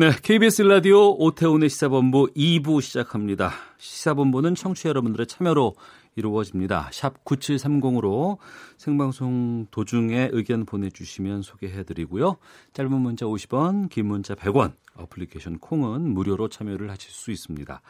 네, 0.00 0.12
KBS 0.22 0.62
라디오 0.62 1.16
오태훈의 1.18 1.68
시사본부 1.68 2.28
2부 2.36 2.80
시작합니다. 2.80 3.50
시사본부는 3.78 4.54
청취자 4.54 4.90
여러분들의 4.90 5.26
참여로 5.26 5.74
이루어집니다. 6.14 6.90
샵 6.92 7.24
9730으로 7.24 8.38
생방송 8.76 9.66
도중에 9.72 10.28
의견 10.30 10.66
보내주시면 10.66 11.42
소개해드리고요. 11.42 12.36
짧은 12.74 12.92
문자 12.92 13.26
50원, 13.26 13.88
긴 13.90 14.06
문자 14.06 14.36
100원, 14.36 14.74
어플리케이션 14.94 15.58
콩은 15.58 16.14
무료로 16.14 16.48
참여를 16.48 16.88
하실 16.90 17.10
수 17.10 17.32
있습니다. 17.32 17.82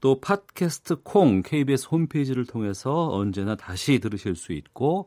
또 0.00 0.20
팟캐스트 0.20 1.02
콩 1.04 1.42
KBS 1.42 1.86
홈페이지를 1.88 2.46
통해서 2.46 3.10
언제나 3.12 3.54
다시 3.54 4.00
들으실 4.00 4.34
수 4.34 4.52
있고 4.54 5.06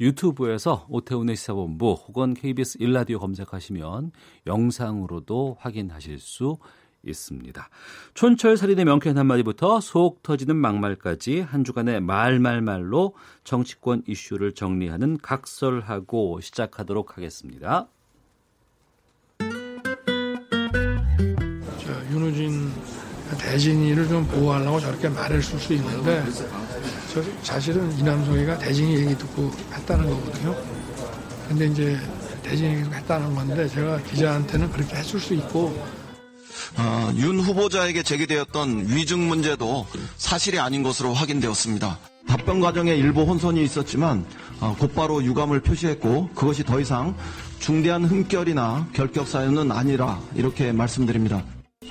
유튜브에서 0.00 0.86
오태훈의 0.88 1.36
시사본부 1.36 1.92
혹은 1.92 2.34
KBS 2.34 2.78
일라디오 2.80 3.18
검색하시면 3.18 4.12
영상으로도 4.46 5.56
확인하실 5.58 6.18
수 6.18 6.58
있습니다. 7.02 7.68
촌철살인의 8.14 8.84
명쾌한 8.84 9.16
한마디부터 9.16 9.80
속 9.80 10.22
터지는 10.22 10.56
막말까지 10.56 11.40
한 11.40 11.64
주간의 11.64 12.00
말말말로 12.00 13.14
정치권 13.44 14.02
이슈를 14.06 14.52
정리하는 14.52 15.18
각설하고 15.18 16.40
시작하도록 16.40 17.16
하겠습니다. 17.16 17.88
저 21.78 21.92
윤우진 22.10 22.70
대진이를 23.38 24.08
좀 24.08 24.26
보호하려고 24.26 24.80
저렇게 24.80 25.08
말했을 25.08 25.58
수 25.58 25.72
있는데 25.74 26.24
저 26.32 26.65
사실은 27.42 27.96
이남성이가 27.98 28.58
대진이 28.58 28.96
얘기 28.96 29.18
듣고 29.18 29.50
했다는 29.72 30.08
거거든요. 30.08 30.56
근데 31.48 31.66
이제 31.66 31.98
대진이 32.42 32.82
했다는 32.92 33.34
건데 33.34 33.68
제가 33.68 33.98
기자한테는 34.02 34.70
그렇게 34.72 34.96
했을 34.96 35.18
수 35.18 35.34
있고 35.34 35.76
어, 36.78 37.12
윤 37.16 37.40
후보자에게 37.40 38.02
제기되었던 38.02 38.86
위증 38.88 39.28
문제도 39.28 39.86
사실이 40.16 40.58
아닌 40.58 40.82
것으로 40.82 41.12
확인되었습니다. 41.14 41.98
답변 42.28 42.60
과정에 42.60 42.94
일부 42.94 43.22
혼선이 43.22 43.62
있었지만 43.62 44.26
어, 44.60 44.74
곧바로 44.78 45.22
유감을 45.22 45.60
표시했고 45.60 46.30
그것이 46.34 46.64
더 46.64 46.80
이상 46.80 47.14
중대한 47.60 48.04
흠결이나 48.04 48.88
결격 48.92 49.28
사유는 49.28 49.72
아니라 49.72 50.20
이렇게 50.34 50.72
말씀드립니다. 50.72 51.44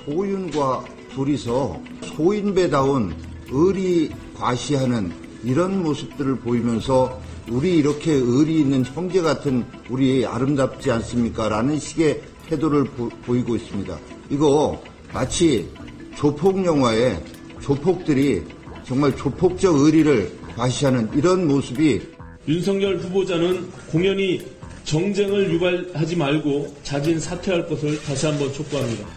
소윤과 0.06 0.86
둘이서 1.14 1.82
소인배다운 2.16 3.16
의리 3.50 4.12
과시하는 4.36 5.12
이런 5.44 5.84
모습들을 5.84 6.40
보이면서 6.40 7.22
우리 7.50 7.78
이렇게 7.78 8.12
의리 8.12 8.60
있는 8.60 8.84
형제 8.84 9.22
같은 9.22 9.66
우리 9.90 10.26
아름답지 10.26 10.92
않습니까? 10.92 11.50
라는 11.50 11.78
식의 11.78 12.22
태도를 12.48 12.86
보, 12.86 13.10
보이고 13.10 13.56
있습니다. 13.56 13.98
이거 14.30 14.82
마치 15.14 15.70
조폭 16.16 16.66
영화에 16.66 17.20
조폭들이 17.62 18.44
정말 18.86 19.16
조폭적 19.16 19.76
의리를 19.76 20.32
과시하는 20.56 21.10
이런 21.14 21.48
모습이 21.48 22.02
윤석열 22.48 22.98
후보자는 22.98 23.70
공연히 23.92 24.40
정쟁을 24.84 25.52
유발하지 25.52 26.16
말고 26.16 26.76
자진 26.84 27.20
사퇴할 27.20 27.68
것을 27.68 28.02
다시 28.04 28.28
한번 28.28 28.54
촉구합니다. 28.54 29.08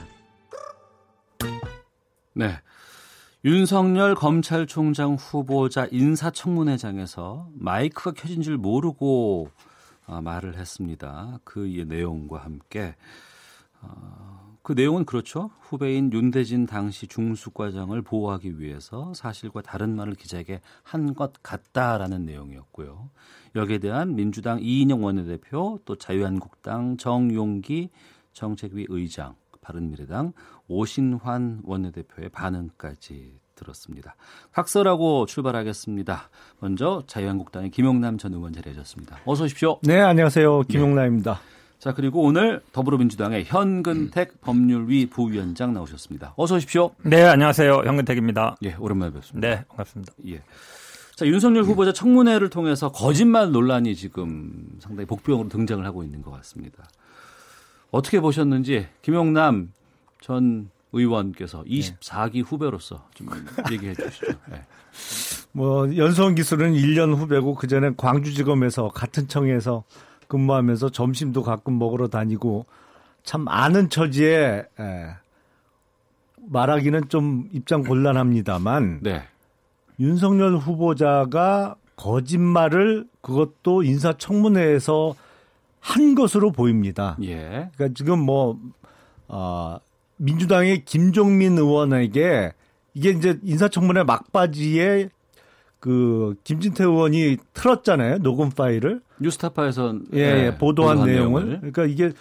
네. 2.35 2.59
윤석열 3.49 4.15
검찰총장 4.15 5.15
후보자 5.15 5.89
인사청문회장에서 5.91 7.49
마이크가 7.55 8.11
켜진 8.11 8.43
줄 8.43 8.59
모르고 8.59 9.49
아, 10.05 10.21
말을 10.21 10.59
했습니다. 10.59 11.39
그 11.45 11.61
내용과 11.89 12.41
함께 12.45 12.95
어, 13.81 14.55
그 14.61 14.75
내용은 14.75 15.07
그렇죠. 15.07 15.51
후배인 15.61 16.13
윤대진 16.13 16.67
당시 16.67 17.07
중수과장을 17.07 18.03
보호하기 18.03 18.61
위해서 18.61 19.15
사실과 19.15 19.63
다른 19.63 19.97
말을 19.97 20.13
기자에게 20.13 20.61
한 20.83 21.15
것 21.15 21.33
같다라는 21.43 22.27
내용이었고요. 22.27 23.09
여기에 23.55 23.79
대한 23.79 24.15
민주당 24.15 24.61
이인영 24.61 25.03
원내대표 25.03 25.79
또 25.87 25.97
자유한국당 25.97 26.99
정용기 26.99 27.89
정책위 28.35 28.85
의장 28.91 29.37
바른미래당 29.69 30.33
오신환 30.67 31.61
원내대표의 31.65 32.31
반응까지 32.31 33.38
들었습니다. 33.59 34.15
각설하고 34.53 35.27
출발하겠습니다. 35.27 36.31
먼저 36.61 37.03
자유한국당의 37.07 37.71
김용남 37.71 38.19
전 38.19 38.33
의원 38.33 38.53
자리하셨습니다. 38.53 39.19
어서 39.25 39.45
오십시오. 39.45 39.79
네, 39.83 40.01
안녕하세요. 40.01 40.63
김용남입니다. 40.63 41.35
네. 41.35 41.59
자, 41.79 41.95
그리고 41.95 42.23
오늘 42.23 42.61
더불어민주당의 42.73 43.45
현근택 43.45 44.41
법률위 44.41 45.07
부위원장 45.11 45.75
나오셨습니다. 45.75 46.35
어서 46.37 46.57
오십시오. 46.57 46.91
네, 47.03 47.23
안녕하세요. 47.23 47.83
현근택입니다. 47.85 48.57
예, 48.65 48.75
오랜만에 48.79 49.13
뵙습니다. 49.13 49.49
네, 49.49 49.65
반갑습니다. 49.69 50.13
예. 50.27 50.43
자, 51.15 51.27
윤석열 51.27 51.65
후보자 51.65 51.93
청문회를 51.93 52.49
통해서 52.51 52.91
거짓말 52.91 53.51
논란이 53.53 53.95
지금 53.97 54.53
상당히 54.81 55.07
복병으로 55.07 55.49
등장을 55.49 55.85
하고 55.85 56.03
있는 56.03 56.23
것 56.23 56.31
같습니다. 56.33 56.89
어떻게 57.91 58.21
보셨는지 58.21 58.87
김용남 59.03 59.73
전 60.21 60.71
의원께서 60.93 61.63
24기 61.65 62.45
후배로서 62.45 63.07
좀 63.15 63.29
얘기해 63.73 63.95
주시죠. 63.95 64.27
네. 64.51 64.63
뭐 65.53 65.95
연수원 65.97 66.35
기술은 66.35 66.75
1년 66.75 67.15
후배고 67.17 67.55
그 67.55 67.67
전에 67.67 67.91
광주지검에서 67.97 68.89
같은 68.89 69.29
청에서 69.29 69.85
근무하면서 70.29 70.91
점심도 70.91 71.43
가끔 71.43 71.79
먹으러 71.79 72.09
다니고 72.09 72.67
참 73.23 73.47
아는 73.49 73.91
처지에 73.91 74.67
에, 74.79 75.07
말하기는 76.49 77.09
좀 77.09 77.49
입장 77.53 77.83
곤란합니다만 77.83 79.01
네. 79.03 79.23
윤석열 80.01 80.57
후보자가 80.57 81.77
거짓말을 81.97 83.07
그것도 83.21 83.83
인사청문회에서 83.83 85.15
한 85.81 86.15
것으로 86.15 86.53
보입니다. 86.53 87.17
예. 87.23 87.71
그러니까 87.75 87.89
지금 87.95 88.21
뭐 88.21 88.59
어, 89.27 89.79
민주당의 90.19 90.85
김종민 90.85 91.57
의원에게 91.59 92.53
이게 92.95 93.11
이제 93.11 93.39
인사청문회 93.43 94.05
막바지에 94.05 95.09
그 95.81 96.35
김진태 96.45 96.85
의원이 96.85 97.37
틀었잖아요 97.55 98.19
녹음 98.19 98.51
파일을 98.51 99.01
뉴스타파에서 99.21 99.95
예, 100.15 100.19
예 100.19 100.57
보도한, 100.59 100.97
보도한 100.99 101.07
내용을. 101.07 101.43
내용을 101.45 101.59
그러니까 101.61 101.85
이게 101.87 102.13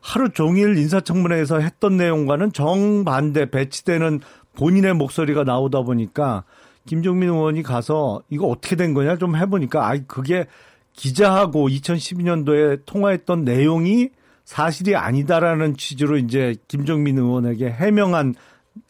하루 0.00 0.30
종일 0.30 0.76
인사청문회에서 0.78 1.60
했던 1.60 1.96
내용과는 1.96 2.52
정반대 2.52 3.50
배치되는 3.50 4.20
본인의 4.54 4.94
목소리가 4.94 5.44
나오다 5.44 5.82
보니까 5.82 6.44
김종민 6.86 7.28
의원이 7.28 7.62
가서 7.62 8.22
이거 8.30 8.46
어떻게 8.46 8.76
된 8.76 8.94
거냐 8.94 9.16
좀 9.18 9.36
해보니까 9.36 9.88
아 9.88 9.98
그게 10.06 10.46
기자하고 10.94 11.68
2012년도에 11.68 12.82
통화했던 12.84 13.44
내용이 13.44 14.08
사실이 14.44 14.96
아니다라는 14.96 15.76
취지로 15.76 16.16
이제 16.16 16.54
김종민 16.68 17.18
의원에게 17.18 17.70
해명한 17.70 18.34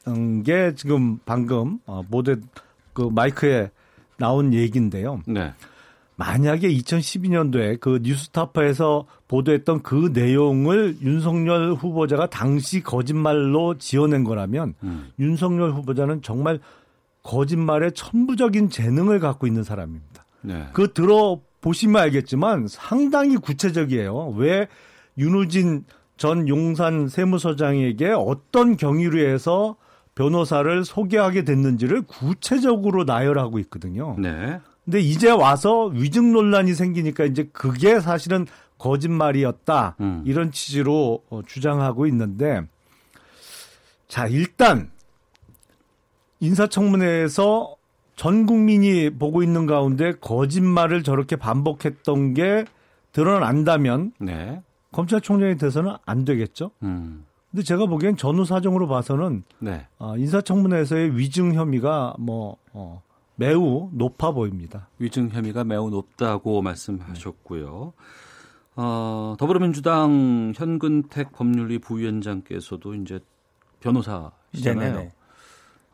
음, 0.09 0.43
게 0.43 0.75
지금 0.75 1.19
방금 1.25 1.79
어, 1.87 2.03
모델 2.09 2.41
그 2.93 3.03
마이크에 3.03 3.71
나온 4.17 4.53
얘기인데요. 4.53 5.21
네. 5.27 5.53
만약에 6.17 6.69
2012년도에 6.69 7.81
그 7.81 8.01
뉴스타파에서 8.03 9.07
보도했던 9.27 9.83
그 9.83 10.11
내용을 10.13 10.99
윤석열 11.01 11.73
후보자가 11.73 12.29
당시 12.29 12.83
거짓말로 12.83 13.79
지어낸 13.79 14.23
거라면 14.23 14.75
음. 14.83 15.09
윤석열 15.19 15.71
후보자는 15.71 16.21
정말 16.21 16.61
거짓말에 17.23 17.91
천부적인 17.93 18.69
재능을 18.69 19.19
갖고 19.19 19.47
있는 19.47 19.63
사람입니다. 19.63 20.27
네. 20.43 20.67
그 20.75 20.93
들어 20.93 21.41
보시면 21.63 22.03
알겠지만 22.03 22.67
상당히 22.69 23.37
구체적이에요. 23.37 24.35
왜 24.37 24.69
윤우진 25.21 25.85
전 26.17 26.49
용산 26.49 27.09
세무서장에게 27.09 28.11
어떤 28.11 28.77
경위로 28.77 29.21
해서 29.21 29.77
변호사를 30.15 30.85
소개하게 30.85 31.45
됐는지를 31.45 32.03
구체적으로 32.03 33.05
나열하고 33.05 33.59
있거든요. 33.61 34.17
네. 34.19 34.59
근데 34.85 35.01
이제 35.01 35.31
와서 35.31 35.85
위증 35.87 36.33
논란이 36.33 36.75
생기니까 36.75 37.25
이제 37.25 37.49
그게 37.53 38.01
사실은 38.01 38.47
거짓말이었다. 38.79 39.97
음. 40.01 40.23
이런 40.27 40.51
취지로 40.51 41.23
어, 41.31 41.43
주장하고 41.47 42.07
있는데 42.09 42.63
자, 44.09 44.27
일단 44.27 44.91
인사청문회에서 46.41 47.77
전 48.17 48.45
국민이 48.45 49.11
보고 49.11 49.43
있는 49.43 49.67
가운데 49.67 50.13
거짓말을 50.21 51.03
저렇게 51.03 51.37
반복했던 51.37 52.35
게 52.35 52.65
드러난다면 53.13 54.13
네. 54.19 54.61
검찰총장이 54.93 55.57
돼서는 55.57 55.97
안 56.05 56.25
되겠죠. 56.25 56.71
음. 56.83 57.25
근데 57.51 57.63
제가 57.65 57.87
보기엔 57.87 58.17
전후 58.17 58.45
사정으로 58.45 58.87
봐서는 58.87 59.45
네. 59.59 59.87
어, 59.99 60.17
인사청문회에서의 60.17 61.17
위증 61.17 61.55
혐의가 61.55 62.15
뭐 62.19 62.57
어, 62.73 63.03
매우 63.35 63.91
높아 63.93 64.31
보입니다. 64.33 64.89
위증 64.99 65.31
혐의가 65.31 65.65
매우 65.65 65.91
높다고 65.91 66.63
말씀하셨고요. 66.63 67.93
어, 68.77 69.35
더불어민주당 69.39 70.53
현근택 70.55 71.33
법률위 71.33 71.79
부위원장께서도 71.81 72.95
이제 72.95 73.21
변호사시잖아요. 73.81 74.93
네네네. 74.93 75.13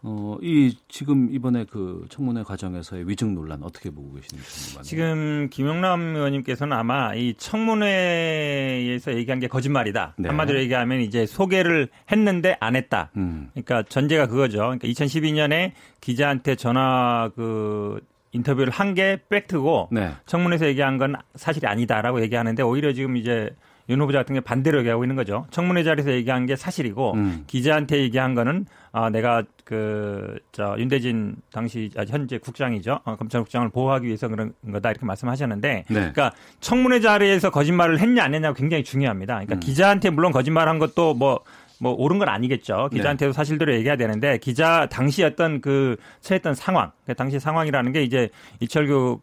어, 0.09 0.39
이 0.41 0.77
지금 0.87 1.29
이번에 1.33 1.65
그 1.69 2.07
청문회 2.11 2.45
과정에서의 2.45 3.09
위증 3.09 3.35
논란 3.35 3.65
어떻게 3.65 3.91
보고 3.91 4.15
계시는지. 4.15 4.81
지금 4.83 5.49
김영남 5.51 6.15
의원님께서는 6.15 6.77
아마 6.77 7.13
이 7.17 7.35
청문회에서 7.37 9.15
얘기한 9.17 9.41
게 9.41 9.49
거짓말이다. 9.49 10.15
네. 10.19 10.29
한마디로 10.29 10.61
얘기하면 10.61 11.01
이제 11.01 11.27
소개를 11.27 11.89
했는데 12.13 12.57
안 12.61 12.77
했다. 12.77 13.11
음. 13.17 13.49
그러니까 13.53 13.83
전제가 13.83 14.29
그거죠. 14.29 14.59
그러니까 14.59 14.87
2012년에 14.87 15.73
기자한테 16.01 16.55
전화 16.55 17.31
그 17.35 18.01
인터뷰를 18.31 18.73
한 18.73 18.95
게 18.95 19.19
팩트고 19.29 19.89
네. 19.91 20.13
청문회에서 20.27 20.67
얘기한 20.69 20.99
건 20.99 21.17
사실이 21.35 21.67
아니다라고 21.67 22.23
얘기하는데 22.23 22.63
오히려 22.63 22.93
지금 22.93 23.17
이제 23.17 23.51
윤 23.89 24.01
후보자 24.01 24.19
같은 24.19 24.35
게 24.35 24.41
반대로 24.41 24.79
얘기하고 24.81 25.05
있는 25.05 25.17
거죠. 25.17 25.47
청문회 25.51 25.85
자리에서 25.85 26.11
얘기한 26.13 26.47
게 26.47 26.57
사실이고 26.57 27.15
음. 27.15 27.45
기자한테 27.47 27.99
얘기한 28.01 28.35
거는 28.35 28.67
아 28.93 29.11
내가 29.11 29.45
그저 29.65 30.77
윤대진 30.79 31.37
당시 31.53 31.91
아, 31.97 32.05
현재 32.09 32.39
국장이죠. 32.39 33.01
어, 33.05 33.17
검찰국장을 33.17 33.69
보호하기 33.69 34.07
위해서 34.07 34.29
그런 34.29 34.53
거다 34.73 34.91
이렇게 34.91 35.07
말씀하셨는데 35.07 35.85
네. 35.89 35.95
그러니까 35.95 36.33
청문회 36.61 37.01
자리에서 37.01 37.51
거짓말을 37.51 38.01
했냐 38.01 38.25
안 38.25 38.35
했냐가 38.35 38.55
굉장히 38.55 38.83
중요합니다. 38.83 39.35
그러니까 39.35 39.55
음. 39.57 39.61
기자한테 39.61 40.11
물론 40.11 40.33
거짓말한 40.33 40.79
것도 40.79 41.15
뭐뭐 41.15 41.41
뭐 41.81 41.93
옳은 41.93 42.19
건 42.19 42.29
아니겠죠. 42.29 42.89
기자한테도 42.93 43.33
네. 43.33 43.37
사실대로 43.37 43.73
얘기해야 43.75 43.97
되는데 43.97 44.39
기자 44.39 44.89
당시 44.91 45.23
어떤 45.23 45.61
그 45.61 45.97
처했던 46.23 46.55
상황, 46.55 46.91
그 47.07 47.15
당시 47.15 47.39
상황이라는 47.39 47.93
게 47.93 48.03
이제 48.03 48.31
이철규 48.61 49.21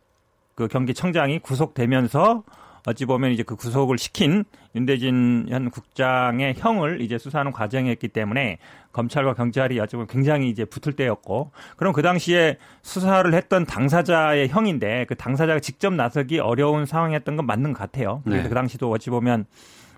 그 0.56 0.68
경기청장이 0.68 1.40
구속되면서 1.40 2.44
어찌 2.86 3.06
보면 3.06 3.32
이제 3.32 3.44
그 3.44 3.56
구속을 3.56 3.98
시킨 3.98 4.44
윤대진 4.76 5.46
현 5.50 5.70
국장의 5.70 6.56
형을 6.58 7.02
이제 7.02 7.18
수사하는 7.18 7.52
과정이었기 7.52 8.10
때문에 8.10 8.58
검찰과 8.92 9.34
경찰이 9.34 9.80
어찌 9.80 9.96
보면 9.96 10.08
굉장히 10.08 10.50
이제 10.50 10.66
붙을 10.66 10.96
때였고 10.96 11.52
그럼 11.78 11.94
그 11.94 12.02
당시에 12.02 12.58
수사를 12.82 13.34
했던 13.34 13.66
당사자의 13.66 14.50
형인데 14.50 15.06
그 15.08 15.16
당사자가 15.16 15.60
직접 15.60 15.94
나서기 15.94 16.40
어려운 16.40 16.86
상황이었던 16.86 17.36
건 17.38 17.46
맞는 17.46 17.74
것 17.74 17.80
같아요. 17.80 18.22
그래서 18.24 18.44
네. 18.44 18.50
그 18.50 18.56
당시도 18.56 18.92
어찌 18.92 19.10
보면 19.10 19.46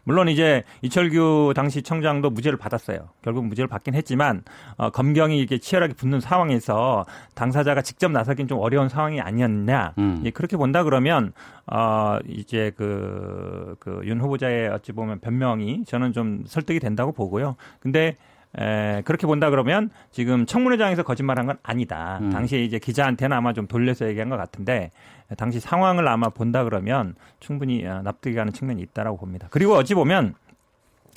물론 0.06 0.30
이제 0.30 0.64
이철규 0.82 1.54
당시 1.56 1.82
청장도 1.82 2.30
무죄를 2.30 2.58
받았어요. 2.58 3.10
결국 3.22 3.46
무죄를 3.48 3.68
받긴 3.68 3.94
했지만 3.96 4.44
어, 4.78 4.90
검경이 4.92 5.40
이게 5.42 5.58
치열하게 5.58 5.94
붙는 5.96 6.20
상황에서 6.22 7.06
당사자가 7.34 7.82
직접 7.82 8.12
나서긴 8.12 8.48
좀 8.48 8.60
어려운 8.60 8.88
상황이 8.88 9.20
아니었냐. 9.20 9.94
음. 9.98 10.22
예, 10.24 10.30
그렇게 10.32 10.56
본다 10.58 10.84
그러면 10.84 11.34
어 11.68 12.20
이제 12.28 12.72
그 12.78 13.76
그 13.80 14.02
윤 14.06 14.22
후보자의 14.22 14.70
어찌 14.70 14.92
보면 14.92 15.20
변명이 15.20 15.84
저는 15.86 16.14
좀 16.14 16.44
설득이 16.46 16.80
된다고 16.80 17.12
보고요. 17.12 17.56
근데 17.80 18.16
에, 18.58 19.02
그렇게 19.04 19.28
본다 19.28 19.50
그러면 19.50 19.90
지금 20.12 20.46
청문회장에서 20.46 21.04
거짓말한 21.04 21.46
건 21.48 21.58
아니다. 21.64 22.20
음. 22.22 22.30
당시에 22.30 22.64
이제 22.64 22.80
기자한테는 22.80 23.36
아마 23.36 23.52
좀 23.54 23.68
돌려서 23.68 24.08
얘기한 24.08 24.30
것 24.30 24.38
같은데 24.38 24.92
당시 25.38 25.60
상황을 25.60 26.08
아마 26.08 26.30
본다 26.30 26.64
그러면 26.64 27.16
충분히 27.40 27.86
어, 27.86 28.02
납득이 28.04 28.36
가는 28.36 28.54
측면이 28.54 28.82
있다라고 28.82 29.18
봅니다. 29.18 29.48
그리고 29.50 29.74
어찌 29.74 29.96
보면 29.96 30.36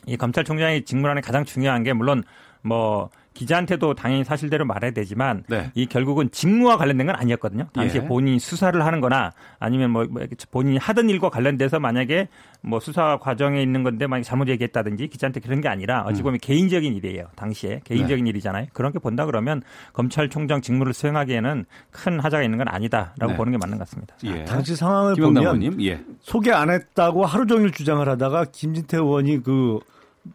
이 0.07 0.17
검찰총장이 0.17 0.85
직무라는 0.85 1.23
가장 1.23 1.45
중요한 1.45 1.83
게 1.83 1.93
물론 1.93 2.25
뭐 2.63 3.11
기자한테도 3.39 3.95
당연히 3.95 4.25
사실대로 4.25 4.65
말해야 4.65 4.91
되지만 4.91 5.45
네. 5.49 5.71
이 5.75 5.87
결국은 5.87 6.29
직무와 6.33 6.77
관련된 6.77 7.07
건 7.07 7.15
아니었거든요. 7.15 7.69
당시에 7.73 8.03
예. 8.03 8.07
본인이 8.07 8.41
수사를 8.41 8.85
하는 8.85 9.01
거나 9.01 9.33
아니면 9.61 9.91
뭐, 9.91 10.07
뭐 10.11 10.23
본인이 10.51 10.77
하던 10.77 11.09
일과 11.09 11.31
관련돼서 11.31 11.79
만약에 11.79 12.27
뭐 12.63 12.81
수사 12.81 13.17
과정에 13.19 13.63
있는 13.63 13.85
건데 13.85 14.09
만약에 14.09 14.25
잘못 14.25 14.49
얘기했다든지 14.49 15.07
기자한테 15.07 15.39
그런 15.39 15.61
게 15.61 15.69
아니라 15.69 16.03
어찌 16.03 16.23
보면 16.23 16.37
음. 16.37 16.39
개인적인 16.43 16.93
일이에요. 16.95 17.27
당시에 17.37 17.81
개인적인 17.85 18.25
네. 18.25 18.31
일이잖아요. 18.31 18.67
그런 18.73 18.91
게 18.93 18.99
본다 18.99 19.25
그러면 19.25 19.63
검찰총장 19.93 20.61
직무를 20.61 20.93
수행하기에는 20.93 21.65
큰 21.93 22.19
하자가 22.19 22.43
있는 22.43 22.59
건 22.59 22.67
아니다라고 22.67 23.29
네. 23.29 23.37
보는 23.37 23.53
게 23.53 23.59
맞는 23.59 23.79
것 23.79 23.85
같습니다. 23.85 24.17
예. 24.25 24.45
당시 24.47 24.75
상황을 24.75 25.15
보면 25.15 25.81
예. 25.85 26.01
소개 26.21 26.51
안 26.51 26.71
했다고 26.71 27.25
하루 27.25 27.47
종일 27.47 27.71
주장을 27.71 28.07
하다가 28.09 28.47
김진태 28.51 28.97
의원이 28.97 29.45
그 29.45 29.79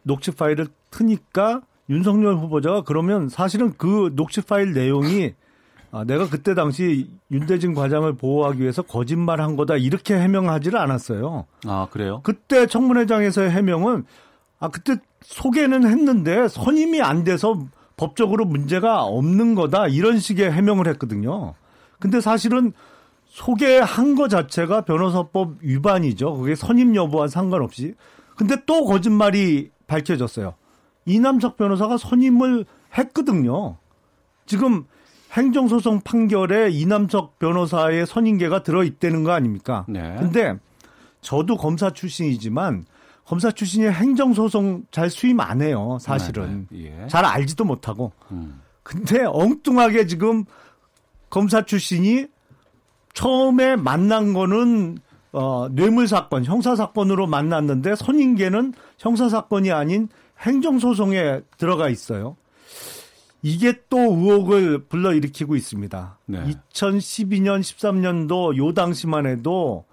녹취 0.03 0.31
파일을 0.31 0.67
트니까 0.89 1.61
윤석열 1.89 2.35
후보자가 2.35 2.81
그러면 2.81 3.29
사실은 3.29 3.73
그 3.77 4.11
녹취 4.15 4.41
파일 4.41 4.73
내용이 4.73 5.33
아, 5.91 6.03
내가 6.03 6.27
그때 6.27 6.55
당시 6.55 7.07
윤대진 7.29 7.75
과장을 7.75 8.11
보호하기 8.13 8.59
위해서 8.61 8.81
거짓말한 8.81 9.55
거다 9.55 9.75
이렇게 9.75 10.15
해명하지를 10.15 10.79
않았어요. 10.79 11.45
아 11.67 11.87
그래요? 11.91 12.21
그때 12.23 12.65
청문회장에서의 12.65 13.51
해명은 13.51 14.05
아 14.59 14.69
그때 14.69 14.95
소개는 15.21 15.85
했는데 15.85 16.47
선임이 16.47 17.01
안 17.01 17.23
돼서 17.23 17.63
법적으로 17.95 18.45
문제가 18.45 19.03
없는 19.03 19.53
거다 19.53 19.87
이런 19.87 20.17
식의 20.19 20.51
해명을 20.51 20.87
했거든요. 20.87 21.53
근데 21.99 22.21
사실은 22.21 22.73
소개한 23.25 24.15
거 24.15 24.27
자체가 24.27 24.81
변호사법 24.81 25.57
위반이죠. 25.61 26.37
그게 26.37 26.55
선임 26.55 26.95
여부와 26.95 27.27
상관없이. 27.27 27.93
근데 28.35 28.55
또 28.65 28.85
거짓말이 28.85 29.69
밝혀졌어요. 29.85 30.55
이남석 31.05 31.57
변호사가 31.57 31.97
선임을 31.97 32.65
했거든요. 32.97 33.77
지금 34.45 34.85
행정소송 35.33 36.01
판결에 36.01 36.69
이남석 36.69 37.39
변호사의 37.39 38.05
선임계가 38.05 38.63
들어있다는 38.63 39.23
거 39.23 39.31
아닙니까? 39.31 39.85
네. 39.87 40.15
근데 40.19 40.57
저도 41.21 41.57
검사 41.57 41.89
출신이지만 41.89 42.85
검사 43.25 43.51
출신이 43.51 43.87
행정소송 43.87 44.83
잘 44.91 45.09
수임 45.09 45.39
안 45.39 45.61
해요, 45.61 45.97
사실은. 45.99 46.67
네, 46.69 46.77
네. 46.77 47.03
예. 47.03 47.07
잘 47.07 47.25
알지도 47.25 47.63
못하고. 47.63 48.11
음. 48.31 48.61
근데 48.83 49.23
엉뚱하게 49.25 50.07
지금 50.07 50.43
검사 51.29 51.63
출신이 51.63 52.27
처음에 53.13 53.75
만난 53.75 54.33
거는 54.33 54.97
어, 55.31 55.67
뇌물 55.71 56.07
사건, 56.07 56.45
형사 56.45 56.75
사건으로 56.75 57.25
만났는데 57.27 57.95
선임계는 57.95 58.73
형사 58.99 59.29
사건이 59.29 59.71
아닌 59.71 60.09
행정소송에 60.43 61.41
들어가 61.57 61.89
있어요. 61.89 62.37
이게 63.41 63.81
또 63.89 63.97
의혹을 63.97 64.85
불러일으키고 64.85 65.55
있습니다. 65.55 66.17
네. 66.27 66.43
2012년, 66.71 67.59
13년도 67.59 68.57
요 68.57 68.73
당시만 68.73 69.25
해도 69.25 69.85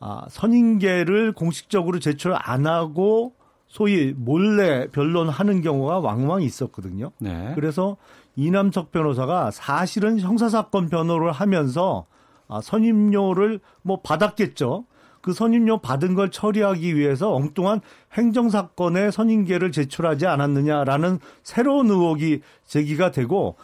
아, 0.00 0.26
선임계를 0.28 1.32
공식적으로 1.32 2.00
제출 2.00 2.34
안 2.36 2.66
하고 2.66 3.34
소위 3.68 4.14
몰래 4.16 4.88
변론하는 4.88 5.62
경우가 5.62 6.00
왕왕 6.00 6.42
있었거든요. 6.42 7.12
네. 7.18 7.52
그래서 7.54 7.96
이남석 8.34 8.92
변호사가 8.92 9.50
사실은 9.50 10.18
형사사건 10.18 10.88
변호를 10.88 11.32
하면서 11.32 12.06
아, 12.48 12.60
선임료를 12.60 13.60
뭐 13.82 14.00
받았겠죠. 14.00 14.86
그 15.20 15.32
선임료 15.32 15.78
받은 15.78 16.14
걸 16.14 16.30
처리하기 16.30 16.96
위해서 16.96 17.34
엉뚱한 17.34 17.80
행정사건의 18.14 19.12
선임계를 19.12 19.72
제출하지 19.72 20.26
않았느냐라는 20.26 21.18
새로운 21.42 21.90
의혹이 21.90 22.40
제기가 22.66 23.10
되고 23.10 23.56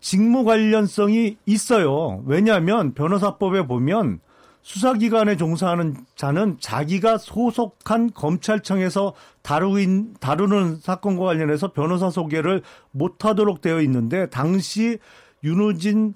직무 0.00 0.44
관련성이 0.44 1.36
있어요. 1.46 2.22
왜냐하면 2.26 2.92
변호사법에 2.94 3.66
보면 3.66 4.20
수사기관에 4.62 5.36
종사하는 5.36 5.96
자는 6.14 6.56
자기가 6.60 7.18
소속한 7.18 8.12
검찰청에서 8.12 9.12
다루인, 9.42 10.14
다루는 10.20 10.76
사건과 10.76 11.24
관련해서 11.24 11.72
변호사 11.72 12.10
소개를 12.10 12.62
못하도록 12.92 13.60
되어 13.60 13.80
있는데 13.82 14.30
당시 14.30 14.98
윤우진 15.42 16.14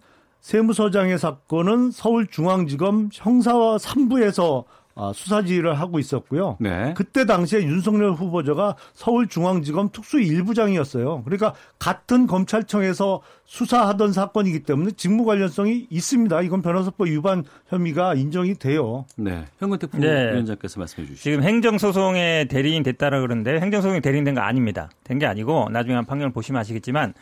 세무서장의 0.50 1.18
사건은 1.18 1.90
서울중앙지검 1.90 3.10
형사와 3.12 3.78
3부에서 3.78 4.62
아, 4.98 5.12
수사지휘를 5.12 5.74
하고 5.78 5.98
있었고요. 5.98 6.56
네. 6.58 6.94
그때 6.96 7.26
당시에 7.26 7.62
윤석열 7.64 8.12
후보자가 8.12 8.76
서울중앙지검 8.94 9.90
특수 9.92 10.20
일부장이었어요. 10.20 11.22
그러니까 11.24 11.52
같은 11.80 12.26
검찰청에서 12.26 13.20
수사하던 13.44 14.12
사건이기 14.14 14.60
때문에 14.60 14.92
직무 14.92 15.24
관련성이 15.26 15.86
있습니다. 15.90 16.40
이건 16.42 16.62
변호사법 16.62 17.08
위반 17.08 17.44
혐의가 17.68 18.14
인정이 18.14 18.54
돼요. 18.54 19.04
네. 19.16 19.44
현근택 19.58 19.90
부위원장께서 19.90 20.74
네. 20.74 20.78
말씀해 20.80 21.06
주시죠. 21.08 21.22
지금 21.22 21.42
행정소송의 21.42 22.48
대리인 22.48 22.82
됐다라 22.84 23.20
그러는데 23.20 23.60
행정소송의 23.60 24.00
대리인 24.00 24.22
된 24.24 24.34
거 24.36 24.40
아닙니다. 24.42 24.88
된 25.04 25.18
게 25.18 25.26
아니고 25.26 25.68
나중에 25.72 25.94
한 25.96 26.06
판결을 26.06 26.32
보시면 26.32 26.60
아시겠지만 26.60 27.12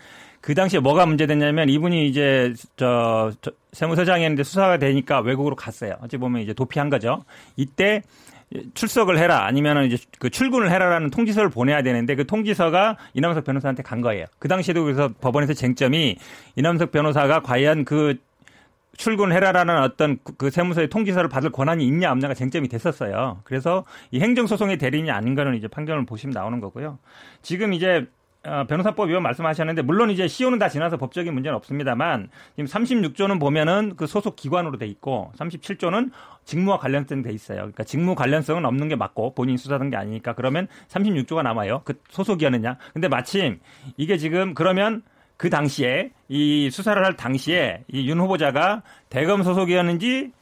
그 0.45 0.55
당시에 0.55 0.79
뭐가 0.79 1.07
문제됐냐면 1.07 1.71
이분이 1.71 2.07
이제 2.07 2.53
저, 2.77 3.33
저 3.41 3.51
세무서장이었는데 3.73 4.43
수사가 4.43 4.77
되니까 4.77 5.21
외국으로 5.21 5.57
갔어요. 5.57 5.95
어찌 6.03 6.19
보면 6.19 6.43
이제 6.43 6.53
도피한 6.53 6.91
거죠. 6.91 7.25
이때 7.57 8.03
출석을 8.75 9.19
해라 9.19 9.47
아니면 9.47 9.87
이제 9.87 9.97
그 10.19 10.29
출근을 10.29 10.71
해라라는 10.71 11.09
통지서를 11.09 11.49
보내야 11.49 11.81
되는데 11.81 12.15
그 12.15 12.27
통지서가 12.27 12.99
이남석 13.15 13.45
변호사한테 13.45 13.83
간 13.83 14.03
거예요. 14.03 14.27
그 14.39 14.47
당시에도 14.47 14.85
그래서 14.85 15.09
법원에서 15.19 15.55
쟁점이 15.55 16.19
이남석 16.57 16.93
변호사가 16.93 17.41
과연 17.41 17.87
그 17.87 18.19
출근해라라는 18.99 19.79
어떤 19.79 20.19
그, 20.23 20.35
그 20.37 20.51
세무서의 20.51 20.91
통지서를 20.91 21.31
받을 21.31 21.53
권한이 21.53 21.87
있냐 21.87 22.13
없냐가 22.13 22.35
쟁점이 22.35 22.69
됐었어요. 22.69 23.41
그래서 23.45 23.87
이 24.11 24.21
행정소송의 24.21 24.77
대리인이 24.77 25.11
아닌 25.11 25.35
가는 25.35 25.55
이제 25.55 25.69
판결을 25.69 26.05
보시면 26.05 26.35
나오는 26.35 26.61
거고요. 26.61 26.99
지금 27.41 27.73
이제 27.73 27.87
어, 27.97 28.09
변호사법 28.69 29.09
위원 29.09 29.23
말씀하셨는데 29.23 29.83
물론 29.83 30.11
이제 30.11 30.29
시효는 30.29 30.59
다 30.59 30.69
지나서 30.69 30.99
법적인 30.99 31.33
문제는 31.33 31.57
없습니다만 31.57 32.29
지금 32.57 32.67
36조는 32.67 33.41
보면은 33.41 33.95
그 33.97 34.07
소속 34.07 34.37
기관으로 34.37 34.77
돼 34.77 34.87
있고 34.87 35.33
37조는 35.39 36.11
직무와 36.45 36.79
관련성 36.79 37.23
돼 37.23 37.33
있어요. 37.33 37.59
그러니까 37.59 37.85
직무 37.85 38.15
관련성은 38.15 38.65
없는 38.67 38.89
게 38.89 38.97
맞고 38.97 39.35
본인 39.35 39.57
수사한 39.57 39.89
게 39.91 39.97
아니니까 39.97 40.35
그러면 40.35 40.69
36조가 40.89 41.43
남아요. 41.43 41.83
그 41.85 41.95
소속이었느냐? 42.11 42.77
근데 42.93 43.09
마침 43.09 43.61
이게 43.97 44.19
지금 44.19 44.55
그러면 44.55 45.03
그 45.37 45.51
당시에 45.51 46.11
이 46.29 46.71
수사를 46.71 47.03
할 47.05 47.17
당시에 47.17 47.85
이 47.93 48.07
윤 48.07 48.21
후보자가 48.21 48.83
대검 49.09 49.43
소속이었는지 49.43 50.33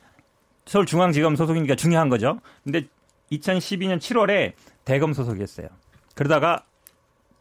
서울중앙지검 0.66 1.36
소속이니까 1.36 1.76
중요한 1.76 2.08
거죠. 2.08 2.40
근데 2.64 2.86
2012년 3.30 3.98
7월에 3.98 4.52
대검 4.84 5.12
소속이었어요. 5.12 5.68
그러다가 6.14 6.64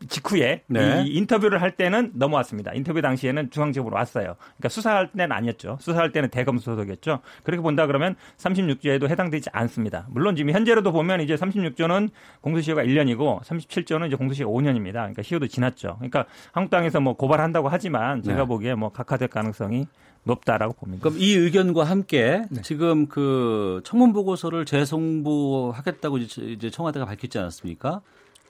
직후에 0.07 0.63
네. 0.67 1.03
이 1.05 1.15
인터뷰를 1.17 1.61
할 1.61 1.75
때는 1.75 2.11
넘어왔습니다. 2.15 2.73
인터뷰 2.73 3.01
당시에는 3.01 3.49
중앙지검으로 3.51 3.95
왔어요. 3.95 4.35
그러니까 4.39 4.69
수사할 4.69 5.11
때는 5.11 5.31
아니었죠. 5.31 5.77
수사할 5.79 6.11
때는 6.11 6.29
대검 6.29 6.57
소속이었죠. 6.57 7.19
그렇게 7.43 7.61
본다 7.61 7.87
그러면 7.87 8.15
36조에도 8.37 9.09
해당되지 9.09 9.49
않습니다. 9.53 10.07
물론 10.09 10.35
지금 10.35 10.53
현재로도 10.53 10.91
보면 10.91 11.21
이제 11.21 11.35
36조는 11.35 12.09
공소시효가 12.41 12.83
1년이고 12.83 13.41
37조는 13.41 14.07
이제 14.07 14.15
공소시효 14.15 14.51
5년입니다. 14.51 14.93
그러니까 14.93 15.21
시효도 15.21 15.47
지났죠. 15.47 15.95
그러니까 15.97 16.25
한국당에서 16.51 16.99
뭐 16.99 17.13
고발한다고 17.13 17.69
하지만 17.69 18.21
제가 18.23 18.41
네. 18.41 18.45
보기에 18.45 18.75
뭐 18.75 18.89
각하될 18.89 19.27
가능성이 19.27 19.87
높다라고 20.23 20.73
봅니다. 20.73 21.03
그럼 21.03 21.19
이 21.19 21.33
의견과 21.33 21.83
함께 21.83 22.43
네. 22.49 22.61
지금 22.61 23.07
그 23.07 23.81
청문 23.83 24.13
보고서를 24.13 24.65
재송부하겠다고 24.65 26.17
이제 26.19 26.69
청와대가 26.69 27.05
밝혔지 27.05 27.39
않았습니까? 27.39 28.01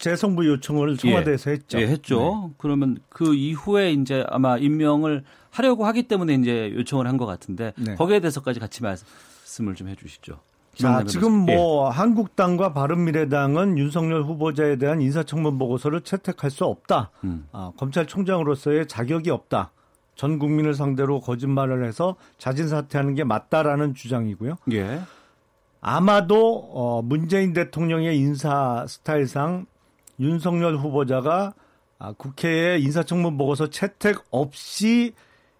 재송부 0.01 0.45
요청을 0.47 0.97
청와대에서 0.97 1.51
예. 1.51 1.55
했죠. 1.55 1.79
예, 1.79 1.87
했죠. 1.87 2.19
네. 2.49 2.53
그러면 2.57 2.97
그 3.09 3.33
이후에 3.35 3.91
이제 3.93 4.25
아마 4.29 4.57
임명을 4.57 5.23
하려고 5.51 5.85
하기 5.85 6.03
때문에 6.03 6.33
이제 6.35 6.73
요청을 6.75 7.07
한 7.07 7.17
것 7.17 7.25
같은데 7.25 7.73
네. 7.77 7.95
거기에 7.95 8.19
대해서까지 8.19 8.59
같이 8.59 8.81
말씀을 8.83 9.75
좀 9.75 9.87
해주시죠. 9.89 10.39
자, 10.75 11.03
지금 11.03 11.33
뭐 11.33 11.87
예. 11.87 11.91
한국당과 11.93 12.73
바른미래당은 12.73 13.77
윤석열 13.77 14.23
후보자에 14.23 14.77
대한 14.77 15.01
인사청문 15.01 15.57
보고서를 15.59 16.01
채택할 16.01 16.49
수 16.49 16.63
없다. 16.65 17.11
음. 17.25 17.45
아, 17.51 17.71
검찰총장으로서의 17.77 18.87
자격이 18.87 19.29
없다. 19.29 19.71
전 20.15 20.39
국민을 20.39 20.73
상대로 20.73 21.19
거짓말을 21.19 21.85
해서 21.85 22.15
자진 22.37 22.67
사퇴하는 22.69 23.15
게 23.15 23.23
맞다라는 23.25 23.93
주장이고요. 23.95 24.55
예. 24.71 25.01
아마도 25.81 26.69
어, 26.73 27.01
문재인 27.01 27.53
대통령의 27.53 28.17
인사 28.17 28.85
스타일상 28.87 29.65
윤석열 30.19 30.77
후보자가 30.77 31.53
아, 31.99 32.13
국회에 32.13 32.79
인사청문 32.79 33.37
보고서 33.37 33.67
채택 33.67 34.17
없이 34.31 35.13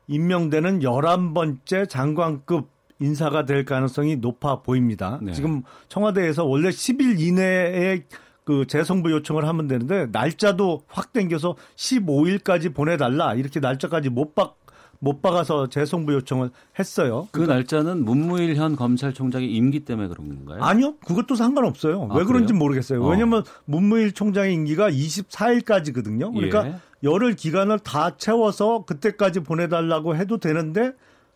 임명되는 0.07 0.79
11번째 0.79 1.87
장관급 1.87 2.69
인사가 2.99 3.45
될 3.45 3.65
가능성이 3.65 4.17
높아 4.17 4.61
보입니다. 4.61 5.19
네. 5.21 5.33
지금 5.33 5.63
청와대에서 5.87 6.45
원래 6.45 6.69
10일 6.69 7.19
이내에 7.19 8.05
그 8.43 8.65
재송부 8.67 9.11
요청을 9.11 9.47
하면 9.47 9.67
되는데 9.67 10.07
날짜도 10.11 10.83
확 10.87 11.13
당겨서 11.13 11.55
15일까지 11.75 12.73
보내달라 12.73 13.35
이렇게 13.35 13.59
날짜까지 13.59 14.09
못 14.09 14.33
받 14.35 14.60
못 15.03 15.21
박아서 15.21 15.67
재송부 15.67 16.13
요청을 16.13 16.51
했어요. 16.77 17.27
그 17.31 17.41
그러니까 17.41 17.55
말자는 17.55 18.05
문무일 18.05 18.55
현 18.55 18.75
검찰총장의 18.75 19.51
임기 19.51 19.79
때문에 19.79 20.07
그런 20.07 20.29
건가요? 20.29 20.63
아니요. 20.63 20.95
그것도 20.97 21.33
상관없어요. 21.33 22.07
아, 22.11 22.15
왜 22.15 22.23
그런지 22.23 22.53
모르겠어요. 22.53 23.03
어. 23.03 23.09
왜냐하면 23.09 23.43
문무일 23.65 24.13
총장의 24.13 24.53
임기가 24.53 24.91
24일까지거든요. 24.91 26.31
그러니까 26.33 26.67
예. 26.67 26.75
열흘 27.03 27.35
기간을 27.35 27.79
다 27.79 28.15
채워서 28.15 28.85
그때까지 28.85 29.39
보내달라고 29.39 30.15
해도 30.15 30.37
되는데 30.37 30.91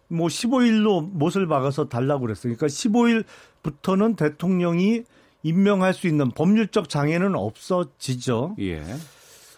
뭐 0.10 0.28
15일로 0.28 1.10
못을 1.12 1.48
박아서 1.48 1.90
달라고 1.90 2.22
그랬어요. 2.22 2.56
그러니까 2.56 2.68
15일부터는 2.68 4.16
대통령이 4.16 5.06
임명할 5.42 5.96
수 5.96 6.08
있는 6.08 6.30
법률적 6.30 6.88
장애는 6.88 7.34
없어지죠. 7.36 8.58
예. 8.60 8.84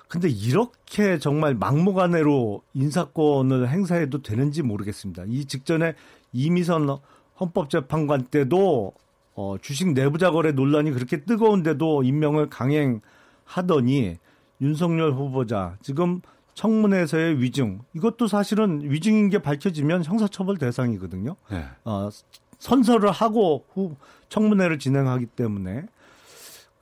근데 0.08 0.30
이렇게 0.30 1.20
정말 1.20 1.54
막무가내로 1.56 2.62
인사권을 2.74 3.70
행사해도 3.70 4.22
되는지 4.22 4.64
모르겠습니다. 4.64 5.24
이 5.28 5.46
직전에 5.46 5.96
이미선 6.34 6.98
헌법재판관 7.40 8.26
때도 8.26 8.94
어, 9.36 9.56
주식 9.62 9.94
내부자 9.94 10.32
거래 10.32 10.52
논란이 10.52 10.92
그렇게 10.92 11.24
뜨거운데도 11.24 12.04
임명을 12.04 12.50
강행하더니 12.50 14.18
윤석열 14.62 15.14
후보자 15.14 15.78
지금 15.82 16.22
청문회에서의 16.56 17.40
위증 17.40 17.82
이것도 17.94 18.28
사실은 18.28 18.82
위증인 18.84 19.30
게 19.30 19.40
밝혀지면 19.40 20.04
형사처벌 20.06 20.58
대상이거든요. 20.58 21.36
네. 21.52 21.66
어, 21.86 22.10
선서를 22.58 23.12
하고 23.12 23.66
후 23.74 23.96
청문회를 24.30 24.80
진행하기 24.80 25.28
때문에 25.28 25.86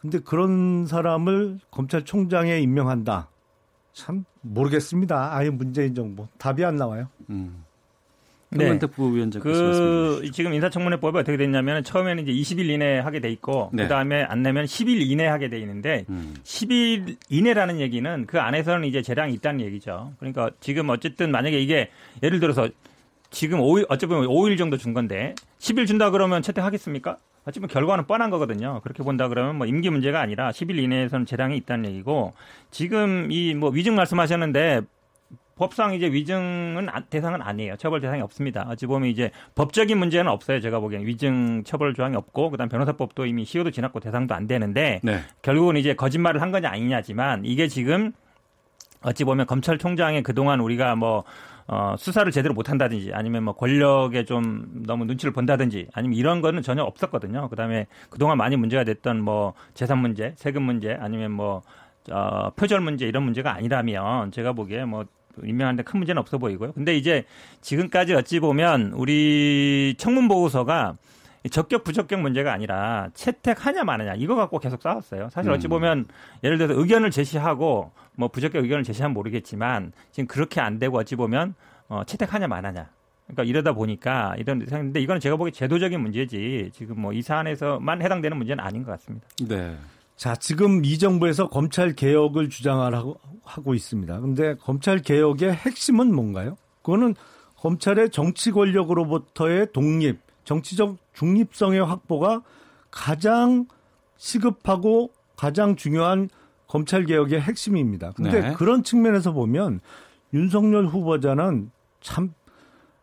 근데 0.05 0.19
그런 0.19 0.85
사람을 0.85 1.59
검찰총장에 1.71 2.59
임명한다. 2.59 3.27
참 3.93 4.23
모르겠습니다. 4.41 5.35
아예 5.35 5.49
문재인 5.49 5.95
정부 5.95 6.27
답이 6.37 6.63
안 6.63 6.75
나와요. 6.75 7.07
음. 7.31 7.63
네. 8.51 8.77
부위원장 8.77 9.41
그 9.41 10.29
지금 10.31 10.53
인사청문회법이 10.53 11.17
어떻게 11.17 11.35
됐냐면 11.35 11.83
처음에는 11.83 12.27
이제 12.27 12.31
20일 12.31 12.69
이내에 12.69 12.99
하게 12.99 13.19
돼 13.19 13.29
있고 13.31 13.71
네. 13.73 13.83
그다음에 13.83 14.21
안 14.23 14.43
내면 14.43 14.65
10일 14.65 15.01
이내에 15.01 15.27
하게 15.27 15.49
돼 15.49 15.59
있는데 15.59 16.05
음. 16.09 16.35
10일 16.43 17.17
이내라는 17.29 17.79
얘기는 17.79 18.25
그 18.27 18.39
안에서는 18.39 18.87
이제 18.87 19.01
재량이 19.01 19.33
있다는 19.33 19.61
얘기죠. 19.61 20.13
그러니까 20.19 20.51
지금 20.59 20.89
어쨌든 20.89 21.31
만약에 21.31 21.59
이게 21.59 21.89
예를 22.21 22.39
들어서 22.39 22.69
지금 23.31 23.59
5일 23.59 23.87
어차피 23.89 24.13
5일 24.13 24.57
정도 24.59 24.77
준 24.77 24.93
건데 24.93 25.33
10일 25.57 25.87
준다 25.87 26.11
그러면 26.11 26.43
채택하겠습니까? 26.43 27.17
어찌보면 27.47 27.69
결과는 27.69 28.05
뻔한 28.07 28.29
거거든요. 28.29 28.81
그렇게 28.83 29.03
본다 29.03 29.27
그러면 29.27 29.57
뭐 29.57 29.67
임기 29.67 29.89
문제가 29.89 30.19
아니라 30.19 30.49
10일 30.51 30.77
이내에서는 30.79 31.25
재량이 31.25 31.55
있다는 31.57 31.89
얘기고 31.91 32.33
지금 32.71 33.27
이 33.31 33.53
뭐 33.53 33.69
위증 33.69 33.95
말씀하셨는데 33.95 34.81
법상 35.57 35.93
이제 35.93 36.11
위증은 36.11 36.87
대상은 37.09 37.41
아니에요. 37.41 37.77
처벌 37.77 38.01
대상이 38.01 38.21
없습니다. 38.21 38.65
어찌 38.69 38.87
보면 38.87 39.07
이제 39.09 39.31
법적인 39.55 39.97
문제는 39.97 40.29
없어요. 40.29 40.59
제가 40.59 40.79
보기엔 40.81 41.05
위증 41.05 41.63
처벌 41.63 41.93
조항이 41.93 42.17
없고 42.17 42.49
그다음 42.49 42.67
변호사법도 42.67 43.25
이미 43.25 43.45
시효도 43.45 43.71
지났고 43.71 44.01
대상도 44.01 44.35
안 44.35 44.47
되는데 44.47 44.99
네. 45.01 45.19
결국은 45.43 45.77
이제 45.77 45.93
거짓말을 45.93 46.41
한 46.41 46.51
거냐 46.51 46.69
아니냐지만 46.69 47.45
이게 47.45 47.69
지금 47.69 48.11
어찌 49.01 49.23
보면 49.23 49.45
검찰총장의 49.45 50.23
그동안 50.23 50.59
우리가 50.59 50.95
뭐 50.97 51.23
어, 51.67 51.95
수사를 51.97 52.31
제대로 52.31 52.53
못한다든지 52.53 53.11
아니면 53.13 53.43
뭐 53.43 53.53
권력에 53.53 54.23
좀 54.25 54.83
너무 54.85 55.05
눈치를 55.05 55.33
본다든지 55.33 55.87
아니면 55.93 56.17
이런 56.17 56.41
거는 56.41 56.61
전혀 56.61 56.83
없었거든요. 56.83 57.49
그다음에 57.49 57.87
그동안 58.09 58.37
많이 58.37 58.55
문제가 58.55 58.83
됐던 58.83 59.21
뭐 59.21 59.53
재산 59.73 59.97
문제, 59.99 60.33
세금 60.37 60.63
문제 60.63 60.95
아니면 60.99 61.31
뭐 61.31 61.63
어, 62.11 62.51
표절 62.51 62.81
문제 62.81 63.07
이런 63.07 63.23
문제가 63.23 63.53
아니라면 63.53 64.31
제가 64.31 64.53
보기에 64.53 64.85
뭐 64.85 65.05
임명하는데 65.43 65.83
큰 65.83 65.99
문제는 65.99 66.19
없어 66.19 66.37
보이고요. 66.37 66.73
근데 66.73 66.95
이제 66.95 67.25
지금까지 67.61 68.13
어찌 68.13 68.39
보면 68.39 68.91
우리 68.93 69.95
청문 69.97 70.27
보고서가 70.27 70.93
적격 71.51 71.83
부적격 71.83 72.21
문제가 72.21 72.53
아니라 72.53 73.09
채택하냐 73.13 73.83
마느냐 73.83 74.13
이거 74.15 74.35
갖고 74.35 74.59
계속 74.59 74.81
싸웠어요. 74.81 75.29
사실 75.29 75.51
어찌 75.51 75.67
음. 75.67 75.69
보면 75.69 76.05
예를 76.43 76.57
들어서 76.57 76.79
의견을 76.79 77.11
제시하고 77.11 77.91
뭐 78.15 78.27
부적격 78.27 78.63
의견을 78.63 78.83
제시하면 78.83 79.13
모르겠지만 79.13 79.91
지금 80.11 80.27
그렇게 80.27 80.61
안 80.61 80.79
되고 80.79 80.97
어찌 80.97 81.15
보면 81.15 81.55
어, 81.87 82.03
채택하냐 82.05 82.47
마느냐 82.47 82.89
그러니까 83.25 83.43
이러다 83.43 83.73
보니까 83.73 84.35
이런 84.37 84.65
상황인데 84.67 85.01
이거는 85.01 85.19
제가 85.19 85.35
보기에 85.35 85.51
제도적인 85.51 85.99
문제지 85.99 86.69
지금 86.73 87.01
뭐 87.01 87.11
이 87.13 87.21
사안에서만 87.21 88.01
해당되는 88.01 88.37
문제는 88.37 88.63
아닌 88.63 88.83
것 88.83 88.91
같습니다. 88.91 89.27
네. 89.47 89.77
자, 90.15 90.35
지금 90.35 90.85
이 90.85 90.97
정부에서 90.97 91.49
검찰 91.49 91.93
개혁을 91.93 92.49
주장하고 92.49 93.19
하고 93.43 93.73
있습니다. 93.73 94.19
근데 94.19 94.55
검찰 94.55 94.99
개혁의 94.99 95.53
핵심은 95.53 96.13
뭔가요? 96.13 96.57
그거는 96.81 97.15
검찰의 97.57 98.11
정치 98.11 98.51
권력으로부터의 98.51 99.67
독립, 99.73 100.19
정치적 100.45 100.97
중립성의 101.13 101.83
확보가 101.83 102.43
가장 102.91 103.65
시급하고 104.17 105.11
가장 105.35 105.75
중요한 105.75 106.29
검찰 106.75 107.05
개혁의 107.05 107.39
핵심입니다. 107.39 108.11
근데 108.17 108.41
네. 108.41 108.53
그런 108.53 108.83
측면에서 108.83 109.31
보면 109.31 109.79
윤석열 110.33 110.87
후보자는 110.87 111.71
참 112.01 112.33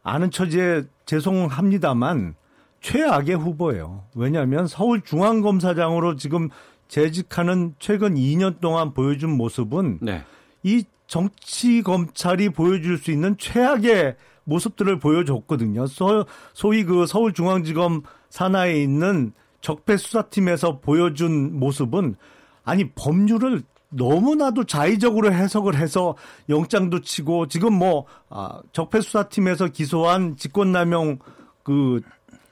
아는 0.02 0.31
처지에 0.31 0.83
죄송합니다만 1.07 2.35
최악의 2.83 3.35
후보예요. 3.37 4.05
왜냐하면 4.14 4.67
서울중앙검사장으로 4.67 6.17
지금 6.17 6.50
재직하는 6.88 7.75
최근 7.79 8.14
2년 8.14 8.61
동안 8.61 8.93
보여준 8.93 9.31
모습은 9.31 10.00
네. 10.02 10.23
이 10.62 10.85
정치 11.07 11.81
검찰이 11.81 12.50
보여줄 12.50 12.99
수 12.99 13.11
있는 13.11 13.38
최악의 13.38 14.17
모습들을 14.45 14.99
보여줬거든요. 14.99 15.87
소, 15.87 16.26
소위 16.52 16.85
그 16.85 17.07
서울중앙지검 17.07 18.02
산하에 18.29 18.83
있는 18.83 19.33
적폐 19.62 19.97
수사팀에서 19.97 20.81
보여준 20.81 21.59
모습은 21.59 22.17
아니 22.64 22.90
법률을 22.90 23.62
너무나도 23.90 24.64
자의적으로 24.64 25.33
해석을 25.33 25.76
해서 25.76 26.16
영장도 26.49 27.00
치고 27.00 27.49
지금 27.49 27.75
뭐 27.75 28.07
아, 28.31 28.61
적폐 28.73 29.00
수사팀에서 29.00 29.69
기소한 29.69 30.37
직권남용 30.37 31.19
그 31.62 32.00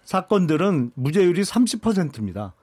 사건들은 0.04 0.92
무죄율이 0.94 1.42
30%입니다. 1.42 2.54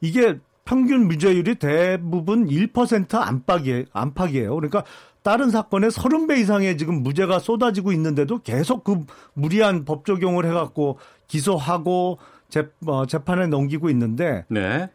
이게 0.00 0.38
평균 0.64 1.08
무죄율이 1.08 1.56
대부분 1.56 2.46
1% 2.46 3.14
안팎이에요. 3.14 3.84
안팎이에요. 3.92 4.54
그러니까 4.54 4.84
다른 5.22 5.50
사건의 5.50 5.90
30배 5.90 6.38
이상의 6.38 6.78
지금 6.78 7.02
무죄가 7.02 7.38
쏟아지고 7.40 7.92
있는데도 7.92 8.38
계속 8.38 8.84
그 8.84 9.04
무리한 9.34 9.84
법 9.84 10.06
적용을 10.06 10.46
해갖고 10.46 10.98
기소하고 11.28 12.18
재, 12.48 12.68
어, 12.86 13.04
재판에 13.06 13.46
넘기고 13.46 13.90
있는데 13.90 14.44
네. 14.48 14.88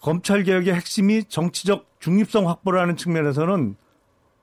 검찰 0.00 0.42
개혁의 0.42 0.74
핵심이 0.74 1.24
정치적 1.24 1.86
중립성 2.00 2.48
확보라는 2.48 2.96
측면에서는 2.96 3.76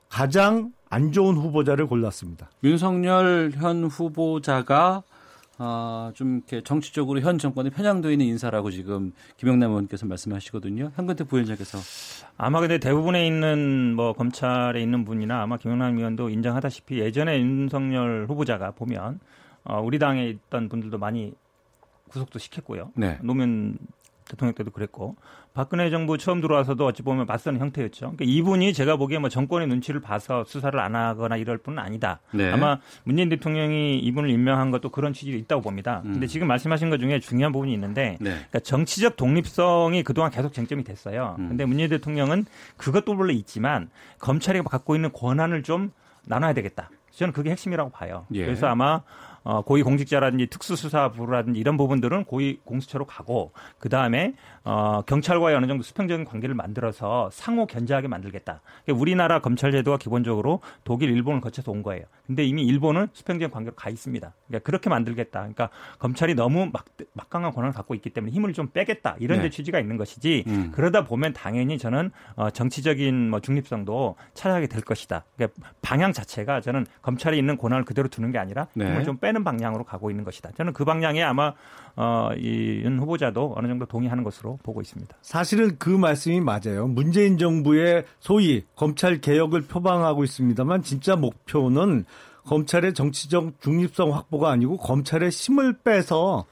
가장 0.08 0.72
안 0.88 1.12
좋은 1.12 1.36
후보자를 1.36 1.86
골랐습니다. 1.86 2.50
윤석열 2.62 3.50
현 3.54 3.84
후보자가 3.84 5.02
아, 5.58 6.12
좀 6.14 6.36
이렇게 6.36 6.62
정치적으로 6.62 7.20
현 7.20 7.38
정권에 7.38 7.70
편향되어 7.70 8.10
있는 8.10 8.26
인사라고 8.26 8.70
지금 8.70 9.12
김영남 9.38 9.70
의원께서 9.70 10.04
말씀하시거든요. 10.04 10.92
현근태 10.94 11.24
부위원장께서 11.24 11.78
아마 12.36 12.60
근데 12.60 12.78
대부분에 12.78 13.26
있는 13.26 13.94
뭐 13.94 14.12
검찰에 14.12 14.80
있는 14.82 15.06
분이나 15.06 15.42
아마 15.42 15.56
김영남 15.56 15.96
의원도 15.96 16.28
인정하다시피 16.28 16.98
예전에 16.98 17.40
윤석열 17.40 18.26
후보자가 18.28 18.72
보면 18.72 19.18
어, 19.64 19.80
우리 19.80 19.98
당에 19.98 20.28
있던 20.28 20.68
분들도 20.68 20.98
많이 20.98 21.32
구속도 22.08 22.38
시켰고요. 22.38 22.92
네. 22.94 23.18
노무현 23.22 23.78
대통령 24.28 24.54
때도 24.54 24.70
그랬고 24.70 25.16
박근혜 25.54 25.88
정부 25.90 26.18
처음 26.18 26.40
들어와서도 26.40 26.84
어찌 26.84 27.02
보면 27.02 27.26
맞서는 27.26 27.60
형태였죠. 27.60 28.00
그러니까 28.00 28.24
이분이 28.26 28.72
제가 28.74 28.96
보기에 28.96 29.18
뭐 29.18 29.28
정권의 29.28 29.68
눈치를 29.68 30.00
봐서 30.00 30.44
수사를 30.44 30.78
안 30.78 30.94
하거나 30.94 31.36
이럴 31.36 31.58
분은 31.58 31.78
아니다. 31.78 32.20
네. 32.32 32.52
아마 32.52 32.78
문재인 33.04 33.28
대통령이 33.28 33.98
이분을 33.98 34.28
임명한 34.30 34.70
것도 34.70 34.90
그런 34.90 35.12
취지가 35.12 35.38
있다고 35.38 35.62
봅니다. 35.62 36.02
음. 36.04 36.12
근데 36.14 36.26
지금 36.26 36.46
말씀하신 36.48 36.90
것 36.90 36.98
중에 36.98 37.20
중요한 37.20 37.52
부분이 37.52 37.72
있는데 37.72 38.18
네. 38.20 38.30
그러니까 38.30 38.60
정치적 38.60 39.16
독립성이 39.16 40.02
그동안 40.02 40.30
계속 40.30 40.52
쟁점이 40.52 40.84
됐어요. 40.84 41.36
음. 41.38 41.48
근데 41.48 41.64
문재인 41.64 41.88
대통령은 41.88 42.44
그것도 42.76 43.14
물론 43.14 43.36
있지만 43.36 43.88
검찰이 44.18 44.60
갖고 44.62 44.94
있는 44.94 45.12
권한을 45.12 45.62
좀 45.62 45.92
나눠야 46.26 46.52
되겠다. 46.52 46.90
저는 47.12 47.32
그게 47.32 47.50
핵심이라고 47.50 47.90
봐요. 47.90 48.26
예. 48.32 48.44
그래서 48.44 48.66
아마 48.66 49.00
어, 49.46 49.62
고위공직자라든지 49.62 50.48
특수수사부라든지 50.48 51.60
이런 51.60 51.76
부분들은 51.76 52.24
고위공수처로 52.24 53.04
가고 53.04 53.52
그 53.78 53.88
다음에 53.88 54.34
어, 54.64 55.02
경찰과의 55.06 55.56
어느 55.56 55.66
정도 55.68 55.84
수평적인 55.84 56.24
관계를 56.24 56.56
만들어서 56.56 57.30
상호 57.32 57.66
견제하게 57.66 58.08
만들겠다. 58.08 58.60
그러니까 58.84 59.00
우리나라 59.00 59.38
검찰 59.40 59.70
제도가 59.70 59.98
기본적으로 59.98 60.60
독일, 60.82 61.10
일본을 61.10 61.40
거쳐서 61.40 61.70
온 61.70 61.84
거예요. 61.84 62.04
근데 62.26 62.44
이미 62.44 62.64
일본은 62.64 63.06
수평적인 63.12 63.52
관계로 63.52 63.76
가 63.76 63.88
있습니다. 63.88 64.32
그러니까 64.48 64.66
그렇게 64.66 64.90
만들겠다. 64.90 65.38
그러니까 65.38 65.70
검찰이 66.00 66.34
너무 66.34 66.68
막, 66.72 66.84
막강한 67.12 67.52
권한을 67.52 67.72
갖고 67.72 67.94
있기 67.94 68.10
때문에 68.10 68.32
힘을 68.32 68.52
좀 68.52 68.66
빼겠다. 68.72 69.14
이런 69.20 69.38
네. 69.38 69.44
데 69.44 69.50
취지가 69.50 69.78
있는 69.78 69.96
것이지 69.96 70.42
음. 70.48 70.72
그러다 70.74 71.04
보면 71.04 71.32
당연히 71.32 71.78
저는 71.78 72.10
어, 72.34 72.50
정치적인 72.50 73.30
뭐 73.30 73.38
중립성도 73.38 74.16
찾아가게 74.34 74.66
될 74.66 74.82
것이다. 74.82 75.24
그러니까 75.36 75.60
방향 75.82 76.12
자체가 76.12 76.60
저는 76.60 76.86
검찰이 77.02 77.38
있는 77.38 77.56
권한을 77.56 77.84
그대로 77.84 78.08
두는 78.08 78.32
게 78.32 78.38
아니라 78.38 78.66
네. 78.74 78.86
힘을 78.86 79.04
좀 79.04 79.18
빼는 79.18 79.35
방향으로 79.44 79.84
가고 79.84 80.10
있는 80.10 80.24
것이다. 80.24 80.50
저는 80.56 80.72
그 80.72 80.84
방향에 80.84 81.22
아마 81.22 81.52
어, 81.96 82.30
이윤 82.36 82.98
후보자도 82.98 83.54
어느 83.56 83.66
정도 83.66 83.86
동의하는 83.86 84.22
것으로 84.22 84.58
보고 84.62 84.80
있습니다. 84.80 85.16
사실은 85.22 85.76
그 85.78 85.88
말씀이 85.88 86.40
맞아요. 86.40 86.86
문재인 86.86 87.38
정부의 87.38 88.04
소위 88.20 88.64
검찰 88.76 89.20
개혁을 89.20 89.62
표방하고 89.62 90.24
있습니다만 90.24 90.82
진짜 90.82 91.16
목표는 91.16 92.04
검찰의 92.44 92.94
정치적 92.94 93.60
중립성 93.60 94.14
확보가 94.14 94.50
아니고 94.50 94.76
검찰의 94.76 95.30
힘을 95.30 95.78
빼서 95.82 96.44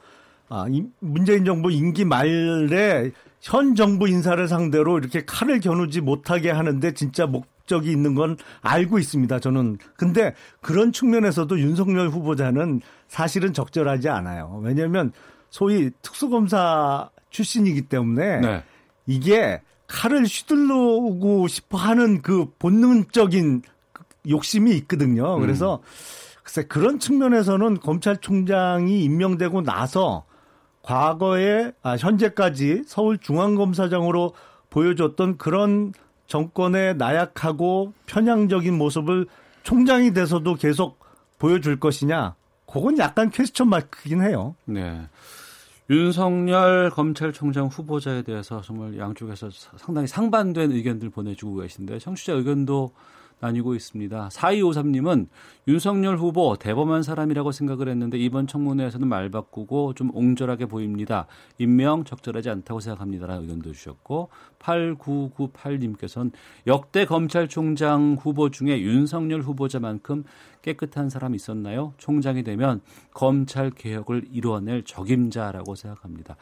아, 0.48 0.66
문재인 1.00 1.44
정부 1.44 1.70
임기 1.70 2.04
말에 2.04 3.10
현 3.40 3.74
정부 3.74 4.08
인사를 4.08 4.46
상대로 4.48 4.98
이렇게 4.98 5.24
칼을 5.24 5.60
겨누지 5.60 6.00
못하게 6.00 6.50
하는데 6.50 6.92
진짜 6.92 7.26
목 7.26 7.53
적이 7.66 7.92
있는 7.92 8.14
건 8.14 8.36
알고 8.60 8.98
있습니다. 8.98 9.38
저는. 9.40 9.78
근데 9.96 10.34
그런 10.60 10.92
측면에서도 10.92 11.58
윤석열 11.58 12.08
후보자는 12.08 12.80
사실은 13.08 13.52
적절하지 13.52 14.08
않아요. 14.08 14.60
왜냐하면 14.62 15.12
소위 15.50 15.90
특수검사 16.02 17.10
출신이기 17.30 17.82
때문에 17.82 18.40
네. 18.40 18.62
이게 19.06 19.60
칼을 19.86 20.24
휘둘르고 20.24 21.46
싶어 21.48 21.78
하는 21.78 22.22
그 22.22 22.46
본능적인 22.58 23.62
욕심이 24.28 24.72
있거든요. 24.78 25.36
음. 25.36 25.40
그래서 25.40 25.80
글쎄 26.42 26.64
그런 26.64 26.98
측면에서는 26.98 27.80
검찰총장이 27.80 29.02
임명되고 29.04 29.62
나서 29.62 30.24
과거에 30.82 31.72
아 31.82 31.96
현재까지 31.96 32.82
서울 32.86 33.18
중앙검사장으로 33.18 34.34
보여줬던 34.70 35.38
그런 35.38 35.92
정권의 36.26 36.96
나약하고 36.96 37.92
편향적인 38.06 38.76
모습을 38.76 39.26
총장이 39.62 40.12
돼서도 40.12 40.54
계속 40.54 40.98
보여줄 41.38 41.80
것이냐? 41.80 42.34
그건 42.66 42.98
약간 42.98 43.30
퀘스천 43.30 43.68
마크긴 43.68 44.22
해요. 44.22 44.54
네. 44.64 45.08
윤석열 45.90 46.90
검찰총장 46.90 47.66
후보자에 47.66 48.22
대해서 48.22 48.62
정말 48.62 48.98
양쪽에서 48.98 49.50
상당히 49.76 50.06
상반된 50.06 50.72
의견들 50.72 51.10
보내주고 51.10 51.56
계신데 51.56 51.98
청취자 51.98 52.32
의견도 52.32 52.92
나뉘고 53.44 53.74
있습니다. 53.74 54.28
4253님은 54.30 55.28
윤석열 55.68 56.16
후보 56.16 56.56
대범한 56.56 57.02
사람이라고 57.02 57.52
생각을 57.52 57.88
했는데 57.88 58.18
이번 58.18 58.46
청문회에서는 58.46 59.06
말 59.06 59.30
바꾸고 59.30 59.94
좀 59.94 60.10
옹졸하게 60.14 60.66
보입니다. 60.66 61.26
임명 61.58 62.04
적절하지 62.04 62.50
않다고 62.50 62.80
생각합니다라는 62.80 63.42
의견도 63.42 63.72
주셨고 63.72 64.30
8998님께서는 64.58 66.32
역대 66.66 67.04
검찰총장 67.04 68.16
후보 68.20 68.50
중에 68.50 68.80
윤석열 68.80 69.42
후보자만큼 69.42 70.24
깨끗한 70.64 71.10
사람이 71.10 71.36
있었나요? 71.36 71.92
총장이 71.98 72.42
되면 72.42 72.80
검찰 73.12 73.70
개혁을 73.70 74.24
이루어낼 74.32 74.82
적임자라고 74.82 75.74
생각합니다. 75.74 76.36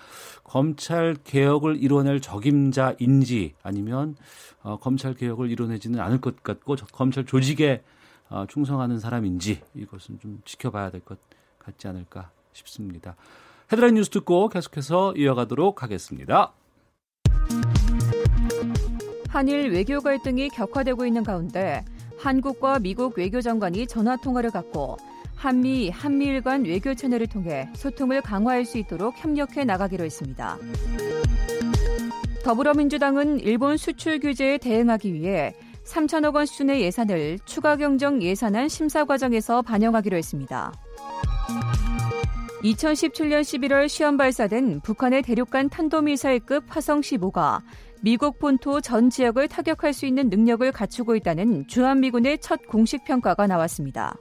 검찰 0.45 1.17
개혁을 1.25 1.77
이루어낼 1.83 2.21
적임자인지 2.21 3.55
아니면 3.65 4.15
어, 4.63 4.79
검찰 4.79 5.15
개혁을 5.15 5.51
이뤄내지는 5.51 5.99
않을 5.99 6.21
것 6.21 6.43
같고 6.45 6.77
검찰 6.93 7.27
조직에 7.27 7.83
어, 8.29 8.47
충성하는 8.49 9.01
사람인지 9.01 9.61
이것은 9.75 10.21
좀 10.21 10.41
지켜봐야 10.45 10.91
될 10.91 11.03
것 11.03 11.19
같지 11.59 11.89
않을까 11.89 12.31
싶습니다. 12.53 13.17
헤드라인 13.73 13.95
뉴스 13.95 14.11
듣고 14.11 14.49
계속해서 14.49 15.15
이어가도록 15.17 15.83
하겠습니다. 15.83 16.53
한일 19.29 19.71
외교 19.71 20.01
갈등이 20.01 20.51
격화되고 20.51 21.07
있는 21.07 21.25
가운데 21.25 21.85
한국과 22.23 22.79
미국 22.79 23.19
외교장관이 23.19 23.89
전화 23.89 24.17
통화를 24.17 24.53
갖고 24.53 24.97
한미, 25.35 25.91
한미일 25.91 26.41
간 26.41 26.65
외교 26.65 26.95
채널을 26.95 27.27
통해 27.27 27.69
소통을 27.75 28.21
강화할 28.21 28.65
수 28.65 28.79
있도록 28.79 29.15
협력해 29.17 29.65
나가기로 29.65 30.05
했습니다. 30.05 30.57
더불어민주당은 32.45 33.41
일본 33.41 33.77
수출 33.77 34.21
규제에 34.21 34.59
대응하기 34.59 35.13
위해 35.13 35.53
3천억 35.85 36.37
원 36.37 36.47
수준의 36.47 36.83
예산을 36.83 37.41
추가 37.45 37.77
경정 37.77 38.23
예산안 38.23 38.69
심사 38.69 39.05
과정에서 39.05 39.63
반영하기로 39.63 40.17
했습니다. 40.17 40.73
2017년 42.63 43.41
11월 43.41 43.89
시험 43.89 44.17
발사된 44.17 44.81
북한의 44.83 45.23
대륙간 45.23 45.69
탄도미사일급 45.69 46.65
화성 46.69 47.01
15가 47.01 47.63
미국 48.05 48.41
본토 48.41 48.81
전 48.81 49.11
지역을 49.11 49.47
타격할 49.47 49.93
수 49.93 50.07
있는 50.07 50.29
능력을 50.29 50.71
갖추고 50.73 51.15
있다는 51.15 51.69
주한미군의 51.69 52.39
첫 52.39 52.67
공식 52.67 53.05
평가가 53.05 53.47
나왔습니다. 53.47 54.17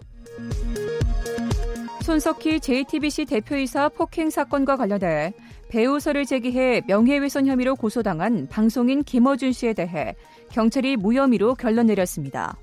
손석희 2.04 2.60
JTBC 2.60 3.26
대표이사 3.26 3.90
폭행 3.90 4.30
사건과 4.30 4.78
관련해 4.78 5.34
배우설을 5.70 6.26
제기해 6.26 6.84
명예훼손 6.88 7.48
혐의로 7.48 7.76
고소당한 7.76 8.48
방송인 8.50 9.04
김어준 9.04 9.52
씨에 9.52 9.74
대해 9.74 10.16
경찰이 10.50 10.96
무혐의로 10.98 11.56
결론 11.56 11.88
내렸습니다. 11.88 12.56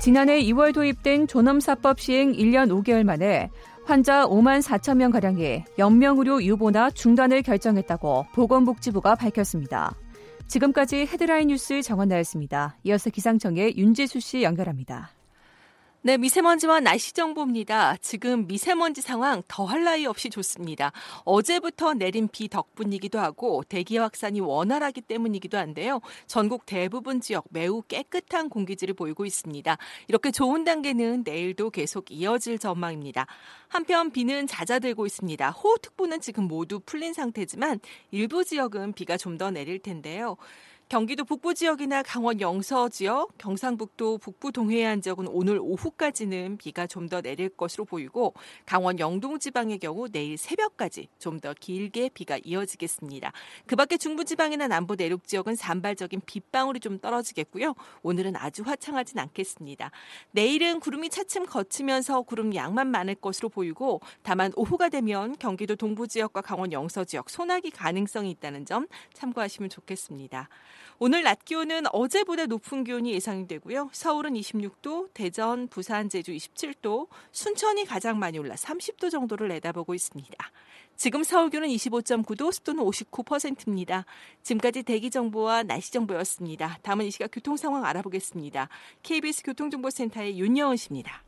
지난해 0.00 0.42
2월 0.42 0.74
도입된 0.74 1.28
존엄사법 1.28 2.00
시행 2.00 2.32
1년 2.32 2.70
5개월 2.82 3.04
만에 3.04 3.50
환자 3.84 4.26
5만 4.26 4.62
4천 4.62 4.96
명 4.96 5.10
가량이 5.10 5.64
연명의료 5.76 6.42
유보나 6.44 6.90
중단을 6.90 7.42
결정했다고 7.42 8.26
보건복지부가 8.32 9.16
밝혔습니다. 9.16 9.94
지금까지 10.46 11.06
헤드라인 11.06 11.48
뉴스 11.48 11.82
정원 11.82 12.08
나였습니다. 12.08 12.76
이어서 12.84 13.10
기상청의 13.10 13.76
윤지수 13.76 14.20
씨 14.20 14.42
연결합니다. 14.42 15.10
네, 16.04 16.16
미세먼지와 16.16 16.80
날씨 16.80 17.12
정보입니다. 17.12 17.96
지금 17.98 18.48
미세먼지 18.48 19.00
상황 19.00 19.40
더할 19.46 19.84
나위 19.84 20.04
없이 20.04 20.30
좋습니다. 20.30 20.90
어제부터 21.24 21.94
내린 21.94 22.26
비 22.26 22.48
덕분이기도 22.48 23.20
하고 23.20 23.62
대기 23.68 23.98
확산이 23.98 24.40
원활하기 24.40 25.02
때문이기도 25.02 25.58
한데요. 25.58 26.00
전국 26.26 26.66
대부분 26.66 27.20
지역 27.20 27.44
매우 27.50 27.82
깨끗한 27.82 28.48
공기질을 28.48 28.94
보이고 28.94 29.24
있습니다. 29.24 29.78
이렇게 30.08 30.32
좋은 30.32 30.64
단계는 30.64 31.22
내일도 31.24 31.70
계속 31.70 32.10
이어질 32.10 32.58
전망입니다. 32.58 33.26
한편 33.68 34.10
비는 34.10 34.48
잦아들고 34.48 35.06
있습니다. 35.06 35.50
호우특보는 35.50 36.20
지금 36.20 36.48
모두 36.48 36.80
풀린 36.80 37.12
상태지만 37.14 37.78
일부 38.10 38.44
지역은 38.44 38.94
비가 38.94 39.16
좀 39.16 39.32
더 39.38 39.50
내릴 39.50 39.78
텐데요. 39.78 40.36
경기도 40.92 41.24
북부 41.24 41.54
지역이나 41.54 42.02
강원 42.02 42.38
영서 42.42 42.90
지역, 42.90 43.38
경상북도 43.38 44.18
북부 44.18 44.52
동해안 44.52 45.00
지역은 45.00 45.26
오늘 45.26 45.58
오후까지는 45.58 46.58
비가 46.58 46.86
좀 46.86 47.08
더 47.08 47.22
내릴 47.22 47.48
것으로 47.48 47.86
보이고 47.86 48.34
강원 48.66 48.98
영동 48.98 49.38
지방의 49.38 49.78
경우 49.78 50.10
내일 50.10 50.36
새벽까지 50.36 51.08
좀 51.18 51.40
더 51.40 51.54
길게 51.58 52.10
비가 52.10 52.38
이어지겠습니다. 52.44 53.32
그 53.66 53.74
밖에 53.74 53.96
중부 53.96 54.26
지방이나 54.26 54.68
남부 54.68 54.94
내륙 54.94 55.26
지역은 55.26 55.56
산발적인 55.56 56.20
빗방울이 56.26 56.78
좀 56.78 56.98
떨어지겠고요. 56.98 57.74
오늘은 58.02 58.36
아주 58.36 58.62
화창하진 58.62 59.18
않겠습니다. 59.18 59.90
내일은 60.32 60.78
구름이 60.78 61.08
차츰 61.08 61.46
거치면서 61.46 62.20
구름 62.20 62.54
양만 62.54 62.88
많을 62.88 63.14
것으로 63.14 63.48
보이고 63.48 64.02
다만 64.22 64.52
오후가 64.56 64.90
되면 64.90 65.36
경기도 65.38 65.74
동부 65.74 66.06
지역과 66.06 66.42
강원 66.42 66.70
영서 66.70 67.02
지역 67.04 67.30
소나기 67.30 67.70
가능성이 67.70 68.30
있다는 68.32 68.66
점 68.66 68.86
참고하시면 69.14 69.70
좋겠습니다. 69.70 70.50
오늘 70.98 71.22
낮 71.22 71.44
기온은 71.44 71.84
어제보다 71.92 72.46
높은 72.46 72.84
기온이 72.84 73.12
예상이 73.12 73.48
되고요. 73.48 73.90
서울은 73.92 74.34
26도, 74.34 75.08
대전, 75.14 75.66
부산, 75.68 76.08
제주 76.08 76.32
27도, 76.32 77.08
순천이 77.32 77.84
가장 77.86 78.18
많이 78.18 78.38
올라 78.38 78.54
30도 78.54 79.10
정도를 79.10 79.48
내다보고 79.48 79.94
있습니다. 79.94 80.36
지금 80.96 81.24
서울 81.24 81.50
기온은 81.50 81.68
25.9도, 81.68 82.52
습도는 82.52 82.84
59%입니다. 82.84 84.04
지금까지 84.42 84.84
대기 84.84 85.10
정보와 85.10 85.64
날씨 85.64 85.90
정보였습니다. 85.92 86.78
다음은 86.82 87.06
이 87.06 87.10
시각 87.10 87.30
교통 87.32 87.56
상황 87.56 87.84
알아보겠습니다. 87.84 88.68
KBS 89.02 89.42
교통정보센터의 89.42 90.38
윤여은 90.38 90.76
씨입니다. 90.76 91.24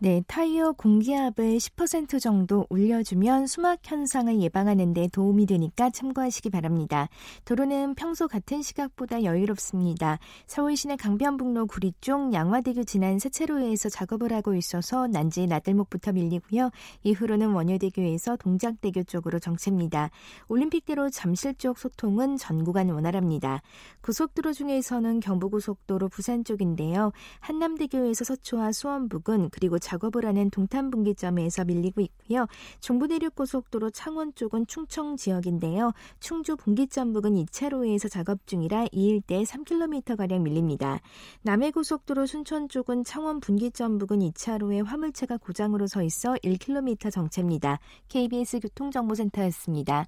네, 0.00 0.22
타이어 0.26 0.72
공기압을 0.72 1.56
10% 1.56 2.20
정도 2.20 2.66
올려주면 2.68 3.46
수막 3.46 3.78
현상을 3.84 4.40
예방하는 4.40 4.92
데 4.92 5.06
도움이 5.06 5.46
되니까 5.46 5.88
참고하시기 5.88 6.50
바랍니다. 6.50 7.08
도로는 7.44 7.94
평소 7.94 8.26
같은 8.26 8.60
시각보다 8.60 9.22
여유롭습니다. 9.22 10.18
서울 10.48 10.76
시내 10.76 10.96
강변북로 10.96 11.66
구리 11.66 11.92
쪽 12.00 12.32
양화대교 12.32 12.82
지난 12.84 13.20
세차로에서 13.20 13.88
작업을 13.88 14.32
하고 14.32 14.54
있어서 14.56 15.06
난지 15.06 15.46
나들목부터 15.46 16.12
밀리고요. 16.12 16.70
이후로는 17.04 17.52
원효대교에서 17.52 18.36
동작대교 18.36 19.04
쪽으로 19.04 19.38
정체입니다. 19.38 20.10
올림픽대로 20.48 21.08
잠실 21.08 21.54
쪽 21.54 21.78
소통은 21.78 22.36
전 22.36 22.64
구간 22.64 22.90
원활합니다. 22.90 23.62
고속도로 24.02 24.54
중에서는 24.54 25.20
경부고속도로 25.20 26.08
부산 26.08 26.42
쪽인데요. 26.42 27.12
한남대교에서 27.38 28.24
서초와 28.24 28.72
수원 28.72 29.08
부근 29.08 29.50
그리고 29.50 29.78
작업을 29.84 30.24
하는 30.24 30.50
동탄 30.50 30.90
분기점에서 30.90 31.64
밀리고 31.64 32.00
있고요. 32.00 32.46
중부내륙고속도로 32.80 33.90
창원 33.90 34.34
쪽은 34.34 34.66
충청 34.66 35.16
지역인데요. 35.16 35.92
충주 36.18 36.56
분기점 36.56 37.12
부근 37.12 37.34
2차로에서 37.34 38.10
작업 38.10 38.46
중이라 38.46 38.86
이 38.92 39.06
일대 39.06 39.42
3km가량 39.42 40.40
밀립니다. 40.40 41.00
남해고속도로 41.42 42.26
순천 42.26 42.68
쪽은 42.68 43.04
창원 43.04 43.40
분기점 43.40 43.98
부근 43.98 44.20
2차로에 44.20 44.84
화물차가 44.84 45.36
고장으로 45.36 45.86
서 45.86 46.02
있어 46.02 46.34
1km 46.42 47.12
정체입니다. 47.12 47.78
KBS 48.08 48.60
교통정보센터였습니다. 48.60 50.06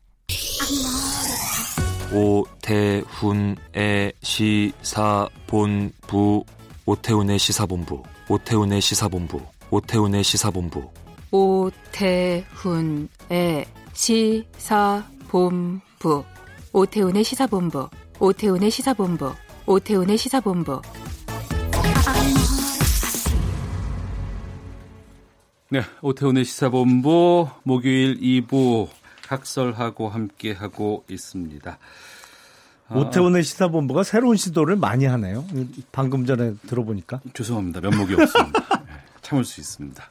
오태훈의 2.13 4.13
시사본부 4.23 6.45
오태훈의 6.87 7.39
시사본부 7.39 8.03
오태훈의 8.29 8.81
시사본부 8.81 9.56
오태훈의 9.71 10.23
시사본부 10.23 10.89
오태훈의 11.33 12.45
시사본부 13.93 15.81
오태훈의 16.73 17.25
시사본부 17.25 17.89
오태훈의 18.21 18.71
시사본부 18.71 19.33
오태훈의 19.67 20.19
시사본부 20.19 20.83
네, 25.69 25.81
오태훈의 26.01 26.45
시사본부 26.45 27.49
목요일 27.65 28.21
2부 28.21 28.87
각설하고 29.27 30.09
함께 30.09 30.53
하고 30.53 31.05
있습니다. 31.11 31.77
오태훈의 32.95 33.43
시사본부가 33.43 34.05
새로운 34.05 34.37
시도를 34.37 34.77
많이 34.77 35.07
하네요. 35.07 35.45
방금 35.91 36.25
전에 36.25 36.55
들어보니까. 36.69 37.21
죄송합니다. 37.35 37.81
면목이 37.81 38.15
없습니다. 38.15 38.65
참을 39.27 39.45
수 39.45 39.61
있습니다. 39.61 40.03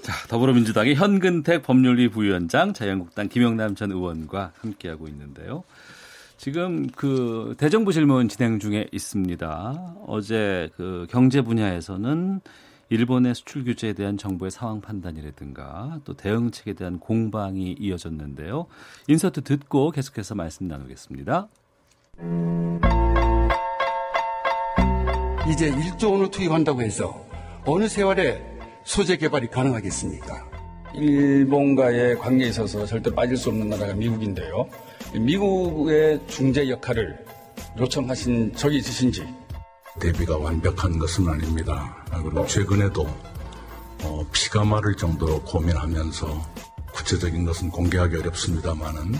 자, 0.00 0.28
더불어민주당의 0.28 0.94
현근택 0.94 1.62
법률위 1.62 2.08
부위원장, 2.08 2.72
자유한국당 2.72 3.28
김영남 3.28 3.74
전 3.74 3.92
의원과 3.92 4.52
함께하고 4.60 5.08
있는데요. 5.08 5.62
지금 6.38 6.86
그 6.88 7.54
대정부 7.58 7.92
질문 7.92 8.28
진행 8.28 8.58
중에 8.58 8.88
있습니다. 8.92 9.96
어제 10.06 10.70
그 10.76 11.06
경제 11.10 11.42
분야에서는 11.42 12.40
일본의 12.88 13.34
수출 13.34 13.64
규제에 13.64 13.92
대한 13.92 14.16
정부의 14.16 14.50
상황 14.50 14.80
판단이라든가 14.80 16.00
또 16.04 16.14
대응책에 16.14 16.74
대한 16.74 16.98
공방이 16.98 17.76
이어졌는데요. 17.78 18.66
인서트 19.08 19.42
듣고 19.42 19.90
계속해서 19.90 20.34
말씀 20.34 20.68
나누겠습니다. 20.68 21.48
이제 25.50 25.70
1조 25.70 26.12
원을 26.12 26.30
투입한다고 26.30 26.82
해서 26.82 27.35
어느 27.68 27.88
세월에 27.88 28.40
소재 28.84 29.16
개발이 29.16 29.48
가능하겠습니까? 29.48 30.48
일본과의 30.94 32.16
관계에 32.16 32.48
있어서 32.50 32.86
절대 32.86 33.12
빠질 33.12 33.36
수 33.36 33.48
없는 33.48 33.68
나라가 33.68 33.92
미국인데요. 33.92 34.68
미국의 35.12 36.20
중재 36.28 36.68
역할을 36.68 37.24
요청하신 37.76 38.54
적이 38.54 38.76
있으신지? 38.76 39.26
대비가 40.00 40.38
완벽한 40.38 40.96
것은 40.96 41.28
아닙니다. 41.28 42.04
그리고 42.12 42.46
최근에도 42.46 43.04
어, 44.04 44.24
피가 44.32 44.64
마를 44.64 44.94
정도로 44.94 45.42
고민하면서 45.42 46.46
구체적인 46.92 47.44
것은 47.44 47.70
공개하기 47.70 48.16
어렵습니다만은 48.16 49.14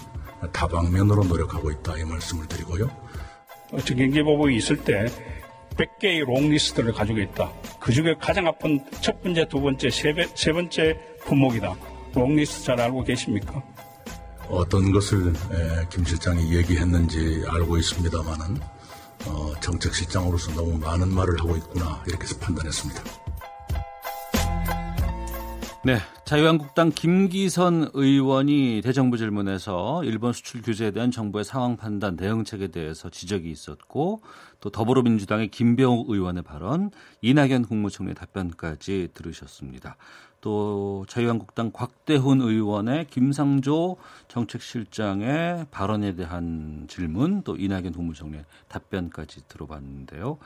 다방면으로 0.53 1.25
노력하고 1.25 1.73
있다 1.73 1.99
이 1.99 2.05
말씀을 2.05 2.47
드리고요. 2.47 2.89
경제보복이 3.85 4.55
있을 4.57 4.77
때 4.77 5.07
100개의 5.77 6.25
롱리스트를 6.25 6.93
가지고 6.93 7.21
있다. 7.21 7.53
그 7.81 7.93
중에 7.93 8.15
가장 8.19 8.47
아픈 8.47 8.85
첫 9.01 9.23
번째, 9.23 9.47
두 9.49 9.61
번째, 9.61 9.91
세, 9.91 10.13
배, 10.13 10.27
세 10.35 10.53
번째 10.53 10.99
품목이다. 11.25 11.75
롱리스트 12.15 12.65
잘 12.65 12.81
알고 12.81 13.05
계십니까? 13.05 13.63
어떤 14.49 14.93
것을 14.93 15.33
김 15.91 16.05
실장이 16.05 16.55
얘기했는지 16.55 17.45
알고 17.49 17.77
있습니다만은 17.79 18.61
어, 19.27 19.53
정책 19.61 19.95
실장으로서 19.95 20.53
너무 20.53 20.79
많은 20.79 21.13
말을 21.13 21.39
하고 21.41 21.57
있구나 21.57 22.03
이렇게 22.07 22.27
판단했습니다. 22.39 23.03
네, 25.83 25.99
자유한국당 26.27 26.91
김기선 26.91 27.91
의원이 27.95 28.81
대정부 28.83 29.17
질문에서 29.17 30.03
일본 30.03 30.33
수출 30.33 30.61
규제에 30.61 30.91
대한 30.91 31.13
정부의 31.13 31.45
상황 31.45 31.77
판단 31.77 32.17
대응책에 32.17 32.67
대해서 32.67 33.09
지적이 33.09 33.49
있었고 33.49 34.23
또 34.59 34.71
더불어민주당의 34.71 35.53
김병욱 35.53 36.11
의원의 36.11 36.43
발언, 36.43 36.91
이낙연 37.23 37.67
국무총리의 37.67 38.17
답변까지 38.17 39.11
들으셨습니다. 39.15 39.97
또 40.41 41.05
자유한국당 41.09 41.71
곽대훈 41.73 42.41
의원의 42.41 43.07
김상조 43.07 43.97
정책실장의 44.27 45.67
발언에 45.71 46.17
대한 46.17 46.87
질문, 46.89 47.43
또 47.43 47.57
이낙연 47.57 47.93
국무총리의 47.93 48.45
답변까지 48.67 49.43
들어봤는데요. 49.47 50.39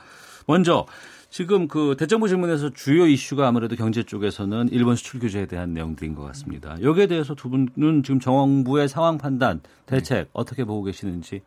먼저 0.45 0.85
지금 1.31 1.69
그 1.69 1.95
대정부 1.97 2.27
질문에서 2.27 2.71
주요 2.71 3.07
이슈가 3.07 3.47
아무래도 3.47 3.77
경제 3.77 4.03
쪽에서는 4.03 4.67
일본 4.69 4.97
수출 4.97 5.21
규제에 5.21 5.45
대한 5.45 5.73
내용들인 5.73 6.13
것 6.13 6.23
같습니다. 6.23 6.75
여기에 6.81 7.07
대해서 7.07 7.33
두 7.35 7.49
분은 7.49 8.03
지금 8.03 8.19
정부의 8.19 8.89
상황 8.89 9.17
판단, 9.17 9.61
대책 9.85 10.17
네. 10.17 10.29
어떻게 10.33 10.65
보고 10.65 10.83
계시는지 10.83 11.41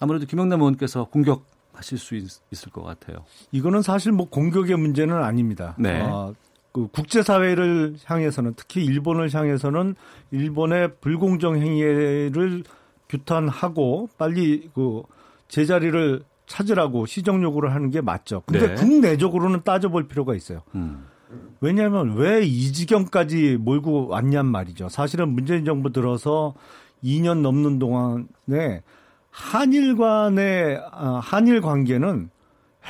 아무래도 0.00 0.24
김영남 0.24 0.60
의원께서 0.60 1.04
공격 1.04 1.44
하실 1.74 1.98
수 1.98 2.16
있, 2.16 2.24
을것 2.66 2.82
같아요. 2.82 3.26
이거는 3.52 3.82
사실 3.82 4.12
뭐 4.12 4.30
공격의 4.30 4.78
문제는 4.78 5.14
아닙니다. 5.14 5.74
네. 5.78 6.00
어, 6.00 6.34
그 6.72 6.88
국제사회를 6.88 7.96
향해서는 8.06 8.54
특히 8.56 8.82
일본을 8.82 9.34
향해서는 9.34 9.94
일본의 10.30 10.94
불공정 11.02 11.60
행위를 11.60 12.64
규탄하고 13.10 14.08
빨리 14.16 14.70
그 14.74 15.02
제자리를 15.48 16.22
찾으라고 16.50 17.06
시정 17.06 17.42
요구를 17.42 17.72
하는 17.74 17.90
게 17.90 18.00
맞죠. 18.00 18.42
근데 18.44 18.68
네. 18.68 18.74
국내적으로는 18.74 19.62
따져볼 19.62 20.08
필요가 20.08 20.34
있어요. 20.34 20.62
음. 20.74 21.06
왜냐하면 21.60 22.16
왜 22.16 22.42
이 22.44 22.72
지경까지 22.72 23.58
몰고 23.60 24.08
왔냔 24.08 24.46
말이죠. 24.46 24.88
사실은 24.88 25.28
문재인 25.30 25.64
정부 25.64 25.92
들어서 25.92 26.54
2년 27.04 27.40
넘는 27.42 27.78
동안에 27.78 28.82
한일 29.30 29.96
간의 29.96 30.80
아, 30.90 31.20
한일 31.22 31.60
관계는 31.60 32.30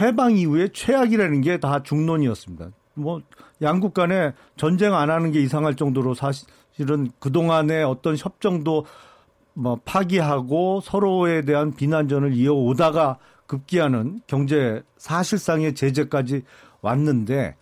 해방 0.01 0.37
이후에 0.37 0.69
최악이라는 0.73 1.43
게 1.43 1.59
다 1.59 1.83
중론이었습니다. 1.83 2.71
뭐 2.95 3.21
양국 3.61 3.93
간에 3.93 4.33
전쟁 4.57 4.95
안 4.95 5.11
하는 5.11 5.33
게 5.33 5.41
이상할 5.43 5.75
정도로 5.77 6.15
사실은 6.15 7.11
그동안의 7.19 7.85
어떤 7.85 8.17
협정도 8.17 8.87
뭐 9.53 9.79
파기하고 9.85 10.81
서로에 10.83 11.43
대한 11.43 11.75
비난전을 11.75 12.33
이어오다가 12.33 13.19
급기야는 13.51 14.21
경제 14.29 14.81
사실상의 14.97 15.75
제재까지 15.75 16.43
왔는데 16.83 17.57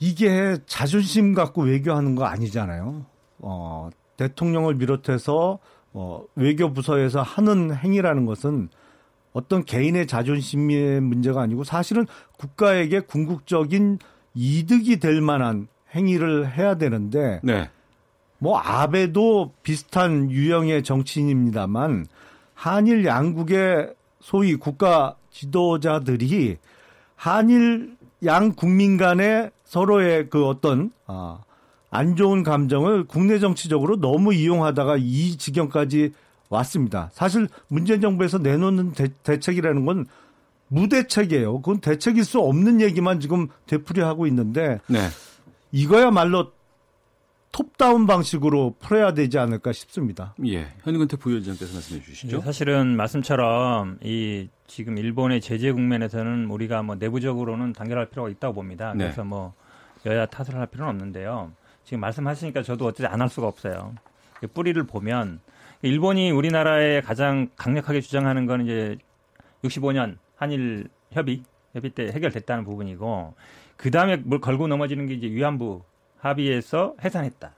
이게 0.00 0.58
자존심 0.66 1.32
갖고 1.32 1.62
외교하는 1.62 2.16
거 2.16 2.24
아니잖아요. 2.24 3.06
어, 3.38 3.90
대통령을 4.16 4.76
비롯해서 4.76 5.60
어, 5.92 6.24
외교 6.34 6.72
부서에서 6.72 7.22
하는 7.22 7.72
행위라는 7.72 8.26
것은 8.26 8.68
어떤 9.32 9.64
개인의 9.64 10.08
자존심의 10.08 11.00
문제가 11.00 11.42
아니고 11.42 11.62
사실은 11.62 12.06
국가에게 12.36 13.00
궁극적인 13.00 14.00
이득이 14.34 14.98
될 14.98 15.20
만한 15.20 15.68
행위를 15.94 16.50
해야 16.50 16.74
되는데 16.76 17.40
네. 17.44 17.70
뭐 18.38 18.58
아베도 18.58 19.52
비슷한 19.62 20.32
유형의 20.32 20.82
정치인입니다만 20.82 22.06
한일 22.54 23.04
양국의 23.04 23.94
소위 24.24 24.54
국가 24.54 25.16
지도자들이 25.30 26.56
한일 27.14 27.94
양 28.24 28.54
국민 28.54 28.96
간의 28.96 29.50
서로의 29.64 30.30
그 30.30 30.46
어떤 30.46 30.92
아, 31.06 31.40
안 31.90 32.16
좋은 32.16 32.42
감정을 32.42 33.04
국내 33.04 33.38
정치적으로 33.38 34.00
너무 34.00 34.32
이용하다가 34.32 34.96
이 34.98 35.36
지경까지 35.36 36.14
왔습니다. 36.48 37.10
사실 37.12 37.48
문재인 37.68 38.00
정부에서 38.00 38.38
내놓는 38.38 38.92
대, 38.92 39.38
책이라는건 39.38 40.06
무대책이에요. 40.68 41.60
그건 41.60 41.80
대책일 41.80 42.24
수 42.24 42.40
없는 42.40 42.80
얘기만 42.80 43.20
지금 43.20 43.48
되풀이하고 43.66 44.26
있는데 44.28 44.80
네. 44.86 45.00
이거야말로 45.70 46.52
톱다운 47.54 48.08
방식으로 48.08 48.74
풀어야 48.80 49.14
되지 49.14 49.38
않을까 49.38 49.72
싶습니다. 49.72 50.34
예. 50.44 50.66
현근태 50.82 51.16
부위원장께서 51.16 51.72
말씀해 51.72 52.02
주시죠. 52.02 52.38
네, 52.38 52.42
사실은 52.44 52.96
말씀처럼 52.96 53.98
이 54.02 54.48
지금 54.66 54.98
일본의 54.98 55.40
제재 55.40 55.70
국면에서는 55.70 56.46
우리가 56.50 56.82
뭐 56.82 56.96
내부적으로는 56.96 57.72
단결할 57.72 58.06
필요가 58.10 58.28
있다고 58.28 58.54
봅니다. 58.54 58.92
네. 58.94 59.04
그래서 59.04 59.22
뭐 59.22 59.54
여야 60.04 60.26
탓을 60.26 60.58
할 60.58 60.66
필요는 60.66 60.90
없는데요. 60.90 61.52
지금 61.84 62.00
말씀하시니까 62.00 62.64
저도 62.64 62.86
어찌 62.86 63.06
안 63.06 63.20
할 63.20 63.28
수가 63.28 63.46
없어요. 63.46 63.94
뿌리를 64.52 64.82
보면 64.82 65.38
일본이 65.82 66.32
우리나라에 66.32 67.02
가장 67.02 67.48
강력하게 67.56 68.00
주장하는 68.00 68.46
건 68.46 68.64
이제 68.64 68.98
65년 69.62 70.16
한일 70.34 70.88
협의 71.12 71.44
협의 71.72 71.90
때 71.90 72.08
해결됐다는 72.08 72.64
부분이고 72.64 73.34
그 73.76 73.92
다음에 73.92 74.16
뭘 74.16 74.40
걸고 74.40 74.66
넘어지는 74.66 75.06
게 75.06 75.14
이제 75.14 75.28
위안부 75.28 75.82
합의해서 76.24 76.94
해산했다. 77.04 77.52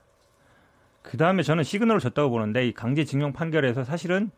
그 1.01 1.17
다음에 1.17 1.41
저는 1.41 1.63
시그널을 1.63 2.01
줬다고 2.01 2.29
보는데 2.29 2.67
이 2.67 2.73
강제징용 2.73 3.31
판결에서 3.31 3.83
사실은 3.85 4.29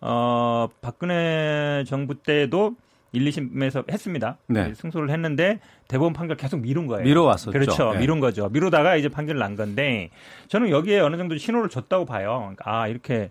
어 0.00 0.68
박근혜 0.82 1.84
정부 1.86 2.14
때도 2.22 2.76
1, 3.12 3.24
2심에서 3.24 3.90
했습니다. 3.90 4.36
네. 4.46 4.74
승소를 4.74 5.10
했는데 5.10 5.60
대법원 5.88 6.12
판결 6.12 6.36
계속 6.36 6.60
미룬 6.60 6.86
거예요. 6.86 7.04
미뤄왔었죠. 7.04 7.50
그렇죠. 7.52 7.92
네. 7.94 8.00
미룬 8.00 8.20
거죠. 8.20 8.50
미루다가 8.50 8.96
이제 8.96 9.08
판결 9.08 9.38
난 9.38 9.56
건데 9.56 10.10
저는 10.48 10.68
여기에 10.68 11.00
어느 11.00 11.16
정도 11.16 11.38
신호를 11.38 11.70
줬다고 11.70 12.04
봐요. 12.04 12.54
아 12.62 12.86
이렇게 12.88 13.30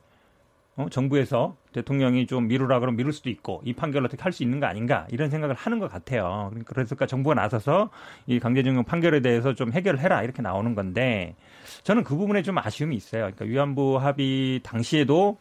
어, 0.78 0.88
정부에서 0.90 1.58
대통령이 1.74 2.28
좀 2.28 2.48
미루라 2.48 2.80
그러면 2.80 2.98
미룰 2.98 3.12
수도 3.12 3.30
있고 3.30 3.62
이 3.66 3.74
판결을 3.74 4.06
어떻게 4.06 4.22
할 4.22 4.32
수 4.32 4.44
있는 4.44 4.60
거 4.60 4.68
아닌가 4.68 5.08
이런 5.10 5.30
생각을 5.32 5.56
하는 5.56 5.80
것 5.80 5.92
같아요. 5.92 6.52
그러니까 6.66 7.08
정부가 7.08 7.34
나서서 7.34 7.90
이 8.28 8.40
강제징용 8.40 8.84
판결에 8.84 9.22
대해서 9.22 9.56
좀 9.56 9.72
해결을 9.74 10.00
해라 10.00 10.22
이렇게 10.22 10.42
나오는 10.44 10.76
건데 10.76 11.36
저는 11.84 12.04
그 12.04 12.16
부분에 12.16 12.44
좀 12.44 12.58
아쉬움이 12.60 12.96
있어요. 12.96 13.22
그러니까 13.24 13.46
위안부 13.46 13.98
합의 13.98 14.60
당시에도 14.64 15.38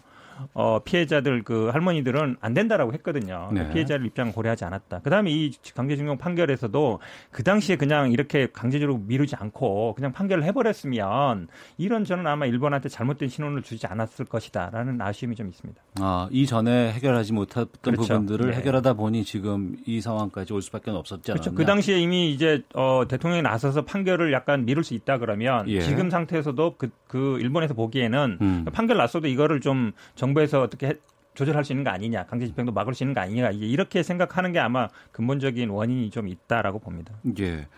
어, 0.54 0.80
피해자들 0.84 1.42
그 1.42 1.68
할머니들은 1.68 2.36
안 2.40 2.54
된다라고 2.54 2.92
했거든요. 2.94 3.50
네. 3.52 3.70
피해자를 3.70 4.06
입장을 4.06 4.32
고려하지 4.32 4.64
않았다. 4.64 5.00
그다음에 5.00 5.30
이 5.30 5.52
강제징용 5.74 6.18
판결에서도 6.18 7.00
그 7.30 7.42
당시에 7.42 7.76
그냥 7.76 8.12
이렇게 8.12 8.48
강제적으로 8.52 8.98
미루지 8.98 9.36
않고 9.36 9.94
그냥 9.94 10.12
판결을 10.12 10.44
해버렸으면 10.44 11.48
이런 11.78 12.04
저는 12.04 12.26
아마 12.26 12.46
일본한테 12.46 12.88
잘못된 12.88 13.28
신호를 13.28 13.62
주지 13.62 13.86
않았을 13.86 14.26
것이다라는 14.26 15.00
아쉬움이 15.00 15.36
좀 15.36 15.48
있습니다. 15.48 15.80
아 16.00 16.28
이전에 16.30 16.92
해결하지 16.92 17.32
못했던 17.32 17.68
그렇죠. 17.80 18.02
부분들을 18.02 18.50
네. 18.50 18.56
해결하다 18.56 18.94
보니 18.94 19.24
지금 19.24 19.76
이 19.86 20.00
상황까지 20.00 20.52
올 20.52 20.62
수밖에 20.62 20.90
없었지 20.90 21.32
않았나? 21.32 21.42
그렇죠. 21.42 21.56
그 21.56 21.64
당시에 21.64 21.98
이미 21.98 22.32
이제 22.32 22.62
어, 22.74 23.04
대통령이 23.08 23.42
나서서 23.42 23.84
판결을 23.84 24.32
약간 24.32 24.64
미룰 24.64 24.84
수 24.84 24.94
있다 24.94 25.18
그러면 25.18 25.68
예. 25.68 25.80
지금 25.80 26.10
상태에서도 26.10 26.76
그, 26.76 26.90
그 27.06 27.38
일본에서 27.40 27.74
보기에는 27.74 28.38
음. 28.40 28.64
판결 28.72 28.96
났어도 28.96 29.26
이거를 29.28 29.60
좀 29.60 29.92
정 30.14 30.25
부에서 30.34 30.62
어떻게 30.62 30.98
조절할 31.34 31.64
수 31.64 31.72
있는 31.72 31.84
거 31.84 31.90
아니냐, 31.90 32.24
강제 32.26 32.46
집행도 32.46 32.72
막을 32.72 32.94
수 32.94 33.04
있는 33.04 33.14
거 33.14 33.20
아니냐, 33.20 33.50
이렇게 33.50 34.02
생각하는 34.02 34.52
게 34.52 34.58
아마 34.58 34.88
근본적인 35.12 35.68
원인이 35.68 36.10
좀 36.10 36.28
있다라고 36.28 36.78
봅니다. 36.78 37.14
예. 37.38 37.68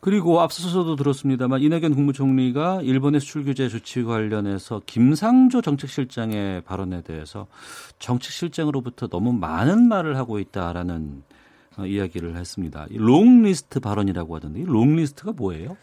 그리고 0.00 0.40
앞서서도 0.40 0.96
들었습니다만 0.96 1.60
이낙연 1.62 1.94
국무총리가 1.94 2.80
일본의 2.82 3.20
수출 3.20 3.44
규제 3.44 3.68
조치 3.68 4.02
관련해서 4.02 4.82
김상조 4.84 5.60
정책실장의 5.60 6.62
발언에 6.62 7.02
대해서 7.02 7.46
정책실장으로부터 8.00 9.06
너무 9.06 9.32
많은 9.32 9.86
말을 9.86 10.16
하고 10.16 10.40
있다라는 10.40 11.22
어, 11.78 11.86
이야기를 11.86 12.36
했습니다. 12.36 12.86
롱리스트 12.90 13.78
발언이라고 13.78 14.34
하던데 14.34 14.64
롱리스트가 14.64 15.32
뭐예요? 15.32 15.76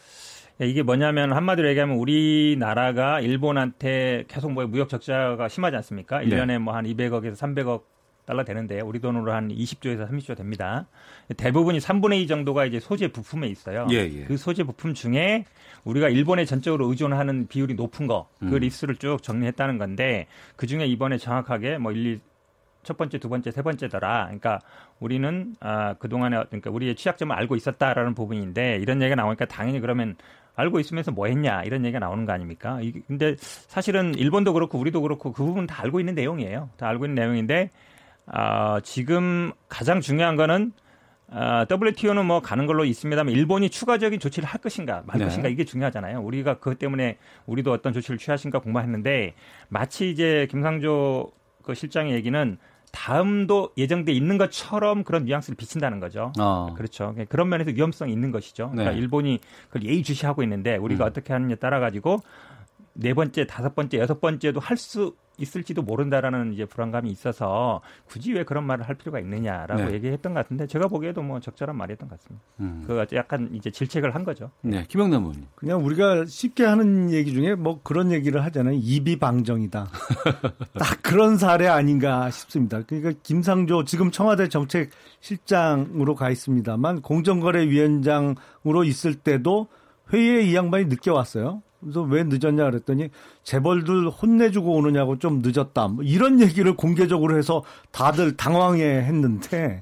예, 0.61 0.67
이게 0.67 0.83
뭐냐면 0.83 1.31
한마디로 1.31 1.69
얘기하면 1.69 1.97
우리나라가 1.97 3.21
일본한테 3.21 4.25
계속 4.27 4.51
뭐 4.51 4.65
무역 4.67 4.89
적자가 4.89 5.47
심하지 5.47 5.77
않습니까? 5.77 6.21
1년에 6.21 6.47
네. 6.47 6.57
뭐한 6.57 6.85
200억에서 6.85 7.33
300억 7.33 7.83
달러 8.25 8.43
되는데 8.43 8.79
우리 8.81 8.99
돈으로 8.99 9.31
한 9.31 9.47
20조에서 9.49 10.07
30조 10.07 10.37
됩니다. 10.37 10.87
대부분이 11.35 11.79
3분의 11.79 12.21
2 12.21 12.27
정도가 12.27 12.65
이제 12.65 12.79
소재 12.79 13.07
부품에 13.07 13.47
있어요. 13.47 13.87
예, 13.89 13.95
예. 13.95 14.23
그 14.25 14.37
소재 14.37 14.63
부품 14.63 14.93
중에 14.93 15.45
우리가 15.83 16.09
일본에 16.09 16.45
전적으로 16.45 16.89
의존하는 16.89 17.47
비율이 17.47 17.73
높은 17.73 18.05
거, 18.05 18.27
그 18.39 18.45
음. 18.45 18.55
리스트를 18.59 18.97
쭉 18.97 19.23
정리했다는 19.23 19.79
건데 19.79 20.27
그 20.57 20.67
중에 20.67 20.85
이번에 20.85 21.17
정확하게 21.17 21.79
뭐 21.79 21.91
1, 21.91 22.05
2, 22.05 22.19
첫 22.83 22.97
번째, 22.97 23.17
두 23.17 23.29
번째, 23.29 23.51
세 23.51 23.61
번째더라. 23.61 24.25
그러니까 24.25 24.59
우리는 24.99 25.55
아, 25.59 25.95
그동안에 25.95 26.43
그러니까 26.49 26.69
우리의 26.69 26.95
취약점을 26.95 27.35
알고 27.35 27.55
있었다라는 27.55 28.13
부분인데 28.13 28.77
이런 28.81 29.01
얘기가 29.01 29.15
나오니까 29.15 29.45
당연히 29.45 29.79
그러면 29.79 30.15
알고 30.59 30.79
있으면서 30.79 31.11
뭐 31.11 31.27
했냐 31.27 31.63
이런 31.63 31.85
얘기가 31.85 31.99
나오는 31.99 32.25
거 32.25 32.33
아닙니까? 32.33 32.79
근데 33.07 33.35
사실은 33.39 34.13
일본도 34.15 34.53
그렇고 34.53 34.77
우리도 34.77 35.01
그렇고 35.01 35.31
그 35.31 35.43
부분 35.43 35.67
다 35.67 35.81
알고 35.83 35.99
있는 35.99 36.15
내용이에요. 36.15 36.69
다 36.77 36.87
알고 36.87 37.05
있는 37.05 37.15
내용인데 37.15 37.69
아, 38.25 38.79
지금 38.81 39.51
가장 39.67 40.01
중요한 40.01 40.35
거는 40.35 40.71
아, 41.31 41.65
WTO는 41.69 42.25
뭐 42.25 42.41
가는 42.41 42.65
걸로 42.65 42.85
있습니다만 42.85 43.33
일본이 43.33 43.69
추가적인 43.69 44.19
조치를 44.19 44.47
할 44.47 44.59
것인가 44.61 45.03
말 45.05 45.19
네. 45.19 45.25
것인가 45.25 45.47
이게 45.47 45.63
중요하잖아요. 45.63 46.21
우리가 46.21 46.55
그것 46.55 46.79
때문에 46.79 47.17
우리도 47.45 47.71
어떤 47.71 47.93
조치를 47.93 48.17
취하신가 48.17 48.59
궁금했는데 48.59 49.35
마치 49.69 50.09
이제 50.09 50.47
김상조 50.49 51.31
그 51.63 51.73
실장의 51.73 52.13
얘기는 52.13 52.57
다음도 52.91 53.71
예정돼 53.77 54.11
있는 54.11 54.37
것처럼 54.37 55.03
그런 55.03 55.25
뉘앙스를 55.25 55.55
비친다는 55.55 55.99
거죠. 55.99 56.31
어. 56.39 56.73
그렇죠. 56.75 57.15
그런 57.29 57.49
면에서 57.49 57.71
위험성이 57.71 58.11
있는 58.13 58.31
것이죠. 58.31 58.69
그러니까 58.71 58.91
네. 58.91 58.97
일본이 58.97 59.39
그걸 59.69 59.83
예의주시하고 59.83 60.43
있는데 60.43 60.77
우리가 60.77 61.05
음. 61.05 61.09
어떻게 61.09 61.33
하느냐에 61.33 61.55
따라 61.55 61.79
가지고 61.79 62.21
네 62.93 63.13
번째, 63.13 63.45
다섯 63.47 63.75
번째, 63.75 63.97
여섯 63.99 64.19
번째도 64.19 64.59
할 64.59 64.77
수 64.77 65.15
있을지도 65.39 65.81
모른다라는 65.81 66.53
이제 66.53 66.65
불안감이 66.65 67.09
있어서 67.09 67.81
굳이 68.05 68.33
왜 68.33 68.43
그런 68.43 68.65
말을 68.65 68.87
할 68.87 68.95
필요가 68.95 69.19
있느냐라고 69.19 69.85
네. 69.85 69.93
얘기했던 69.93 70.33
것 70.33 70.41
같은데 70.41 70.67
제가 70.67 70.87
보기에도 70.87 71.21
뭐 71.21 71.39
적절한 71.39 71.75
말이었던 71.75 72.09
것 72.09 72.19
같습니다. 72.19 72.45
음. 72.59 72.83
그 72.85 73.05
약간 73.13 73.49
이제 73.53 73.71
질책을 73.71 74.15
한 74.15 74.23
거죠. 74.23 74.51
네, 74.61 74.85
김영남 74.87 75.23
의원님. 75.23 75.45
그냥 75.55 75.83
우리가 75.85 76.25
쉽게 76.25 76.65
하는 76.65 77.11
얘기 77.11 77.33
중에 77.33 77.55
뭐 77.55 77.79
그런 77.83 78.11
얘기를 78.11 78.43
하잖아요. 78.45 78.77
이비방정이다. 78.81 79.87
딱 80.77 81.01
그런 81.01 81.37
사례 81.37 81.67
아닌가 81.67 82.29
싶습니다. 82.29 82.81
그러니까 82.83 83.13
김상조 83.23 83.83
지금 83.85 84.11
청와대 84.11 84.49
정책실장으로 84.49 86.15
가 86.15 86.29
있습니다만 86.29 87.01
공정거래위원장으로 87.01 88.83
있을 88.83 89.15
때도 89.15 89.67
회의에 90.11 90.41
이 90.41 90.55
양반이 90.55 90.85
늦게 90.85 91.11
왔어요. 91.11 91.61
그래서 91.81 92.01
왜 92.01 92.23
늦었냐 92.23 92.65
그랬더니 92.65 93.09
재벌들 93.43 94.09
혼내주고 94.09 94.73
오느냐고 94.75 95.17
좀 95.17 95.41
늦었다. 95.43 95.87
뭐 95.87 96.03
이런 96.03 96.41
얘기를 96.41 96.75
공개적으로 96.75 97.37
해서 97.37 97.63
다들 97.91 98.35
당황해 98.35 98.83
했는데 98.83 99.81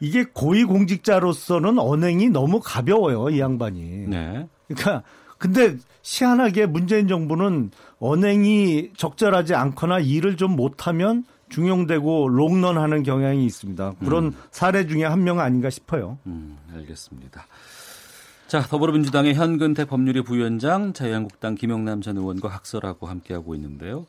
이게 0.00 0.24
고위공직자로서는 0.24 1.78
언행이 1.78 2.30
너무 2.30 2.60
가벼워요, 2.62 3.30
이 3.30 3.38
양반이. 3.40 4.06
네. 4.08 4.48
그러니까 4.68 5.02
근데 5.38 5.76
희한하게 6.02 6.66
문재인 6.66 7.08
정부는 7.08 7.70
언행이 8.00 8.90
적절하지 8.96 9.54
않거나 9.54 10.00
일을 10.00 10.36
좀 10.36 10.56
못하면 10.56 11.24
중용되고 11.50 12.28
롱런하는 12.28 13.02
경향이 13.02 13.44
있습니다. 13.44 13.94
그런 14.00 14.24
음. 14.26 14.32
사례 14.50 14.86
중에 14.86 15.04
한 15.04 15.22
명 15.22 15.38
아닌가 15.38 15.68
싶어요. 15.70 16.18
음, 16.26 16.56
알겠습니다. 16.74 17.46
자, 18.52 18.60
더불어민주당의 18.60 19.32
현근택 19.32 19.88
법률위 19.88 20.20
부위원장, 20.20 20.92
자유한국당 20.92 21.54
김영남 21.54 22.02
전 22.02 22.18
의원과 22.18 22.50
학설하고 22.50 23.06
함께하고 23.06 23.54
있는데요. 23.54 24.04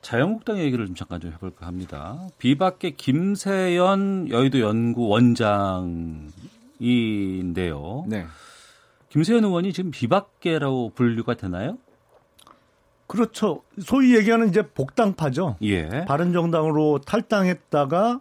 자유한국당 0.00 0.60
얘기를 0.60 0.86
좀 0.86 0.94
잠깐 0.94 1.20
좀 1.20 1.32
해볼까 1.32 1.66
합니다. 1.66 2.20
비박계 2.38 2.90
김세연 2.92 4.28
여의도 4.30 4.60
연구 4.60 5.08
원장인데요. 5.08 6.30
네. 8.06 8.26
김세연 9.08 9.42
의원이 9.42 9.72
지금 9.72 9.90
비박계라고 9.90 10.92
분류가 10.94 11.34
되나요? 11.34 11.78
그렇죠. 13.08 13.64
소위 13.80 14.14
얘기하는 14.14 14.50
이제 14.50 14.62
복당파죠. 14.62 15.56
예. 15.62 16.04
바른정당으로 16.06 17.00
탈당했다가 17.00 18.20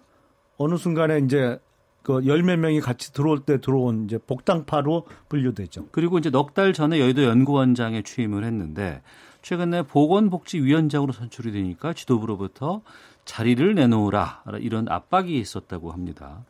어느 0.57 0.77
순간에 0.77 1.19
이제 1.19 1.59
그열몇 2.07 2.59
명이 2.59 2.79
같이 2.79 3.11
들어올 3.11 3.41
때 3.41 3.59
들어온 3.59 4.05
이제 4.05 4.17
복당파로 4.17 5.05
분류되죠. 5.27 5.87
그리고 5.91 6.17
이제 6.17 6.29
넉 6.29 6.53
달 6.53 6.71
전에 6.73 6.99
여의도 6.99 7.23
연구원장에 7.23 8.01
취임을 8.01 8.45
했는데 8.45 9.01
최근에 9.41 9.83
보건복지위원장으로 9.83 11.11
선출이 11.11 11.51
되니까 11.51 11.93
지도부로부터 11.93 12.81
자리를 13.25 13.75
내놓으라 13.75 14.43
이런 14.61 14.87
압박이 14.89 15.37
있었다고 15.37 15.91
합니다. 15.91 16.45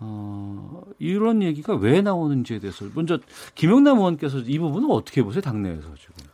어, 0.00 0.82
이런 0.98 1.42
얘기가 1.42 1.76
왜 1.76 2.00
나오는지에 2.00 2.58
대해서 2.58 2.86
먼저 2.94 3.18
김영남 3.54 3.98
의원께서 3.98 4.38
이 4.38 4.58
부분은 4.58 4.90
어떻게 4.90 5.22
보세요 5.22 5.42
당내에서 5.42 5.94
지금? 5.94 6.31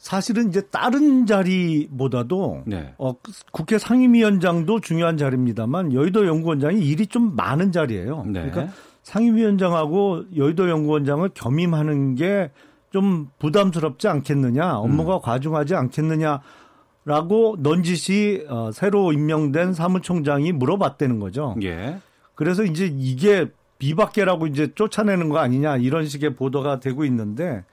사실은 0.00 0.48
이제 0.48 0.62
다른 0.70 1.26
자리보다도 1.26 2.62
네. 2.66 2.94
어, 2.98 3.14
국회 3.52 3.78
상임위원장도 3.78 4.80
중요한 4.80 5.16
자리입니다만 5.16 5.92
여의도 5.92 6.26
연구원장이 6.26 6.80
일이 6.80 7.06
좀 7.06 7.36
많은 7.36 7.70
자리예요. 7.70 8.24
네. 8.26 8.50
그러니까 8.50 8.72
상임위원장하고 9.02 10.24
여의도 10.34 10.68
연구원장을 10.68 11.28
겸임하는 11.34 12.16
게 12.16 12.50
좀 12.90 13.28
부담스럽지 13.38 14.08
않겠느냐, 14.08 14.76
업무가 14.78 15.16
음. 15.16 15.20
과중하지 15.22 15.74
않겠느냐라고 15.76 17.56
넌지시 17.60 18.46
어, 18.48 18.70
새로 18.72 19.12
임명된 19.12 19.72
사무총장이 19.74 20.52
물어봤다는 20.52 21.20
거죠. 21.20 21.56
예. 21.62 21.98
그래서 22.34 22.64
이제 22.64 22.92
이게 22.92 23.48
비박계라고 23.78 24.46
이제 24.48 24.74
쫓아내는 24.74 25.28
거 25.28 25.38
아니냐 25.38 25.76
이런 25.78 26.06
식의 26.06 26.34
보도가 26.34 26.80
되고 26.80 27.04
있는데 27.04 27.64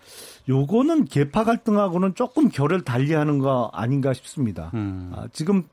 요거는 0.49 1.05
개파 1.05 1.43
갈등하고는 1.43 2.15
조금 2.15 2.49
결을 2.49 2.81
달리하는 2.81 3.39
거 3.39 3.69
아닌가 3.73 4.13
싶습니다. 4.13 4.71
음. 4.73 5.11
아, 5.15 5.27
지금 5.31 5.63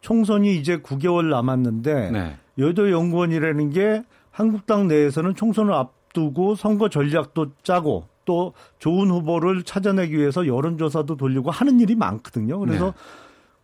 총선이 0.00 0.56
이제 0.56 0.78
9개월 0.78 1.30
남았는데 1.30 2.10
네. 2.10 2.36
여도 2.58 2.90
연구원이라는 2.90 3.70
게 3.70 4.02
한국당 4.30 4.86
내에서는 4.88 5.34
총선을 5.34 5.72
앞두고 5.72 6.54
선거 6.54 6.88
전략도 6.88 7.52
짜고 7.62 8.04
또 8.24 8.52
좋은 8.78 9.10
후보를 9.10 9.62
찾아내기 9.62 10.16
위해서 10.16 10.46
여론조사도 10.46 11.16
돌리고 11.16 11.50
하는 11.50 11.80
일이 11.80 11.94
많거든요. 11.94 12.58
그래서 12.58 12.86
네. 12.86 12.92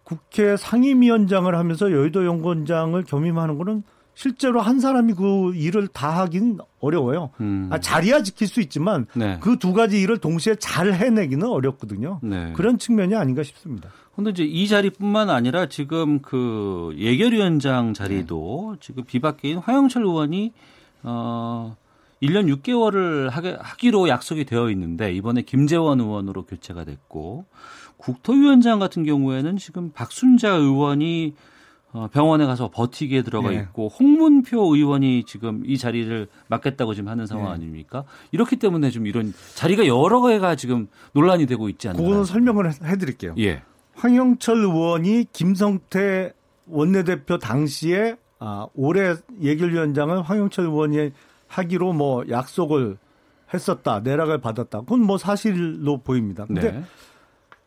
국회 0.05 0.57
상임위원장을 0.57 1.55
하면서 1.55 1.93
여의도 1.93 2.25
연구원장을 2.25 3.03
겸임하는 3.05 3.59
거는 3.59 3.83
실제로 4.15 4.61
한 4.61 4.81
사람이 4.81 5.15
그 5.15 5.55
일을 5.55 5.89
다 5.89 6.21
하긴 6.21 6.59
어려워요. 6.81 7.31
음. 7.41 7.69
아, 7.71 7.79
자리야 7.81 8.23
지킬 8.23 8.47
수 8.47 8.61
있지만 8.61 9.07
네. 9.15 9.39
그두 9.41 9.73
가지 9.73 10.01
일을 10.01 10.19
동시에 10.19 10.57
잘 10.57 10.93
해내기는 10.93 11.47
어렵거든요. 11.47 12.21
네. 12.23 12.53
그런 12.55 12.79
측면이 12.79 13.15
아닌가 13.15 13.43
싶습니다. 13.43 13.91
근데 14.15 14.31
이제 14.31 14.45
이 14.45 14.69
자리뿐만 14.69 15.31
아니라 15.31 15.67
지금 15.67 16.21
그 16.21 16.95
예결위원장 16.97 17.95
자리도 17.95 18.75
네. 18.75 18.79
지금 18.81 19.05
비박계인 19.05 19.59
화영철 19.59 20.05
의원이 20.05 20.53
어 21.03 21.77
1년 22.23 22.47
6개월을 22.63 23.29
하게, 23.29 23.57
하기로 23.61 24.09
약속이 24.09 24.45
되어 24.45 24.71
있는데 24.71 25.13
이번에 25.13 25.43
김재원 25.43 26.01
의원으로 26.01 26.45
교체가 26.45 26.85
됐고 26.85 27.45
국토위원장 27.97 28.79
같은 28.79 29.05
경우에는 29.05 29.57
지금 29.57 29.91
박순자 29.93 30.51
의원이 30.51 31.35
어, 31.37 31.54
병원에 32.13 32.45
가서 32.47 32.71
버티기에 32.71 33.23
들어가 33.23 33.51
네. 33.51 33.57
있고 33.57 33.89
홍문표 33.89 34.75
의원이 34.75 35.25
지금 35.25 35.63
이 35.65 35.79
자리를 35.79 36.27
맡겠다고 36.49 36.95
지금 36.95 37.09
하는 37.09 37.27
상황 37.27 37.47
네. 37.47 37.53
아닙니까? 37.53 38.05
이렇기 38.33 38.57
때문에 38.57 38.91
좀 38.91 39.07
이런 39.07 39.33
자리가 39.55 39.87
여러 39.87 40.21
개가 40.23 40.57
지금 40.57 40.89
논란이 41.13 41.47
되고 41.47 41.69
있지 41.69 41.89
않나요? 41.89 42.03
그거는 42.03 42.25
설명을 42.25 42.73
해드릴게요. 42.83 43.35
예. 43.39 43.63
황영철 43.95 44.59
의원이 44.59 45.27
김성태 45.33 46.33
원내대표 46.67 47.39
당시에 47.39 48.17
아, 48.41 48.67
올해 48.75 49.15
예결위원장을 49.41 50.21
황영철 50.23 50.65
의원이 50.65 51.13
하기로 51.47 51.93
뭐 51.93 52.25
약속을 52.29 52.99
했었다, 53.53 54.01
내락을 54.01 54.41
받았다. 54.41 54.81
그건 54.81 55.03
뭐 55.03 55.17
사실로 55.17 55.99
보입니다. 55.99 56.45
근데 56.47 56.73
네. 56.73 56.85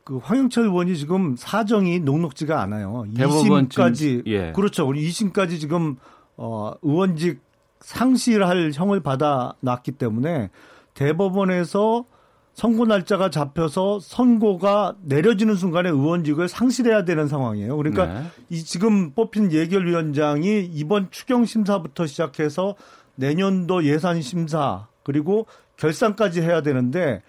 그 0.08 0.22
황영철 0.24 0.64
의원이 0.64 0.96
지금 0.96 1.36
사정이 1.38 2.00
녹록지가 2.00 2.62
않아요. 2.62 3.04
2심까지 3.14 4.24
예. 4.28 4.54
그렇죠. 4.54 4.88
우리 4.88 5.06
2심까지 5.06 5.60
지금 5.60 5.98
어 6.38 6.72
의원직 6.82 7.42
상실할 7.82 8.72
형을 8.74 9.02
받아 9.02 9.56
놨기 9.60 9.92
때문에 9.92 10.50
대법원에서 10.94 12.06
선고 12.54 12.86
날짜가 12.86 13.30
잡혀서 13.32 14.00
선고가 14.00 14.96
내려지는 15.04 15.56
순간에 15.56 15.90
의원직을 15.90 16.48
상실해야 16.48 17.04
되는 17.04 17.28
상황이에요. 17.28 17.76
그러니까 17.76 18.06
네. 18.06 18.24
이 18.48 18.64
지금 18.64 19.12
뽑힌 19.12 19.52
예결위원장이 19.52 20.70
이번 20.74 21.12
추경 21.12 21.44
심사부터 21.44 22.06
시작해서 22.06 22.76
내년도 23.16 23.84
예산 23.84 24.22
심사 24.22 24.88
그리고 25.04 25.48
결산까지 25.76 26.42
해야 26.42 26.62
되는데 26.62 27.24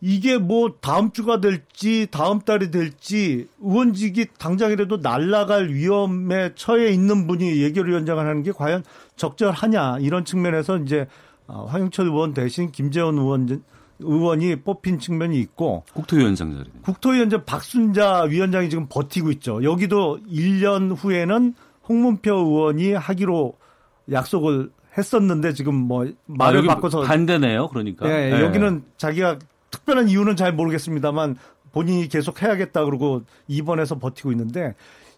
이게 0.00 0.36
뭐 0.36 0.74
다음 0.80 1.10
주가 1.10 1.40
될지 1.40 2.06
다음 2.10 2.40
달이 2.40 2.70
될지 2.70 3.48
의원직이 3.60 4.26
당장이라도 4.38 4.98
날라갈 4.98 5.70
위험에 5.70 6.52
처해 6.54 6.90
있는 6.90 7.26
분이 7.26 7.62
예결위원장을 7.62 8.24
하는 8.24 8.42
게 8.42 8.52
과연 8.52 8.84
적절하냐 9.16 9.98
이런 10.00 10.24
측면에서 10.24 10.78
이제 10.78 11.06
어, 11.46 11.64
황영철 11.64 12.06
의원 12.06 12.34
대신 12.34 12.70
김재원 12.70 13.16
의원 13.18 13.62
의원이 13.98 14.56
뽑힌 14.56 14.98
측면이 14.98 15.40
있고 15.40 15.84
국토위원장 15.94 16.54
자리 16.54 16.70
국토위원장 16.82 17.44
박순자 17.46 18.24
위원장이 18.24 18.68
지금 18.68 18.86
버티고 18.88 19.30
있죠. 19.32 19.62
여기도 19.64 20.18
1년 20.30 20.94
후에는 20.96 21.54
홍문표 21.88 22.34
의원이 22.34 22.92
하기로 22.92 23.56
약속을 24.12 24.70
했었는데 24.98 25.52
지금 25.54 25.74
뭐 25.74 26.06
말을 26.26 26.68
아, 26.68 26.74
바꿔서 26.74 27.02
반대네요. 27.02 27.68
그러니까 27.68 28.08
예, 28.08 28.30
네. 28.30 28.40
여기는 28.42 28.84
자기가 28.96 29.38
특별한 29.76 30.08
이유는 30.08 30.36
잘 30.36 30.52
모르겠습니다만 30.52 31.36
본인이 31.72 32.08
계속 32.08 32.42
해야겠다 32.42 32.84
그러고 32.84 33.22
입원해서 33.48 33.98
버티고 33.98 34.32
있는데 34.32 34.74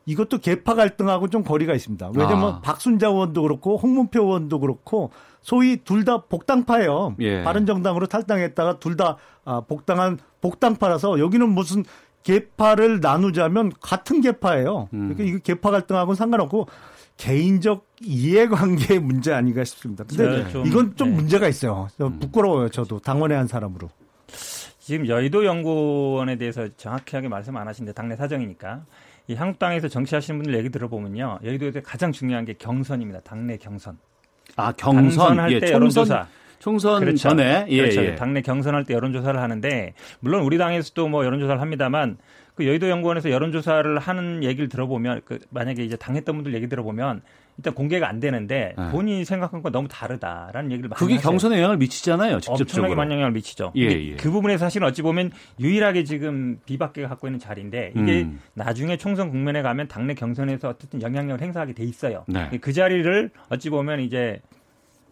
이것도 0.06 0.38
개파 0.38 0.74
갈등하고 0.74 1.28
좀 1.28 1.44
거리가 1.44 1.74
있습니다. 1.74 2.10
왜냐면 2.16 2.54
아. 2.54 2.60
박순자 2.62 3.08
의원도 3.08 3.42
그렇고 3.42 3.76
홍문표 3.76 4.22
의원도 4.22 4.58
그렇고 4.60 5.10
소위 5.42 5.76
둘 5.84 6.04
다 6.04 6.22
복당파예요. 6.22 7.16
예. 7.20 7.42
바른정당으로 7.44 8.06
탈당했다가 8.06 8.78
둘다 8.78 9.16
아, 9.44 9.60
복당한 9.60 10.18
복당파라서 10.40 11.18
여기는 11.20 11.48
무슨 11.50 11.84
개파를 12.22 13.00
나누자면 13.00 13.72
같은 13.80 14.20
개파예요. 14.20 14.88
음. 14.92 15.08
그러니까 15.14 15.24
이거 15.24 15.38
개파 15.38 15.70
갈등하고는 15.70 16.16
상관없고 16.16 16.68
개인적 17.18 17.84
이해관계의 18.00 19.00
문제 19.00 19.32
아닌가 19.32 19.62
싶습니다. 19.64 20.04
근데 20.04 20.48
좀, 20.50 20.66
이건 20.66 20.96
좀 20.96 21.10
네. 21.10 21.14
문제가 21.16 21.48
있어요. 21.48 21.88
좀 21.98 22.18
부끄러워요. 22.18 22.68
저도 22.70 22.98
당원의 23.00 23.36
한 23.36 23.46
사람으로. 23.46 23.90
지금 24.88 25.06
여의도 25.06 25.44
연구원에 25.44 26.36
대해서 26.36 26.66
정확하게 26.78 27.28
말씀 27.28 27.54
안 27.58 27.68
하시는데 27.68 27.92
당내 27.92 28.16
사정이니까 28.16 28.86
이 29.26 29.34
한국당에서 29.34 29.86
정치하시는 29.86 30.38
분들 30.40 30.58
얘기 30.58 30.70
들어보면요. 30.70 31.40
여의도에서 31.44 31.82
가장 31.82 32.10
중요한 32.10 32.46
게 32.46 32.54
경선입니다. 32.54 33.20
당내 33.20 33.58
경선. 33.58 33.98
아 34.56 34.72
경선 34.72 35.40
할 35.40 35.52
예, 35.52 35.60
때 35.60 35.72
여론조사. 35.72 36.26
총선 36.58 37.00
그렇죠. 37.00 37.18
전에 37.18 37.66
예, 37.68 37.82
그렇죠. 37.82 38.02
예. 38.02 38.14
당내 38.14 38.40
경선할 38.40 38.84
때 38.84 38.94
여론조사를 38.94 39.38
하는데 39.38 39.92
물론 40.20 40.40
우리 40.40 40.56
당에서도 40.56 41.06
뭐 41.06 41.22
여론조사를 41.26 41.60
합니다만 41.60 42.16
그 42.54 42.66
여의도 42.66 42.88
연구원에서 42.88 43.30
여론조사를 43.30 43.98
하는 43.98 44.42
얘기를 44.42 44.70
들어보면 44.70 45.20
그 45.26 45.38
만약에 45.50 45.84
이제 45.84 45.96
당했던 45.96 46.34
분들 46.34 46.54
얘기 46.54 46.66
들어보면 46.66 47.20
일단 47.58 47.74
공개가 47.74 48.08
안 48.08 48.20
되는데 48.20 48.72
네. 48.78 48.90
본인이 48.90 49.24
생각한 49.24 49.62
건 49.62 49.72
너무 49.72 49.88
다르다라는 49.88 50.70
얘기를 50.70 50.88
많이 50.88 50.96
그게 50.96 51.14
하세요. 51.14 51.28
경선에 51.28 51.56
영향을 51.56 51.76
미치잖아요. 51.78 52.38
직접적으로. 52.40 52.86
엄청나게 52.86 53.12
영향을 53.12 53.32
미치죠. 53.32 53.72
예, 53.76 53.82
예. 53.82 54.14
그 54.14 54.30
부분에 54.30 54.56
사실은 54.56 54.86
어찌 54.86 55.02
보면 55.02 55.32
유일하게 55.58 56.04
지금 56.04 56.60
비박계가 56.66 57.08
갖고 57.08 57.26
있는 57.26 57.40
자리인데 57.40 57.92
이게 57.96 58.22
음. 58.22 58.40
나중에 58.54 58.96
총선 58.96 59.30
국면에 59.30 59.62
가면 59.62 59.88
당내 59.88 60.14
경선에서 60.14 60.68
어쨌든 60.68 61.02
영향력을 61.02 61.42
행사하게 61.42 61.72
돼 61.72 61.82
있어요. 61.82 62.24
네. 62.28 62.48
그 62.60 62.72
자리를 62.72 63.30
어찌 63.48 63.70
보면 63.70 64.00
이제 64.00 64.40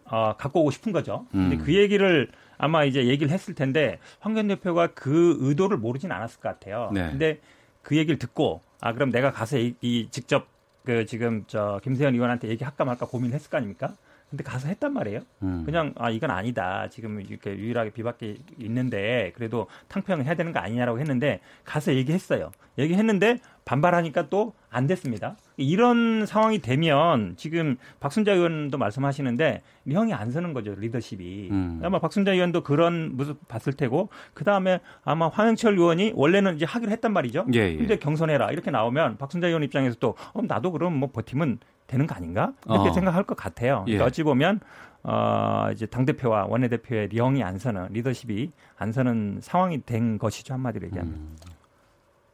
어, 0.05 0.35
갖고 0.37 0.61
오고 0.61 0.71
싶은 0.71 0.93
거죠. 0.93 1.27
음. 1.35 1.49
근데 1.49 1.57
그 1.57 1.75
얘기를 1.75 2.29
아마 2.57 2.85
이제 2.85 3.07
얘기를 3.07 3.29
했을 3.29 3.55
텐데 3.55 3.99
황교안 4.21 4.47
대표가 4.47 4.87
그 4.93 5.37
의도를 5.41 5.77
모르진 5.77 6.13
않았을 6.13 6.39
것 6.39 6.47
같아요. 6.47 6.91
네. 6.93 7.09
근데 7.09 7.39
그 7.81 7.97
얘기를 7.97 8.17
듣고 8.17 8.61
아 8.79 8.93
그럼 8.93 9.11
내가 9.11 9.31
가서 9.31 9.57
이, 9.57 9.75
이 9.81 10.07
직접 10.11 10.47
그 10.87 11.05
지금 11.05 11.43
저 11.47 11.81
김세현 11.83 12.13
의원한테 12.13 12.47
얘기할까 12.47 12.85
말까 12.85 13.07
고민했을 13.07 13.49
거 13.49 13.57
아닙니까? 13.57 13.93
근데 14.29 14.43
가서 14.43 14.67
했단 14.67 14.93
말이에요. 14.93 15.21
음. 15.43 15.63
그냥 15.65 15.93
아 15.97 16.09
이건 16.09 16.31
아니다. 16.31 16.89
지금 16.89 17.21
이렇게 17.21 17.51
유일하게 17.51 17.91
비박계 17.91 18.37
있는데 18.59 19.31
그래도 19.35 19.67
탕평을 19.87 20.25
해야 20.25 20.35
되는 20.35 20.51
거 20.51 20.59
아니냐라고 20.59 20.99
했는데 20.99 21.39
가서 21.63 21.93
얘기했어요. 21.93 22.51
얘기했는데 22.77 23.39
반발하니까 23.65 24.29
또 24.29 24.53
안 24.69 24.85
됐습니다. 24.85 25.37
이런 25.55 26.25
상황이 26.25 26.59
되면 26.59 27.35
지금 27.37 27.77
박순자 27.99 28.33
의원도 28.33 28.77
말씀하시는데 28.77 29.61
형이 29.89 30.13
안 30.13 30.31
서는 30.31 30.53
거죠 30.53 30.75
리더십이. 30.75 31.49
음. 31.51 31.81
아마 31.83 31.99
박순자 31.99 32.33
의원도 32.33 32.63
그런 32.63 33.15
모습 33.15 33.47
봤을 33.47 33.73
테고 33.73 34.09
그 34.33 34.43
다음에 34.43 34.79
아마 35.03 35.29
황영철 35.29 35.73
의원이 35.73 36.13
원래는 36.15 36.57
이제 36.57 36.65
하기로 36.65 36.91
했단 36.91 37.13
말이죠. 37.13 37.47
예, 37.53 37.59
예. 37.59 37.77
근데 37.77 37.97
경선해라 37.97 38.51
이렇게 38.51 38.71
나오면 38.71 39.17
박순자 39.17 39.47
의원 39.47 39.63
입장에서 39.63 39.95
또 39.99 40.15
어, 40.33 40.41
나도 40.41 40.71
그럼 40.71 40.97
뭐 40.97 41.09
버티면 41.11 41.59
되는 41.87 42.05
거 42.05 42.15
아닌가 42.15 42.53
이렇게 42.65 42.89
어. 42.89 42.93
생각할 42.93 43.23
것 43.23 43.35
같아요. 43.35 43.83
그러니까 43.85 44.03
예. 44.03 44.07
어찌 44.07 44.23
보면 44.23 44.59
어, 45.03 45.69
이제 45.73 45.85
당 45.85 46.05
대표와 46.05 46.45
원내 46.49 46.67
대표의 46.67 47.09
령이 47.11 47.43
안 47.43 47.57
서는 47.57 47.87
리더십이 47.91 48.51
안 48.77 48.91
서는 48.91 49.39
상황이 49.41 49.81
된 49.85 50.17
것이죠 50.17 50.53
한마디로 50.53 50.87
얘기하면. 50.87 51.13
음. 51.13 51.35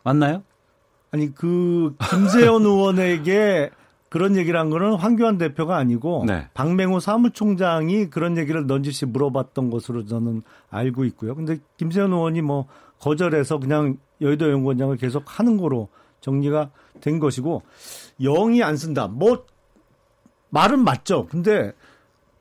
맞나요? 0.04 0.44
아니 1.12 1.34
그 1.34 1.96
김세현 2.10 2.64
의원에게 2.66 3.70
그런 4.10 4.36
얘기를 4.36 4.60
한 4.60 4.70
거는 4.70 4.96
황교안 4.96 5.38
대표가 5.38 5.78
아니고 5.78 6.26
네. 6.28 6.48
박맹호 6.54 7.00
사무총장이 7.00 8.10
그런 8.10 8.38
얘기를 8.38 8.68
넌지시 8.68 9.08
물어봤던 9.08 9.70
것으로 9.70 10.06
저는 10.06 10.44
알고 10.70 11.06
있고요. 11.06 11.34
근데 11.36 11.58
김세현 11.78 12.12
의원이 12.12 12.42
뭐 12.42 12.68
거절해서 13.00 13.60
그냥 13.60 13.98
여의도 14.22 14.52
연구원장을 14.52 14.96
계속 14.98 15.24
하는 15.26 15.58
거로 15.58 15.90
정리가 16.22 16.70
된 17.02 17.20
것이고 17.20 17.64
영이 18.22 18.64
안 18.64 18.78
쓴다. 18.78 19.08
뭐 19.08 19.46
말은 20.50 20.84
맞죠. 20.84 21.28
근데 21.28 21.72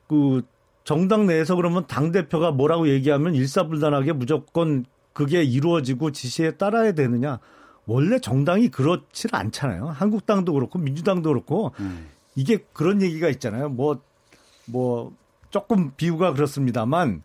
그 0.07 0.43
정당 0.83 1.25
내에서 1.25 1.55
그러면 1.55 1.87
당 1.87 2.11
대표가 2.11 2.51
뭐라고 2.51 2.89
얘기하면 2.89 3.35
일사불란하게 3.35 4.13
무조건 4.13 4.85
그게 5.13 5.43
이루어지고 5.43 6.11
지시에 6.11 6.51
따라야 6.51 6.91
되느냐? 6.91 7.39
원래 7.85 8.19
정당이 8.19 8.69
그렇지 8.69 9.27
않잖아요. 9.31 9.87
한국당도 9.87 10.53
그렇고 10.53 10.79
민주당도 10.79 11.29
그렇고 11.29 11.71
음. 11.79 12.07
이게 12.35 12.65
그런 12.73 13.01
얘기가 13.01 13.29
있잖아요. 13.29 13.69
뭐뭐 13.69 14.01
뭐 14.65 15.13
조금 15.49 15.91
비유가 15.95 16.33
그렇습니다만 16.33 17.21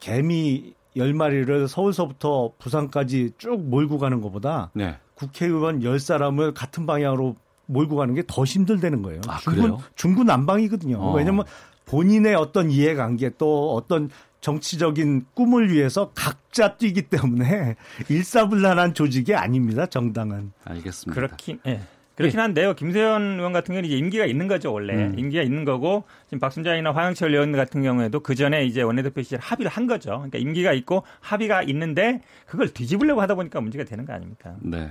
개미 0.00 0.74
열마리를 0.96 1.68
서울서부터 1.68 2.52
부산까지 2.58 3.32
쭉 3.38 3.60
몰고 3.60 3.98
가는 3.98 4.20
것보다 4.20 4.70
네. 4.74 4.98
국회의원 5.18 5.82
열사람을 5.82 6.54
같은 6.54 6.86
방향으로 6.86 7.34
몰고 7.66 7.96
가는 7.96 8.14
게 8.14 8.22
더 8.26 8.44
힘들다는 8.44 9.02
거예요. 9.02 9.20
아, 9.26 9.38
중구, 9.40 9.78
중구 9.96 10.24
난방이거든요. 10.24 10.96
어. 10.98 11.12
왜냐하면 11.14 11.44
본인의 11.86 12.34
어떤 12.34 12.70
이해관계 12.70 13.32
또 13.36 13.74
어떤 13.74 14.10
정치적인 14.40 15.26
꿈을 15.34 15.72
위해서 15.72 16.12
각자 16.14 16.76
뛰기 16.76 17.02
때문에 17.08 17.74
일사불란한 18.08 18.94
조직이 18.94 19.34
아닙니다. 19.34 19.86
정당은. 19.86 20.52
알겠습니다. 20.64 21.12
그렇긴 21.14 21.58
예. 21.66 21.80
그렇긴 22.18 22.40
한데요. 22.40 22.74
김세현 22.74 23.38
의원 23.38 23.52
같은 23.52 23.74
경우는 23.74 23.88
이제 23.88 23.96
임기가 23.96 24.26
있는 24.26 24.48
거죠, 24.48 24.72
원래. 24.72 24.92
음. 24.94 25.16
임기가 25.16 25.42
있는 25.42 25.64
거고, 25.64 26.02
지금 26.26 26.40
박순자이나 26.40 26.92
화영철 26.92 27.32
의원 27.32 27.52
같은 27.52 27.80
경우에도 27.80 28.20
그 28.20 28.34
전에 28.34 28.64
이제 28.66 28.82
원내대표 28.82 29.22
시절 29.22 29.38
합의를 29.38 29.70
한 29.70 29.86
거죠. 29.86 30.10
그러니까 30.10 30.38
임기가 30.38 30.72
있고 30.72 31.04
합의가 31.20 31.62
있는데 31.62 32.22
그걸 32.46 32.68
뒤집으려고 32.68 33.20
하다 33.20 33.36
보니까 33.36 33.60
문제가 33.60 33.84
되는 33.84 34.04
거 34.04 34.12
아닙니까? 34.12 34.56
네. 34.60 34.90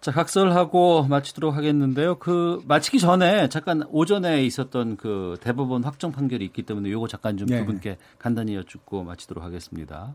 자, 0.00 0.10
각설하고 0.10 1.04
마치도록 1.04 1.56
하겠는데요. 1.56 2.16
그 2.16 2.60
마치기 2.66 2.98
전에 2.98 3.48
잠깐 3.48 3.84
오전에 3.90 4.44
있었던 4.44 4.96
그 4.96 5.36
대법원 5.40 5.84
확정 5.84 6.10
판결이 6.10 6.44
있기 6.46 6.62
때문에 6.62 6.90
요거 6.90 7.06
잠깐 7.06 7.36
좀두 7.36 7.54
네. 7.54 7.64
분께 7.64 7.98
간단히 8.18 8.56
여쭙고 8.56 9.04
마치도록 9.04 9.44
하겠습니다. 9.44 10.14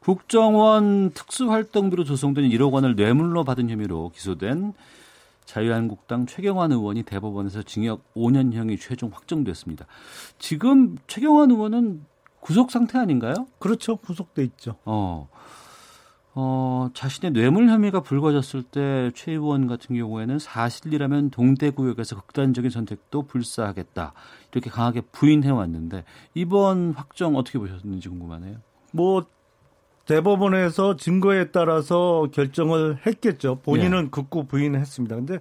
국정원 0.00 1.10
특수활동비로 1.10 2.04
조성된 2.04 2.48
1억 2.50 2.72
원을 2.72 2.94
뇌물로 2.96 3.44
받은 3.44 3.70
혐의로 3.70 4.10
기소된 4.14 4.72
자유한국당 5.48 6.26
최경환 6.26 6.72
의원이 6.72 7.04
대법원에서 7.04 7.62
징역 7.62 8.02
5년형이 8.14 8.78
최종 8.78 9.08
확정됐습니다. 9.10 9.86
지금 10.38 10.98
최경환 11.06 11.50
의원은 11.50 12.04
구속 12.40 12.70
상태 12.70 12.98
아닌가요? 12.98 13.46
그렇죠. 13.58 13.96
구속돼 13.96 14.44
있죠. 14.44 14.76
어. 14.84 15.28
어, 16.34 16.90
자신의 16.92 17.32
뇌물 17.32 17.68
혐의가 17.70 18.00
불거졌을 18.00 18.62
때 18.62 19.10
최 19.14 19.32
의원 19.32 19.66
같은 19.66 19.96
경우에는 19.96 20.38
사실이라면 20.38 21.30
동대구역에서 21.30 22.16
극단적인 22.16 22.70
선택도 22.70 23.22
불사하겠다. 23.22 24.12
이렇게 24.52 24.68
강하게 24.68 25.00
부인해 25.00 25.48
왔는데 25.48 26.04
이번 26.34 26.92
확정 26.92 27.36
어떻게 27.36 27.58
보셨는지 27.58 28.10
궁금하네요. 28.10 28.58
뭐 28.92 29.24
대법원에서 30.08 30.96
증거에 30.96 31.50
따라서 31.50 32.28
결정을 32.32 32.98
했겠죠. 33.06 33.60
본인은 33.62 34.06
예. 34.06 34.08
극구 34.10 34.46
부인했습니다. 34.46 35.16
근데 35.16 35.38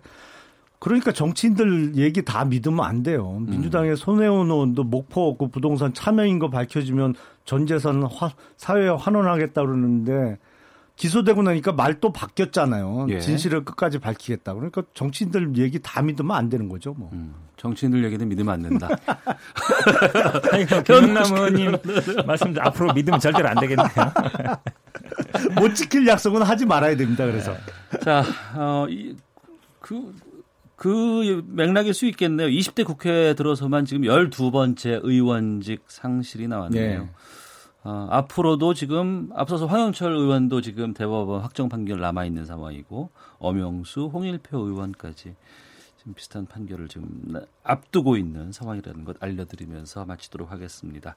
그러니까 0.79 1.11
정치인들 1.11 1.95
얘기 1.95 2.23
다 2.23 2.43
믿으면 2.43 2.85
안 2.85 3.01
돼요. 3.01 3.39
민주당의 3.47 3.91
음. 3.91 3.95
손혜원 3.95 4.51
의원도 4.51 4.83
목포 4.83 5.37
그 5.37 5.47
부동산 5.47 5.93
참여인 5.93 6.37
거 6.37 6.49
밝혀지면 6.49 7.15
전 7.45 7.65
재산 7.65 8.03
화, 8.03 8.31
사회에 8.57 8.89
환원하겠다 8.89 9.61
그러는데 9.61 10.37
기소되고 10.97 11.43
나니까 11.43 11.73
말또 11.73 12.11
바뀌었잖아요. 12.11 13.05
예. 13.09 13.19
진실을 13.19 13.63
끝까지 13.63 13.99
밝히겠다. 13.99 14.55
그러니까 14.55 14.81
정치인들 14.95 15.55
얘기 15.57 15.79
다 15.79 16.01
믿으면 16.01 16.35
안 16.35 16.49
되는 16.49 16.67
거죠, 16.67 16.95
뭐. 16.97 17.11
음, 17.13 17.35
정치인들 17.55 18.03
얘기는 18.03 18.27
믿으면 18.27 18.53
안 18.55 18.63
된다. 18.63 18.89
변남 20.85 21.23
의원님 21.33 21.77
말씀 22.25 22.53
앞으로 22.59 22.93
믿으면 22.93 23.19
절대로 23.19 23.47
안 23.47 23.59
되겠네요. 23.59 23.87
못 25.55 25.75
지킬 25.75 26.07
약속은 26.07 26.41
하지 26.41 26.65
말아야 26.65 26.97
됩니다. 26.97 27.25
그래서. 27.27 27.55
자, 28.01 28.23
어, 28.55 28.87
이, 28.89 29.15
그, 29.79 30.15
그 30.75 31.43
맥락일 31.47 31.93
수 31.93 32.07
있겠네요. 32.07 32.47
20대 32.47 32.83
국회에 32.83 33.35
들어서만 33.35 33.85
지금 33.85 34.01
12번째 34.01 35.01
의원직 35.03 35.83
상실이 35.87 36.47
나왔네요. 36.47 37.01
네. 37.01 37.09
어, 37.87 38.05
앞으로도 38.11 38.73
지금 38.73 39.29
앞서서 39.33 39.65
황영철 39.65 40.11
의원도 40.11 40.59
지금 40.59 40.93
대법원 40.93 41.39
확정 41.41 41.69
판결 41.69 42.01
남아 42.01 42.25
있는 42.25 42.45
상황이고 42.45 43.11
엄영수, 43.39 44.09
홍일표 44.11 44.57
의원까지 44.57 45.35
지금 45.97 46.13
비슷한 46.13 46.45
판결을 46.47 46.89
지금 46.89 47.07
앞두고 47.63 48.17
있는 48.17 48.51
상황이라는 48.51 49.05
것 49.05 49.15
알려드리면서 49.23 50.03
마치도록 50.03 50.51
하겠습니다. 50.51 51.15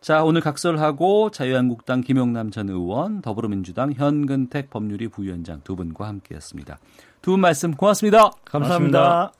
자, 0.00 0.24
오늘 0.24 0.40
각설하고 0.40 1.30
자유한국당 1.30 2.00
김용남 2.00 2.50
전 2.50 2.68
의원, 2.70 3.22
더불어민주당 3.22 3.92
현근택 3.92 4.68
법률위 4.70 5.06
부위원장 5.08 5.60
두 5.62 5.76
분과 5.76 6.08
함께했습니다. 6.08 6.80
두 7.22 7.30
분 7.30 7.40
말씀 7.40 7.72
고맙습니다. 7.76 8.32
감사합니다. 8.46 9.39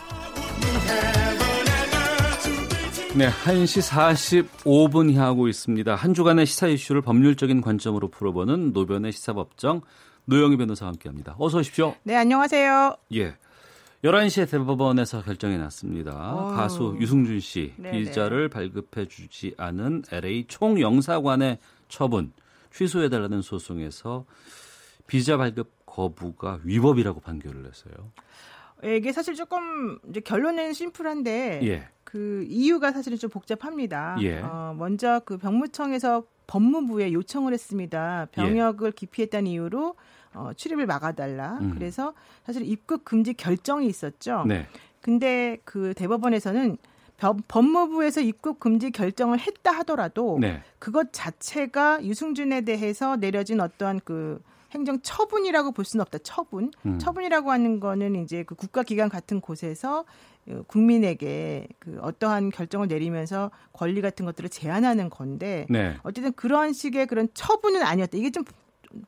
네, 3.17 3.27
1시 3.29 3.91
45분 4.63 5.13
향하고 5.13 5.49
있습니다. 5.49 5.95
한 5.95 6.13
주간의 6.13 6.45
시사 6.45 6.67
이슈를 6.67 7.01
법률적인 7.01 7.59
관점으로 7.59 8.07
풀어보는 8.07 8.71
노변의 8.71 9.11
시사법정 9.11 9.81
노영희 10.25 10.55
변호사와 10.55 10.93
함께합니다. 10.93 11.35
어서 11.37 11.57
오십시오. 11.57 11.93
네, 12.03 12.15
안녕하세요. 12.15 12.95
예. 13.15 13.35
11시에 14.05 14.49
대법원에서 14.49 15.23
결정이 15.23 15.57
났습니다. 15.57 16.35
오. 16.35 16.55
가수 16.55 16.95
유승준 17.01 17.41
씨 17.41 17.73
네네. 17.75 17.99
비자를 17.99 18.47
발급해 18.47 19.07
주지 19.07 19.53
않은 19.57 20.03
LA 20.09 20.45
총영사관의 20.47 21.59
처분 21.89 22.31
취소해달라는 22.73 23.41
소송에서 23.41 24.25
비자 25.05 25.35
발급 25.35 25.69
거부가 25.85 26.59
위법이라고 26.63 27.19
판결을 27.19 27.65
했어요. 27.65 27.93
예, 28.85 28.95
이게 28.95 29.11
사실 29.11 29.35
조금 29.35 29.99
이제 30.09 30.21
결론은 30.21 30.71
심플한데 30.73 31.59
예. 31.63 31.89
그 32.11 32.45
이유가 32.49 32.91
사실은 32.91 33.17
좀 33.17 33.29
복잡합니다. 33.29 34.17
예. 34.19 34.41
어, 34.41 34.75
먼저 34.77 35.21
그 35.23 35.37
병무청에서 35.37 36.25
법무부에 36.45 37.13
요청을 37.13 37.53
했습니다. 37.53 38.27
병역을 38.33 38.87
예. 38.87 38.91
기피했다는 38.91 39.49
이유로 39.49 39.95
어, 40.33 40.51
출입을 40.53 40.87
막아달라. 40.87 41.59
음. 41.61 41.71
그래서 41.73 42.13
사실 42.45 42.67
입국 42.67 43.05
금지 43.05 43.33
결정이 43.33 43.87
있었죠. 43.87 44.43
네. 44.45 44.67
근데 44.99 45.57
그 45.63 45.93
대법원에서는 45.93 46.75
법무부에서 47.47 48.19
입국 48.19 48.59
금지 48.59 48.91
결정을 48.91 49.39
했다 49.39 49.71
하더라도 49.71 50.37
네. 50.41 50.61
그것 50.79 51.13
자체가 51.13 52.03
유승준에 52.03 52.61
대해서 52.61 53.15
내려진 53.15 53.61
어떠한 53.61 54.01
그 54.03 54.41
행정 54.71 54.99
처분이라고 55.01 55.71
볼 55.71 55.85
수는 55.85 56.01
없다. 56.01 56.19
처분. 56.19 56.71
음. 56.85 56.97
처분이라고 56.99 57.51
하는 57.51 57.79
거는 57.79 58.15
이제 58.23 58.43
그 58.43 58.55
국가기관 58.55 59.09
같은 59.09 59.41
곳에서 59.41 60.05
어, 60.47 60.63
국민에게 60.67 61.67
그 61.79 61.99
어떠한 62.01 62.49
결정을 62.49 62.87
내리면서 62.87 63.51
권리 63.73 64.01
같은 64.01 64.25
것들을 64.25 64.49
제한하는 64.49 65.09
건데 65.09 65.67
네. 65.69 65.95
어쨌든 66.03 66.33
그런 66.33 66.73
식의 66.73 67.07
그런 67.07 67.29
처분은 67.33 67.83
아니었다. 67.83 68.17
이게 68.17 68.31
좀 68.31 68.43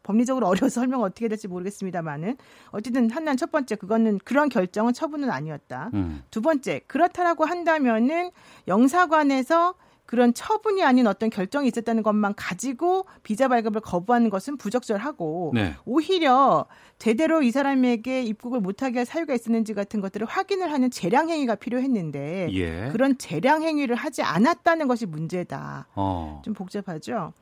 법리적으로 0.03 0.47
어려워서 0.47 0.81
설명 0.81 1.01
어떻게 1.01 1.27
될지 1.27 1.47
모르겠습니다만은 1.47 2.37
어쨌든 2.71 3.09
한난 3.09 3.37
첫 3.37 3.51
번째 3.51 3.75
그거는 3.75 4.19
그런 4.23 4.49
결정은 4.49 4.93
처분은 4.93 5.29
아니었다. 5.29 5.89
음. 5.93 6.23
두 6.29 6.41
번째 6.41 6.81
그렇다라고 6.87 7.45
한다면은 7.45 8.31
영사관에서 8.67 9.75
그런 10.13 10.31
처분이 10.35 10.83
아닌 10.83 11.07
어떤 11.07 11.31
결정이 11.31 11.67
있었다는 11.69 12.03
것만 12.03 12.35
가지고 12.35 13.07
비자 13.23 13.47
발급을 13.47 13.81
거부하는 13.81 14.29
것은 14.29 14.57
부적절하고 14.57 15.53
네. 15.55 15.73
오히려 15.85 16.67
제대로 16.99 17.41
이 17.41 17.49
사람에게 17.49 18.21
입국을 18.21 18.59
못하게 18.59 18.99
할 18.99 19.07
사유가 19.07 19.33
있었는지 19.33 19.73
같은 19.73 20.01
것들을 20.01 20.27
확인을 20.27 20.71
하는 20.71 20.91
재량 20.91 21.29
행위가 21.29 21.55
필요했는데 21.55 22.49
예. 22.51 22.89
그런 22.91 23.17
재량 23.17 23.63
행위를 23.63 23.95
하지 23.95 24.21
않았다는 24.21 24.87
것이 24.87 25.07
문제다. 25.07 25.87
어. 25.95 26.43
좀 26.45 26.53
복잡하죠. 26.53 27.33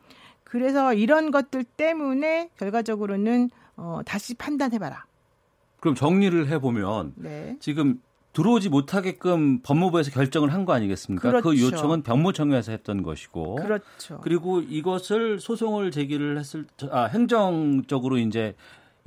그래서 0.46 0.94
이런 0.94 1.32
것들 1.32 1.66
때문에 1.66 2.52
결과적으로는 2.58 3.50
어, 3.76 4.00
다시 4.06 4.34
판단해봐라. 4.34 5.04
그럼 5.82 5.96
정리를 5.96 6.48
해보면 6.48 7.16
네. 7.18 7.58
지금 7.60 8.02
들어오지 8.34 8.70
못하게끔 8.70 9.60
법무부에서 9.62 10.12
결정을 10.12 10.54
한 10.54 10.66
거 10.66 10.74
아니겠습니까? 10.74 11.22
그 11.22 11.42
그렇죠. 11.42 11.50
그 11.50 11.60
요청은 11.62 12.04
병무청에서 12.04 12.72
했던 12.72 13.04
것이고. 13.04 13.56
그렇죠. 13.56 14.20
그리고 14.22 14.62
이것을 14.62 15.40
소송을 15.40 15.92
제기를 15.92 16.38
했을 16.40 16.66
아 16.92 17.06
행정적으로 17.06 18.18
이제 18.18 18.56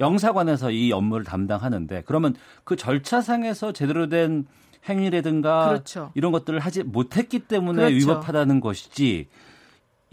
영사관에서 0.01 0.71
이 0.73 0.93
업무를 0.93 1.25
담당하는데 1.25 2.03
그러면 2.07 2.35
그 2.65 2.77
절차상에서 2.77 3.73
제대로 3.73 4.09
된 4.09 4.47
행위라든가 4.89 5.69
그렇죠. 5.69 6.11
이런 6.15 6.33
것들을 6.33 6.59
하지 6.59 6.83
못했기 6.83 7.41
때문에 7.41 7.85
그렇죠. 7.91 7.97
위법하다는 7.97 8.61
것이지 8.61 9.29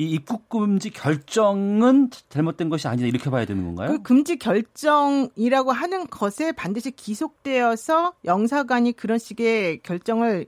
이 0.01 0.09
입국 0.13 0.49
금지 0.49 0.89
결정은 0.89 2.09
잘못된 2.29 2.69
것이 2.69 2.87
아니다 2.87 3.07
이렇게 3.07 3.29
봐야 3.29 3.45
되는 3.45 3.63
건가요? 3.63 3.89
그 3.91 4.01
금지 4.01 4.37
결정이라고 4.37 5.71
하는 5.71 6.07
것에 6.07 6.53
반드시 6.53 6.89
기속되어서 6.89 8.13
영사관이 8.25 8.93
그런 8.93 9.19
식의 9.19 9.81
결정을 9.83 10.47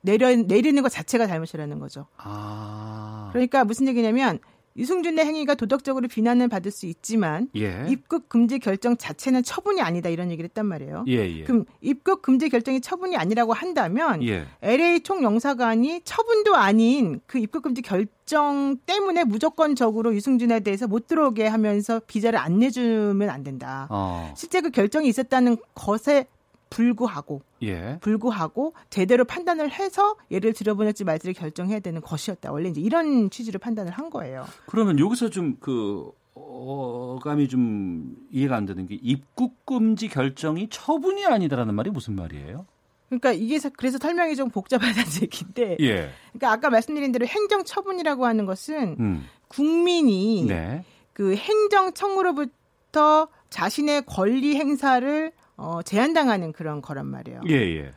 내려 0.00 0.34
내리는 0.34 0.82
것 0.82 0.88
자체가 0.88 1.26
잘못이라는 1.26 1.78
거죠. 1.80 2.06
아. 2.16 3.28
그러니까 3.32 3.64
무슨 3.64 3.88
얘기냐면 3.88 4.38
유승준의 4.76 5.24
행위가 5.24 5.54
도덕적으로 5.54 6.08
비난을 6.08 6.48
받을 6.48 6.70
수 6.70 6.86
있지만 6.86 7.48
예. 7.56 7.86
입국 7.88 8.28
금지 8.28 8.58
결정 8.58 8.96
자체는 8.96 9.42
처분이 9.42 9.80
아니다 9.80 10.08
이런 10.08 10.30
얘기를 10.30 10.48
했단 10.48 10.66
말이에요. 10.66 11.04
예, 11.08 11.38
예. 11.38 11.44
그럼 11.44 11.64
입국 11.80 12.22
금지 12.22 12.48
결정이 12.48 12.80
처분이 12.80 13.16
아니라고 13.16 13.52
한다면 13.52 14.22
예. 14.22 14.46
LA 14.62 15.00
총영사관이 15.00 16.02
처분도 16.04 16.56
아닌 16.56 17.20
그 17.26 17.38
입국 17.38 17.62
금지 17.62 17.82
결정 17.82 18.76
때문에 18.86 19.24
무조건적으로 19.24 20.14
유승준에 20.14 20.60
대해서 20.60 20.86
못 20.86 21.06
들어오게 21.06 21.46
하면서 21.46 22.00
비자를 22.06 22.38
안 22.38 22.58
내주면 22.58 23.30
안 23.30 23.42
된다. 23.42 23.86
어. 23.90 24.32
실제 24.36 24.60
그 24.60 24.70
결정이 24.70 25.08
있었다는 25.08 25.56
것에 25.74 26.26
불구하고 26.70 27.42
예. 27.62 27.98
불구하고 28.00 28.74
제대로 28.90 29.24
판단을 29.24 29.70
해서 29.72 30.16
예를 30.30 30.52
들어보낼지 30.52 31.04
말지를 31.04 31.34
결정해야 31.34 31.80
되는 31.80 32.00
것이었다. 32.00 32.52
원래 32.52 32.68
이제 32.68 32.80
이런 32.80 33.30
취지로 33.30 33.58
판단을 33.58 33.92
한 33.92 34.10
거예요. 34.10 34.46
그러면 34.66 34.98
여기서 34.98 35.30
좀그 35.30 36.10
어감이 36.34 37.48
좀 37.48 38.16
이해가 38.30 38.56
안 38.56 38.66
되는 38.66 38.86
게 38.86 38.98
입국 39.00 39.64
금지 39.64 40.08
결정이 40.08 40.68
처분이 40.70 41.24
아니다라는 41.24 41.74
말이 41.74 41.90
무슨 41.90 42.14
말이에요? 42.14 42.66
그러니까 43.08 43.32
이게 43.32 43.58
그래서 43.76 43.98
설명이 43.98 44.36
좀 44.36 44.50
복잡하다는 44.50 45.04
얘기인데. 45.22 45.76
예. 45.80 46.10
그러니까 46.32 46.52
아까 46.52 46.70
말씀드린 46.70 47.12
대로 47.12 47.26
행정 47.26 47.64
처분이라고 47.64 48.26
하는 48.26 48.46
것은 48.46 48.96
음. 48.98 49.26
국민이 49.48 50.44
네. 50.46 50.84
그 51.12 51.34
행정청으로부터 51.36 53.28
자신의 53.48 54.04
권리 54.06 54.56
행사를 54.56 55.32
어, 55.56 55.80
제한당하는 55.82 56.52
그런 56.52 56.82
거란 56.82 57.06
말이에요. 57.06 57.40
예, 57.48 57.54
예. 57.54 57.90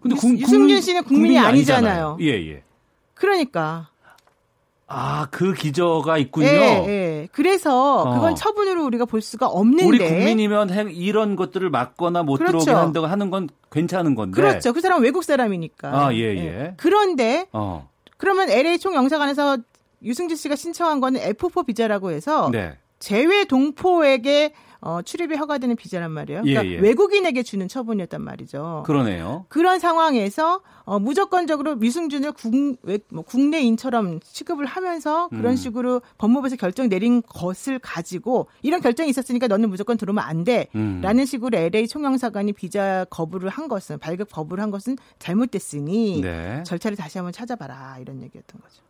근데 0.00 0.16
유, 0.16 0.38
유승준 0.38 0.80
씨는 0.80 1.04
국민이, 1.04 1.34
국민이 1.34 1.38
아니잖아요. 1.38 2.18
예, 2.20 2.26
예. 2.26 2.62
그러니까. 3.14 3.88
아, 4.86 5.28
그 5.30 5.52
기저가 5.52 6.18
있군요. 6.18 6.48
예, 6.48 6.84
예. 6.86 7.28
그래서 7.30 8.02
어. 8.02 8.14
그건 8.14 8.34
처분으로 8.34 8.84
우리가 8.86 9.04
볼 9.04 9.20
수가 9.20 9.46
없는데. 9.46 9.84
우리 9.84 9.98
국민이면 9.98 10.70
행, 10.70 10.90
이런 10.90 11.36
것들을 11.36 11.68
막거나 11.70 12.22
못 12.24 12.38
그렇죠. 12.38 12.58
들어오게 12.58 12.70
한다고 12.72 13.06
하는 13.06 13.30
건 13.30 13.48
괜찮은 13.70 14.14
건데. 14.16 14.34
그렇죠. 14.34 14.72
그 14.72 14.80
사람은 14.80 15.04
외국 15.04 15.22
사람이니까. 15.22 16.06
아, 16.06 16.12
예, 16.14 16.18
예. 16.18 16.44
예. 16.44 16.74
그런데 16.76 17.46
어. 17.52 17.88
그러면 18.16 18.50
LA 18.50 18.78
총영사관에서 18.78 19.58
유승준 20.02 20.36
씨가 20.36 20.56
신청한 20.56 21.00
거는 21.00 21.20
F4 21.20 21.66
비자라고 21.66 22.10
해서 22.10 22.50
네. 22.50 22.76
제외 22.98 23.44
동포에게 23.44 24.52
어, 24.82 25.02
출입이 25.02 25.36
허가되는 25.36 25.76
비자란 25.76 26.10
말이에요. 26.10 26.42
그러니까 26.42 26.66
예, 26.66 26.76
예. 26.76 26.78
외국인에게 26.78 27.42
주는 27.42 27.68
처분이었단 27.68 28.22
말이죠. 28.22 28.84
그러네요. 28.86 29.44
그런 29.48 29.78
상황에서 29.78 30.62
어, 30.84 30.98
무조건적으로 30.98 31.76
미승준을 31.76 32.32
국, 32.32 32.78
뭐 33.10 33.22
국내인처럼 33.22 34.20
취급을 34.20 34.64
하면서 34.64 35.28
그런 35.28 35.52
음. 35.52 35.56
식으로 35.56 36.00
법무부에서 36.18 36.56
결정 36.56 36.88
내린 36.88 37.22
것을 37.22 37.78
가지고 37.78 38.48
이런 38.62 38.80
결정이 38.80 39.10
있었으니까 39.10 39.46
너는 39.48 39.68
무조건 39.68 39.96
들어오면 39.96 40.24
안 40.24 40.44
돼. 40.44 40.68
음. 40.74 41.00
라는 41.02 41.26
식으로 41.26 41.56
LA 41.58 41.86
총영사관이 41.86 42.54
비자 42.54 43.04
거부를 43.10 43.50
한 43.50 43.68
것은 43.68 43.98
발급 43.98 44.32
거부를 44.32 44.62
한 44.62 44.70
것은 44.70 44.96
잘못됐으니 45.18 46.22
네. 46.22 46.62
절차를 46.64 46.96
다시 46.96 47.18
한번 47.18 47.32
찾아봐라 47.32 47.98
이런 48.00 48.22
얘기였던 48.22 48.60
거죠. 48.60 48.89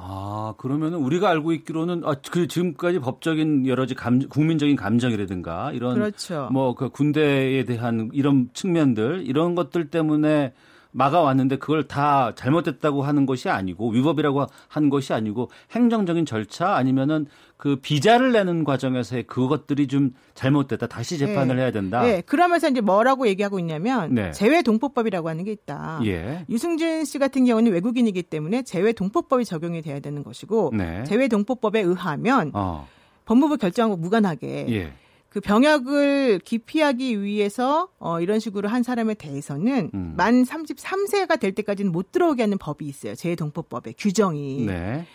아, 0.00 0.54
그러면 0.58 0.94
우리가 0.94 1.28
알고 1.28 1.52
있기로는 1.52 2.02
아, 2.04 2.14
그 2.30 2.46
지금까지 2.46 3.00
법적인 3.00 3.66
여러 3.66 3.82
가지 3.82 3.94
감, 3.94 4.20
국민적인 4.20 4.76
감정이라든가 4.76 5.72
이런 5.72 5.94
그렇죠. 5.94 6.48
뭐그 6.52 6.90
군대에 6.90 7.64
대한 7.64 8.08
이런 8.12 8.48
측면들 8.52 9.24
이런 9.26 9.56
것들 9.56 9.90
때문에 9.90 10.52
막아왔는데 10.92 11.56
그걸 11.58 11.84
다 11.86 12.32
잘못됐다고 12.34 13.02
하는 13.02 13.26
것이 13.26 13.48
아니고 13.48 13.90
위법이라고 13.90 14.46
한 14.68 14.88
것이 14.88 15.12
아니고 15.12 15.50
행정적인 15.72 16.24
절차 16.26 16.76
아니면은 16.76 17.26
그 17.58 17.74
비자를 17.74 18.30
내는 18.30 18.62
과정에서의 18.62 19.24
그것들이 19.24 19.88
좀 19.88 20.12
잘못됐다 20.34 20.86
다시 20.86 21.18
재판을 21.18 21.56
네. 21.56 21.62
해야 21.62 21.72
된다. 21.72 22.02
네. 22.02 22.20
그러면서 22.20 22.68
이제 22.68 22.80
뭐라고 22.80 23.26
얘기하고 23.26 23.58
있냐면 23.58 24.14
네. 24.14 24.30
재외 24.30 24.62
동포법이라고 24.62 25.28
하는 25.28 25.42
게 25.42 25.50
있다. 25.50 26.00
예. 26.04 26.46
유승준 26.48 27.04
씨 27.04 27.18
같은 27.18 27.44
경우는 27.44 27.72
외국인이기 27.72 28.22
때문에 28.22 28.62
재외 28.62 28.92
동포법이 28.92 29.44
적용이 29.44 29.82
돼야 29.82 29.98
되는 29.98 30.22
것이고 30.22 30.72
네. 30.72 31.02
재외 31.02 31.26
동포법에 31.26 31.80
의하면 31.80 32.52
어. 32.54 32.86
법무부 33.24 33.56
결정하고 33.56 33.96
무관하게 33.96 34.66
예. 34.70 34.92
그 35.28 35.40
병역을 35.40 36.38
기피하기 36.44 37.22
위해서 37.22 37.88
어 37.98 38.20
이런 38.20 38.38
식으로 38.38 38.68
한 38.68 38.84
사람에 38.84 39.14
대해서는 39.14 39.90
음. 39.92 40.14
만 40.16 40.44
33세가 40.44 41.40
될 41.40 41.52
때까지는 41.56 41.90
못 41.90 42.12
들어오게 42.12 42.42
하는 42.42 42.56
법이 42.56 42.86
있어요. 42.86 43.16
재외 43.16 43.34
동포법에 43.34 43.94
규정이. 43.98 44.64
네. 44.66 45.06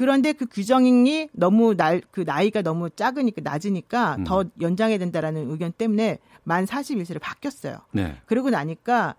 그런데 0.00 0.32
그 0.32 0.46
규정이 0.46 1.28
너무 1.32 1.74
날, 1.74 2.00
그 2.10 2.22
나이가 2.22 2.62
너무 2.62 2.88
작으니까 2.88 3.42
낮으니까 3.44 4.16
음. 4.16 4.24
더 4.24 4.46
연장해야 4.58 4.96
된다라는 4.96 5.50
의견 5.50 5.72
때문에 5.72 6.20
만 6.42 6.64
41세로 6.64 7.20
바뀌었어요. 7.20 7.80
네. 7.92 8.16
그러고 8.24 8.48
나니까 8.48 9.14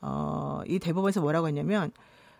어, 0.00 0.62
이 0.66 0.78
대법원에서 0.78 1.20
뭐라고 1.20 1.48
했냐면 1.48 1.92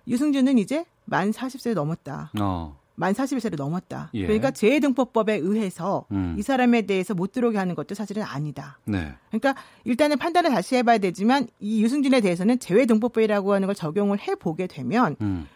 유승준은 0.08 0.56
이제 0.56 0.86
만 1.04 1.32
40세 1.32 1.74
넘었다. 1.74 2.32
어. 2.40 2.78
만 2.94 3.12
41세를 3.12 3.56
넘었다. 3.56 4.08
예. 4.14 4.22
그러니까 4.22 4.52
재해등포법에 4.52 5.34
의해서 5.34 6.06
음. 6.12 6.34
이 6.38 6.42
사람에 6.42 6.82
대해서 6.82 7.12
못 7.12 7.32
들어오게 7.32 7.58
하는 7.58 7.74
것도 7.74 7.94
사실은 7.94 8.22
아니다. 8.22 8.78
네. 8.86 9.12
그러니까 9.28 9.54
일단은 9.84 10.16
판단을 10.16 10.50
다시 10.50 10.76
해봐야 10.76 10.96
되지만 10.96 11.46
이 11.60 11.82
유승준에 11.82 12.22
대해서는 12.22 12.58
재해등포법이라고 12.58 13.52
하는 13.52 13.66
걸 13.66 13.74
적용을 13.74 14.18
해보게 14.18 14.66
되면 14.68 15.16
음. 15.20 15.46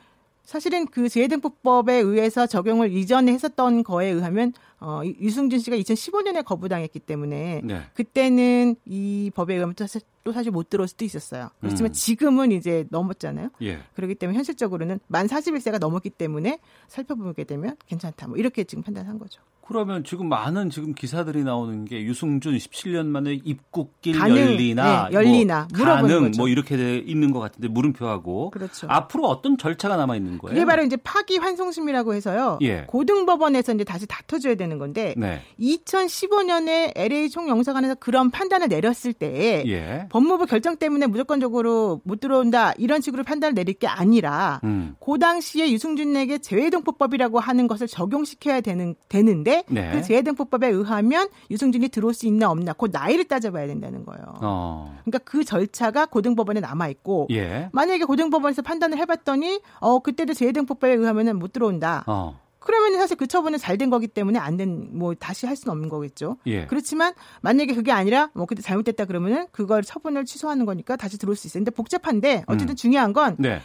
사실은 0.47 0.87
그 0.87 1.09
재해등포법에 1.09 1.95
의해서 1.95 2.47
적용을 2.47 2.93
이전에 2.93 3.33
했었던 3.33 3.83
거에 3.83 4.07
의하면 4.07 4.53
어, 4.79 5.03
유승준 5.05 5.59
씨가 5.59 5.77
2015년에 5.77 6.45
거부당했기 6.45 7.01
때문에 7.01 7.63
네. 7.65 7.83
그때는 7.95 8.77
이 8.85 9.33
법에 9.35 9.55
의하면 9.55 9.75
또 9.75 10.33
사실 10.33 10.53
못 10.53 10.71
들어올 10.71 10.87
수도 10.87 11.05
있었어요. 11.05 11.51
그렇지만 11.61 11.91
음. 11.91 11.93
지금은 11.93 12.53
이제 12.53 12.87
넘었잖아요. 12.91 13.51
예. 13.63 13.81
그렇기 13.95 14.15
때문에 14.15 14.37
현실적으로는 14.37 15.01
만 15.09 15.27
41세가 15.27 15.79
넘었기 15.81 16.11
때문에 16.11 16.61
살펴보게 16.87 17.45
되면 17.45 17.77
괜찮다. 17.87 18.29
뭐 18.29 18.37
이렇게 18.37 18.63
지금 18.65 18.85
판단한 18.85 19.19
거죠. 19.19 19.43
그러면 19.67 20.05
지금 20.05 20.29
많은 20.29 20.71
지금 20.71 20.95
기사들이 20.95 21.43
나오는 21.43 21.85
게 21.85 22.05
유승준 22.05 22.57
17년 22.57 23.07
만에 23.07 23.41
입국길 23.45 24.17
가능, 24.17 24.37
열리나, 24.37 25.09
네, 25.09 25.15
열리나 25.15 25.67
뭐 25.77 25.85
가능 25.85 26.23
거죠. 26.23 26.39
뭐 26.39 26.49
이렇게 26.49 26.77
돼 26.77 26.99
있는 26.99 27.33
것 27.33 27.41
같은데 27.41 27.67
물음표하고 27.69 28.51
그렇죠. 28.51 28.87
앞으로 28.89 29.27
어떤 29.27 29.59
절차가 29.59 29.97
남아 29.97 30.15
있는 30.15 30.39
거예요? 30.39 30.55
그게 30.55 30.65
바로 30.65 30.85
이제 30.85 30.97
파기 30.97 31.39
환송심이라고 31.39 32.15
해서요. 32.15 32.59
예. 32.63 32.85
고등법원에서 32.87 33.75
이제 33.75 33.83
다시 33.83 34.07
다퉈줘야 34.07 34.55
되는 34.55 34.79
건데 34.79 35.15
네. 35.17 35.43
2015년에 35.59 36.93
LA 36.95 37.29
총영사관에서 37.31 37.97
그런 37.97 38.31
판단을 38.31 38.69
내렸을 38.69 39.13
때 39.13 39.65
예. 39.67 40.07
법무부 40.11 40.47
결정 40.47 40.77
때문에 40.77 41.09
무조건적으로 41.09 42.01
못 42.05 42.21
들어온다 42.21 42.73
이런 42.79 43.01
식으로 43.01 43.25
판단을 43.25 43.55
내릴 43.55 43.75
게 43.75 43.89
아니라 43.89 44.61
음. 44.63 44.95
그 45.05 45.19
당시에 45.19 45.73
유승준에게 45.73 46.39
재외동포법이라고 46.39 47.41
하는 47.41 47.67
것을 47.67 47.89
적용시켜야 47.89 48.61
되는 48.61 48.95
되는데 49.09 49.56
네. 49.69 49.91
그 49.93 50.03
재해등포법에 50.03 50.69
의하면 50.69 51.29
유승준이 51.51 51.89
들어올 51.89 52.15
수 52.15 52.27
있나 52.27 52.51
없나 52.51 52.73
그 52.73 52.89
나이를 52.91 53.25
따져봐야 53.25 53.67
된다는 53.67 54.05
거예요. 54.05 54.23
어. 54.43 54.97
그러니까 55.05 55.19
그 55.25 55.45
절차가 55.45 56.07
고등법원에 56.07 56.61
남아 56.61 56.89
있고 56.89 57.27
예. 57.31 57.69
만약에 57.73 58.05
고등법원에서 58.05 58.63
판단을 58.63 58.99
해봤더니 58.99 59.61
어 59.81 59.99
그때도 60.01 60.35
재해등포법에 60.35 60.95
의하면은 60.95 61.39
못 61.39 61.53
들어온다. 61.53 62.05
어. 62.07 62.41
그러면 62.59 62.99
사실 62.99 63.17
그 63.17 63.29
처분은 63.29 63.61
잘 63.61 63.79
된 63.79 63.91
거기 63.91 64.09
때문에 64.09 64.39
안 64.41 64.57
된 64.57 64.89
뭐 64.93 65.15
다시 65.15 65.47
할 65.47 65.55
수는 65.55 65.71
없는 65.73 65.89
거겠죠. 65.89 66.37
예. 66.47 66.67
그렇지만 66.67 67.13
만약에 67.43 67.75
그게 67.75 67.93
아니라 67.93 68.31
뭐 68.35 68.47
그때 68.47 68.61
잘못됐다 68.63 69.05
그러면은 69.05 69.47
그걸 69.53 69.83
처분을 69.85 70.25
취소하는 70.25 70.67
거니까 70.67 70.97
다시 70.97 71.17
들어올 71.17 71.37
수 71.37 71.47
있어요. 71.47 71.61
근데 71.61 71.71
복잡한데 71.71 72.43
어쨌든 72.49 72.71
음. 72.71 72.77
중요한 72.77 73.13
건 73.13 73.37
네. 73.39 73.61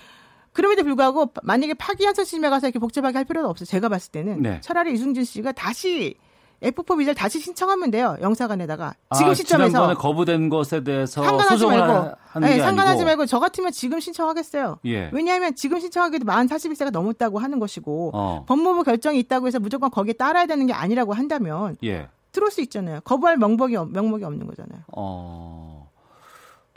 그럼에도 0.54 0.84
불구하고 0.84 1.32
만약에 1.44 1.74
파기환송 1.76 2.26
심에 2.26 2.50
가서 2.50 2.68
이렇게 2.68 2.80
복잡하게 2.80 3.18
할 3.18 3.26
필요는 3.26 3.50
없어요. 3.50 3.66
제가 3.66 3.90
봤을 3.90 4.12
때는 4.12 4.42
네. 4.42 4.62
차라리 4.62 4.94
이승준 4.94 5.24
씨가 5.24 5.54
다시 5.54 6.16
F4 6.62 6.98
비자를 7.00 7.16
다시 7.16 7.40
신청하면 7.40 7.90
돼요. 7.90 8.18
영사관에다가 8.22 8.94
지금 9.16 9.32
아, 9.32 9.34
시점에서 9.34 9.70
지난번에 9.70 9.94
거부된 9.96 10.50
것에 10.50 10.84
대해서 10.84 11.24
상관하지 11.24 11.66
말고, 11.66 12.40
네, 12.42 12.60
상관하지 12.60 12.92
아니고. 12.92 13.06
말고 13.06 13.26
저 13.26 13.40
같으면 13.40 13.72
지금 13.72 14.00
신청하겠어요. 14.00 14.78
예. 14.86 15.10
왜냐하면 15.12 15.56
지금 15.56 15.80
신청하기도 15.80 16.26
만 16.26 16.48
41세가 16.48 16.92
넘었다고 16.92 17.40
하는 17.40 17.60
것이고 17.60 18.12
어. 18.14 18.46
법무부 18.48 18.84
결정이 18.84 19.18
있다고 19.20 19.48
해서 19.48 19.60
무조건 19.60 19.90
거기에 19.90 20.14
따라야 20.14 20.46
되는 20.46 20.68
게 20.68 20.74
아니라고 20.74 21.14
한다면 21.14 21.78
예. 21.84 22.10
들어올 22.32 22.52
수 22.52 22.62
있잖아요. 22.62 23.02
거부할 23.02 23.38
명목이 23.38 23.76
명목이 23.90 24.24
없는 24.24 24.46
거잖아요. 24.46 24.84
어. 24.96 25.90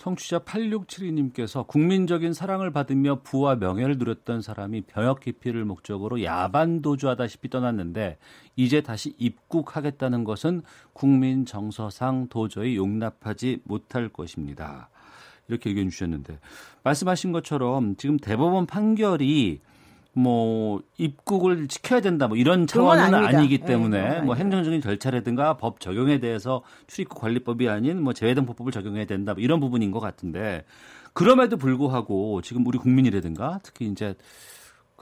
청취자 0.05 0.41
8672님께서 0.41 1.67
국민적인 1.67 2.35
사랑을 2.35 2.71
받으며 2.71 3.21
부와 3.23 3.55
명예를 3.55 3.97
누렸던 3.97 4.43
사람이 4.43 4.83
병역 4.83 5.21
기피를 5.21 5.65
목적으로 5.65 6.23
야반 6.23 6.83
도주하다시피 6.83 7.49
떠났는데 7.49 8.19
이제 8.55 8.83
다시 8.83 9.15
입국하겠다는 9.17 10.25
것은 10.25 10.61
국민 10.93 11.47
정서상 11.47 12.29
도저히 12.29 12.77
용납하지 12.77 13.61
못할 13.65 14.11
것입니다. 14.11 14.91
이렇게 15.49 15.71
의견 15.71 15.89
주셨는데 15.89 16.39
말씀하신 16.83 17.33
것처럼 17.33 17.97
지금 17.97 18.19
대법원 18.19 18.67
판결이 18.67 19.63
뭐 20.15 20.81
입국을 20.97 21.67
시켜야 21.69 22.01
된다 22.01 22.29
뭐 22.29 22.37
이런 22.37 22.67
차원은 22.67 23.15
아니기 23.15 23.59
네, 23.59 23.67
때문에 23.67 24.09
네, 24.09 24.21
뭐 24.21 24.37
행정적인 24.37 24.81
절차라든가 24.81 25.57
법 25.57 25.81
적용에 25.81 26.21
대해서 26.21 26.63
출입국 26.87 27.21
관리법이 27.21 27.69
아닌 27.69 28.03
뭐 28.03 28.13
재외등포법을 28.13 28.73
적용해야 28.73 29.07
된다 29.07 29.35
뭐 29.35 29.43
이런 29.43 29.61
부분인 29.61 29.91
것 29.91 30.01
같은데 30.01 30.65
그럼에도 31.13 31.57
불구하고 31.57 32.43
지금 32.43 32.67
우리 32.67 32.79
국민이라든가 32.79 33.61
특히 33.63 33.87
이제 33.87 34.15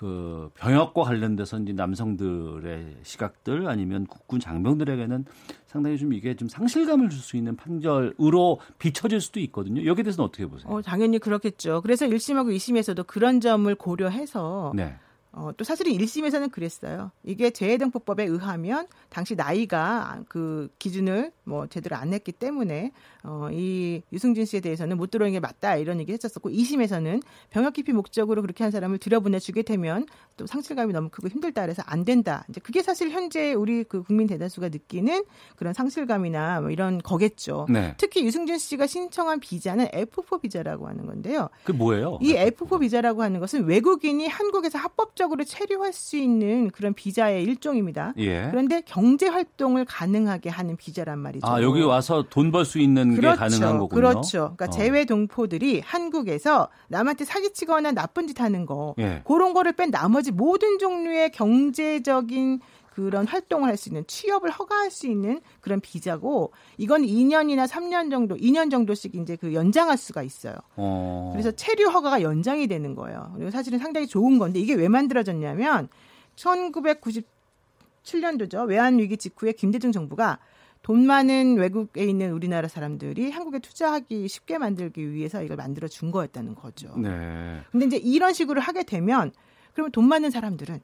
그 0.03 0.51
병역과 0.55 1.03
관련돼서 1.05 1.61
이제 1.61 1.73
남성들의 1.73 2.97
시각들 3.05 3.69
아니면 3.69 4.05
국군 4.09 4.41
장병들에게는 4.41 5.27
상당히 5.67 5.97
좀 5.97 6.13
이게 6.13 6.35
좀 6.35 6.49
상실감을 6.49 7.09
줄 7.09 7.21
수 7.23 7.37
있는 7.37 7.55
판결으로 7.55 8.59
비춰질 8.81 9.21
수도 9.21 9.39
있거든요. 9.39 9.85
여기에 9.87 10.03
대해서는 10.03 10.27
어떻게 10.27 10.45
보세요? 10.47 10.73
어, 10.73 10.83
당연히 10.83 11.21
그렇겠죠. 11.21 11.83
그래서 11.83 12.05
1심하고 12.07 12.53
2심에서도 12.53 13.07
그런 13.07 13.41
점을 13.41 13.73
고려해서 13.77 14.73
네. 14.75 14.97
어, 15.35 15.51
또 15.57 15.65
사실은 15.65 15.93
1심에서는 15.93 16.53
그랬어요. 16.53 17.11
이게 17.25 17.51
재해등포법에 17.51 18.25
의하면 18.25 18.87
당시 19.09 19.35
나이가 19.35 20.23
그 20.29 20.69
기준을 20.79 21.33
뭐 21.45 21.67
제대로 21.67 21.97
안 21.97 22.13
했기 22.13 22.33
때문에 22.33 22.93
어, 23.25 23.49
이 23.51 24.03
유승준 24.13 24.45
씨에 24.45 24.61
대해서는 24.61 24.99
못 24.99 25.11
들어오는 25.11 25.33
게 25.33 25.41
맞다 25.41 25.77
이런 25.77 26.01
얘기 26.01 26.13
했었었고 26.13 26.51
2심에서는 26.51 27.23
병역 27.49 27.73
기피 27.73 27.93
목적으로 27.93 28.43
그렇게 28.43 28.63
한 28.63 28.71
사람을 28.71 28.99
들여보내주게 28.99 29.63
되면 29.63 30.07
또 30.37 30.47
상실감이 30.47 30.93
너무 30.93 31.09
크고 31.09 31.29
힘들다 31.29 31.63
그래서 31.63 31.83
안 31.87 32.05
된다. 32.05 32.45
이제 32.51 32.61
그게 32.61 32.83
사실 32.83 33.11
현재 33.11 33.55
우리 33.55 33.85
그 33.85 34.03
국민 34.03 34.27
대다수가 34.27 34.69
느끼는 34.69 35.25
그런 35.57 35.73
상실감이나 35.73 36.61
뭐 36.61 36.71
이런 36.71 36.99
거겠죠. 36.99 37.67
네. 37.71 37.95
특히 37.97 38.25
유승준 38.27 38.59
씨가 38.59 38.87
신청한 38.87 39.41
비자는 39.41 39.87
F4 39.89 40.43
비자라고 40.43 40.89
하는 40.89 41.07
건데요. 41.07 41.49
그 41.65 41.73
뭐예요? 41.73 42.19
이 42.21 42.35
F4 42.35 42.81
비자라고 42.81 43.23
하는 43.23 43.41
것은 43.41 43.65
외국인이 43.65 44.27
한국에서 44.27 44.79
합법적 44.79 45.22
으로 45.31 45.45
체류할 45.45 45.93
수 45.93 46.17
있는 46.17 46.71
그런 46.71 46.95
비자의 46.95 47.45
일종입니다. 47.45 48.15
예. 48.19 48.49
그런데 48.51 48.83
경제 48.85 49.29
활동을 49.29 49.85
가능하게 49.85 50.49
하는 50.51 50.77
비자란 50.77 51.19
말이죠. 51.19 51.47
아 51.47 51.63
여기 51.63 51.83
와서 51.83 52.25
돈 52.29 52.51
벌 52.51 52.65
수 52.65 52.79
있는 52.79 53.15
그렇죠. 53.15 53.33
게 53.35 53.39
가능한 53.39 53.79
거군요. 53.79 54.01
그렇죠. 54.01 54.55
그러니까 54.57 54.65
어. 54.67 54.71
재외 54.71 55.05
동포들이 55.05 55.81
한국에서 55.85 56.69
남한테 56.89 57.25
사기치거나 57.25 57.93
나쁜 57.93 58.27
짓 58.27 58.41
하는 58.41 58.67
거 58.67 58.95
예. 58.99 59.23
그런 59.27 59.53
거를 59.53 59.73
뺀 59.73 59.91
나머지 59.91 60.33
모든 60.33 60.79
종류의 60.79 61.31
경제적인 61.33 62.61
그런 62.95 63.27
활동을 63.27 63.69
할 63.69 63.77
수 63.77 63.89
있는 63.89 64.05
취업을 64.07 64.51
허가할 64.51 64.91
수 64.91 65.07
있는 65.07 65.41
그런 65.61 65.81
비자고 65.81 66.53
이건 66.77 67.03
2년이나 67.03 67.67
3년 67.67 68.11
정도, 68.11 68.37
2년 68.37 68.71
정도씩 68.71 69.15
이제 69.15 69.37
그 69.37 69.55
연장할 69.55 69.97
수가 69.97 70.23
있어요. 70.23 70.55
어. 70.77 71.31
그래서 71.33 71.51
체류 71.53 71.89
허가가 71.89 72.23
연장이 72.23 72.67
되는 72.67 72.95
거예요. 72.95 73.33
그리고 73.35 73.51
사실은 73.51 73.79
상당히 73.79 74.07
좋은 74.07 74.39
건데 74.39 74.61
이게 74.61 74.75
왜 74.75 74.89
만들어졌냐면 74.89 75.89
1997년도죠. 76.37 78.69
외환 78.69 78.99
위기 78.99 79.17
직후에 79.17 79.53
김대중 79.53 79.91
정부가 79.91 80.39
돈 80.83 81.07
많은 81.07 81.57
외국에 81.57 82.05
있는 82.05 82.33
우리나라 82.33 82.69
사람들이 82.69 83.31
한국에 83.31 83.61
투자하기 83.61 84.29
쉽게 84.29 84.59
만들기 84.59 85.13
위해서 85.13 85.43
이걸 85.43 85.57
만들어 85.57 85.89
준 85.89 86.11
거였다는 86.11 86.57
거죠. 86.57 86.95
네. 86.99 87.61
근데 87.71 87.87
이제 87.87 87.97
이런 87.97 88.35
식으로 88.35 88.61
하게 88.61 88.83
되면 88.83 89.33
그러면 89.73 89.93
돈 89.93 90.09
많은 90.09 90.31
사람들은 90.31 90.81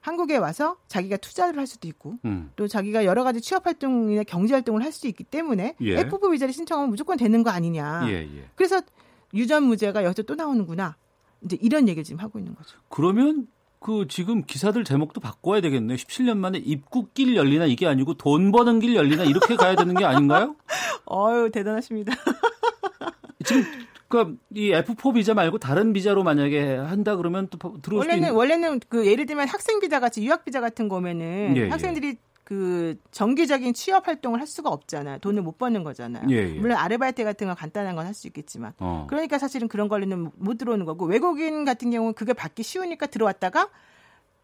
한국에 0.00 0.36
와서 0.38 0.76
자기가 0.88 1.18
투자를 1.18 1.58
할 1.58 1.66
수도 1.66 1.86
있고 1.88 2.16
음. 2.24 2.50
또 2.56 2.66
자기가 2.66 3.04
여러 3.04 3.22
가지 3.22 3.40
취업 3.40 3.66
활동이나 3.66 4.22
경제 4.24 4.54
활동을 4.54 4.82
할수 4.82 5.06
있기 5.06 5.24
때문에 5.24 5.76
예. 5.80 6.04
F4 6.04 6.32
비자를 6.32 6.52
신청하면 6.54 6.90
무조건 6.90 7.18
되는 7.18 7.42
거 7.42 7.50
아니냐. 7.50 8.06
예, 8.08 8.22
예. 8.22 8.48
그래서 8.54 8.80
유전 9.34 9.64
무죄가 9.64 10.04
여기서 10.04 10.22
또 10.22 10.34
나오는구나. 10.34 10.96
이제 11.42 11.56
이런 11.60 11.88
얘기를 11.88 12.04
지금 12.04 12.20
하고 12.20 12.38
있는 12.38 12.54
거죠. 12.54 12.78
그러면 12.88 13.46
그 13.78 14.06
지금 14.08 14.42
기사들 14.44 14.84
제목도 14.84 15.20
바꿔야 15.20 15.60
되겠네요. 15.60 15.96
17년 15.96 16.36
만에 16.36 16.58
입국길 16.58 17.34
열리나 17.36 17.66
이게 17.66 17.86
아니고 17.86 18.14
돈 18.14 18.52
버는 18.52 18.80
길 18.80 18.94
열리나 18.94 19.24
이렇게 19.24 19.56
가야 19.56 19.74
되는 19.74 19.94
게 19.94 20.04
아닌가요? 20.04 20.56
어유 21.10 21.50
대단하십니다. 21.50 22.12
지금 23.44 23.64
그니까 24.10 24.32
이 24.52 24.72
F4 24.72 25.14
비자 25.14 25.34
말고 25.34 25.58
다른 25.58 25.92
비자로 25.92 26.24
만약에 26.24 26.76
한다 26.76 27.14
그러면 27.14 27.46
또 27.48 27.80
들어올 27.80 28.00
원래는 28.00 28.18
있는... 28.18 28.34
원래는 28.34 28.80
그 28.88 29.06
예를 29.06 29.24
들면 29.24 29.46
학생 29.46 29.78
비자 29.78 30.00
같이 30.00 30.22
유학 30.24 30.44
비자 30.44 30.60
같은 30.60 30.88
거면은 30.88 31.54
예, 31.56 31.60
예. 31.62 31.68
학생들이 31.68 32.08
예. 32.08 32.14
그 32.42 32.96
정기적인 33.12 33.72
취업 33.74 34.08
활동을 34.08 34.40
할 34.40 34.48
수가 34.48 34.70
없잖아요. 34.70 35.18
돈을 35.18 35.42
못 35.42 35.56
버는 35.58 35.84
거잖아요. 35.84 36.24
예, 36.30 36.36
예. 36.36 36.58
물론 36.58 36.76
아르바이트 36.76 37.22
같은 37.22 37.46
거 37.46 37.54
간단한 37.54 37.94
건 37.94 38.04
할 38.04 38.12
수 38.12 38.26
있겠지만. 38.26 38.72
어. 38.80 39.06
그러니까 39.08 39.38
사실은 39.38 39.68
그런 39.68 39.86
걸로는 39.86 40.32
못 40.34 40.58
들어오는 40.58 40.84
거고 40.84 41.06
외국인 41.06 41.64
같은 41.64 41.92
경우는 41.92 42.14
그게 42.14 42.32
받기 42.32 42.64
쉬우니까 42.64 43.06
들어왔다가 43.06 43.68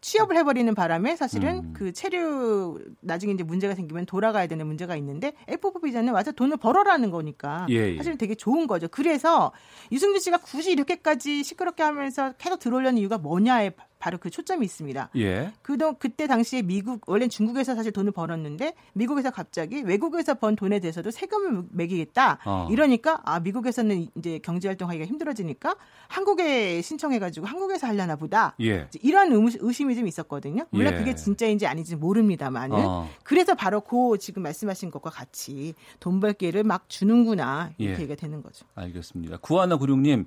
취업을 0.01 0.37
해버리는 0.37 0.73
바람에 0.75 1.15
사실은 1.15 1.57
음. 1.57 1.73
그 1.73 1.91
체류 1.91 2.79
나중에 3.01 3.33
이제 3.33 3.43
문제가 3.43 3.75
생기면 3.75 4.05
돌아가야 4.05 4.47
되는 4.47 4.65
문제가 4.67 4.95
있는데 4.95 5.33
F4 5.47 5.83
비자는 5.83 6.13
와서 6.13 6.31
돈을 6.31 6.57
벌어라는 6.57 7.11
거니까 7.11 7.65
예, 7.69 7.93
예. 7.93 7.97
사실은 7.97 8.17
되게 8.17 8.35
좋은 8.35 8.67
거죠. 8.67 8.87
그래서 8.89 9.51
유승준 9.91 10.19
씨가 10.19 10.37
굳이 10.37 10.71
이렇게까지 10.71 11.43
시끄럽게 11.43 11.83
하면서 11.83 12.33
계속 12.37 12.59
들어오려는 12.59 12.99
이유가 12.99 13.17
뭐냐에 13.17 13.71
바로 14.07 14.17
그 14.19 14.29
초점이 14.29 14.65
있습니다. 14.65 15.09
예. 15.17 15.51
그동 15.61 15.95
그때 15.99 16.27
당시에 16.27 16.61
미국 16.61 17.01
원래 17.07 17.27
중국에서 17.27 17.75
사실 17.75 17.91
돈을 17.91 18.13
벌었는데 18.13 18.73
미국에서 18.93 19.31
갑자기 19.31 19.81
외국에서 19.81 20.35
번 20.35 20.55
돈에 20.55 20.79
대해서도 20.79 21.11
세금을 21.11 21.65
매기겠다. 21.71 22.39
어. 22.45 22.69
이러니까 22.71 23.19
아 23.25 23.41
미국에서는 23.41 24.07
이제 24.15 24.39
경제 24.41 24.69
활동하기가 24.69 25.05
힘들어지니까 25.05 25.75
한국에 26.07 26.81
신청해가지고 26.81 27.47
한국에서 27.47 27.85
하려나 27.87 28.15
보다. 28.15 28.55
예. 28.61 28.87
이런 29.01 29.33
의심이 29.59 29.93
좀 29.93 30.07
있었거든요. 30.07 30.65
물론 30.69 30.93
예. 30.93 30.97
그게 30.97 31.13
진짜인지 31.13 31.67
아닌지 31.67 31.97
모릅니다만은 31.97 32.77
어. 32.77 33.09
그래서 33.23 33.55
바로 33.55 33.81
그 33.81 34.17
지금 34.17 34.41
말씀하신 34.43 34.89
것과 34.89 35.09
같이 35.09 35.73
돈 35.99 36.21
벌 36.21 36.31
기회를 36.33 36.63
막 36.63 36.87
주는구나 36.87 37.71
이렇게 37.77 37.97
예. 37.97 38.03
얘기가 38.03 38.15
되는 38.15 38.41
거죠. 38.41 38.65
알겠습니다. 38.75 39.37
구하나 39.41 39.75
구룡님 39.75 40.25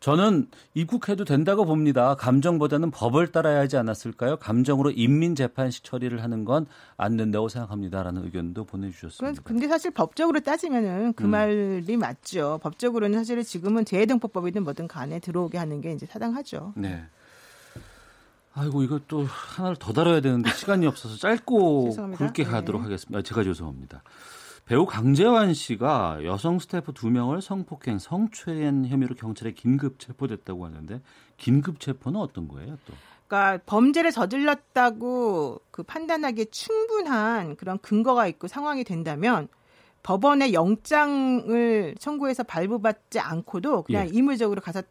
저는 0.00 0.48
입국해도 0.74 1.24
된다고 1.24 1.64
봅니다. 1.64 2.14
감정보다는 2.16 2.90
법 2.90 3.12
법을 3.22 3.28
따라야 3.28 3.60
하지 3.60 3.76
않았을까요? 3.76 4.36
감정으로 4.36 4.90
인민재판식 4.90 5.84
처리를 5.84 6.22
하는 6.22 6.44
건 6.44 6.66
안 6.96 7.16
된다고 7.16 7.48
생각합니다라는 7.48 8.24
의견도 8.24 8.64
보내주셨습니다. 8.64 9.42
근데 9.42 9.68
사실 9.68 9.90
법적으로 9.90 10.40
따지면은 10.40 11.12
그 11.14 11.24
음. 11.24 11.30
말이 11.30 11.96
맞죠. 11.96 12.58
법적으로는 12.62 13.18
사실은 13.18 13.42
지금은 13.42 13.84
재해등법법이든 13.84 14.64
뭐든 14.64 14.88
간에 14.88 15.18
들어오게 15.20 15.58
하는 15.58 15.80
게 15.80 15.92
이제 15.92 16.06
타당하죠. 16.06 16.74
네. 16.76 17.04
아이고 18.54 18.82
이거 18.82 19.00
또 19.08 19.24
하나를 19.24 19.76
더 19.76 19.92
다뤄야 19.92 20.20
되는데 20.20 20.50
시간이 20.50 20.86
없어서 20.86 21.16
짧고 21.16 21.90
굵게 22.18 22.44
가도록 22.44 22.82
네. 22.82 22.84
하겠습니다. 22.84 23.18
아, 23.18 23.22
제가 23.22 23.42
죄송합니다. 23.42 24.02
배우 24.64 24.86
강재환 24.86 25.54
씨가 25.54 26.24
여성 26.24 26.58
스태프 26.58 26.92
두 26.92 27.10
명을 27.10 27.42
성폭행, 27.42 27.98
성추행 27.98 28.86
혐의로 28.86 29.14
경찰에 29.16 29.52
긴급 29.52 29.98
체포됐다고 29.98 30.66
하는데 30.66 31.00
긴급 31.36 31.80
체포는 31.80 32.20
어떤 32.20 32.46
거예요, 32.46 32.78
또? 32.86 32.94
그러니까 33.32 33.62
범죄를 33.64 34.12
저질렀다고 34.12 35.58
그 35.70 35.82
판단하기에 35.82 36.46
충분한 36.50 37.56
그런 37.56 37.78
근거가 37.78 38.26
있고 38.26 38.46
상황이 38.46 38.84
된다면 38.84 39.48
법원에 40.02 40.52
영장을 40.52 41.94
청구해서 41.98 42.42
발부받지 42.42 43.20
않고도 43.20 43.84
그냥 43.84 44.06
예. 44.06 44.10
임의적으로 44.12 44.60
가서 44.60 44.82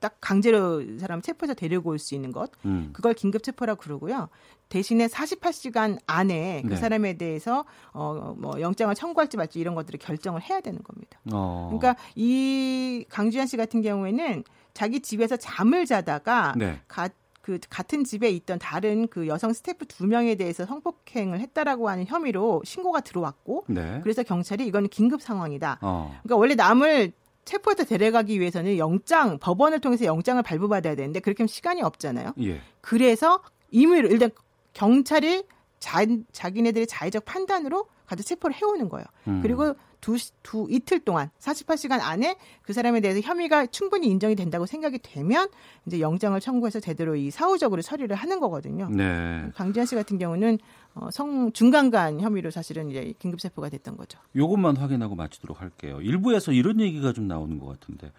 딱 0.00 0.16
강제로 0.20 0.82
사람 0.98 1.20
체포해서 1.20 1.52
데리고 1.52 1.90
올 1.90 1.98
수 1.98 2.14
있는 2.14 2.32
것 2.32 2.50
음. 2.64 2.90
그걸 2.94 3.12
긴급 3.12 3.42
체포라고 3.42 3.80
그러고요. 3.80 4.28
대신에 4.70 5.06
48시간 5.06 5.98
안에 6.06 6.62
그 6.62 6.68
네. 6.70 6.76
사람에 6.76 7.14
대해서 7.18 7.66
어 7.92 8.34
뭐 8.38 8.60
영장을 8.60 8.94
청구할지 8.94 9.36
말지 9.36 9.58
이런 9.60 9.74
것들을 9.74 9.98
결정을 9.98 10.40
해야 10.40 10.60
되는 10.60 10.82
겁니다. 10.82 11.18
어. 11.32 11.68
그러니까 11.70 12.02
이 12.14 13.04
강주현 13.10 13.46
씨 13.46 13.58
같은 13.58 13.82
경우에는 13.82 14.44
자기 14.72 15.00
집에서 15.00 15.36
잠을 15.36 15.84
자다가 15.86 16.54
네. 16.56 16.80
가, 16.88 17.08
그 17.44 17.58
같은 17.68 18.04
집에 18.04 18.30
있던 18.30 18.58
다른 18.58 19.06
그 19.06 19.26
여성 19.26 19.52
스태프 19.52 19.84
두 19.84 20.06
명에 20.06 20.34
대해서 20.34 20.64
성폭행을 20.64 21.40
했다라고 21.40 21.90
하는 21.90 22.06
혐의로 22.06 22.62
신고가 22.64 23.00
들어왔고 23.00 23.66
네. 23.68 24.00
그래서 24.02 24.22
경찰이 24.22 24.66
이거는 24.66 24.88
긴급 24.88 25.20
상황이다. 25.20 25.78
어. 25.82 26.18
그러니까 26.22 26.36
원래 26.36 26.54
남을 26.54 27.12
체포해서 27.44 27.84
데려가기 27.84 28.40
위해서는 28.40 28.78
영장 28.78 29.38
법원을 29.38 29.80
통해서 29.80 30.06
영장을 30.06 30.42
발부받아야 30.42 30.94
되는데 30.94 31.20
그렇게 31.20 31.42
하면 31.42 31.48
시간이 31.48 31.82
없잖아요. 31.82 32.32
예. 32.40 32.62
그래서 32.80 33.42
임의로 33.70 34.08
일단 34.08 34.30
경찰이 34.72 35.44
자, 35.80 36.06
자기네들의 36.32 36.86
자의적 36.86 37.26
판단으로 37.26 37.84
가서 38.06 38.22
체포를 38.22 38.56
해오는 38.56 38.88
거예요. 38.88 39.04
음. 39.28 39.40
그리고 39.42 39.74
두, 40.04 40.18
두 40.42 40.66
이틀 40.68 41.00
동안 41.00 41.30
48시간 41.40 41.98
안에 42.02 42.36
그 42.60 42.74
사람에 42.74 43.00
대해서 43.00 43.22
혐의가 43.22 43.64
충분히 43.64 44.08
인정이 44.08 44.36
된다고 44.36 44.66
생각이 44.66 44.98
되면 44.98 45.48
이제 45.86 45.98
영장을 46.00 46.38
청구해서 46.38 46.78
제대로 46.78 47.16
이 47.16 47.30
사후적으로 47.30 47.80
처리를 47.80 48.14
하는 48.14 48.38
거거든요. 48.38 48.90
네. 48.90 49.48
강지현 49.54 49.86
씨 49.86 49.94
같은 49.94 50.18
경우는 50.18 50.58
어, 50.92 51.10
성 51.10 51.52
중간간 51.52 52.20
혐의로 52.20 52.50
사실은 52.50 52.90
이제 52.90 53.14
긴급 53.18 53.40
체포가 53.40 53.70
됐던 53.70 53.96
거죠. 53.96 54.18
요것만 54.36 54.76
확인하고 54.76 55.14
마치도록 55.14 55.62
할게요. 55.62 56.02
일부에서 56.02 56.52
이런 56.52 56.80
얘기가 56.80 57.14
좀 57.14 57.26
나오는 57.26 57.58
것 57.58 57.66
같은데 57.68 58.12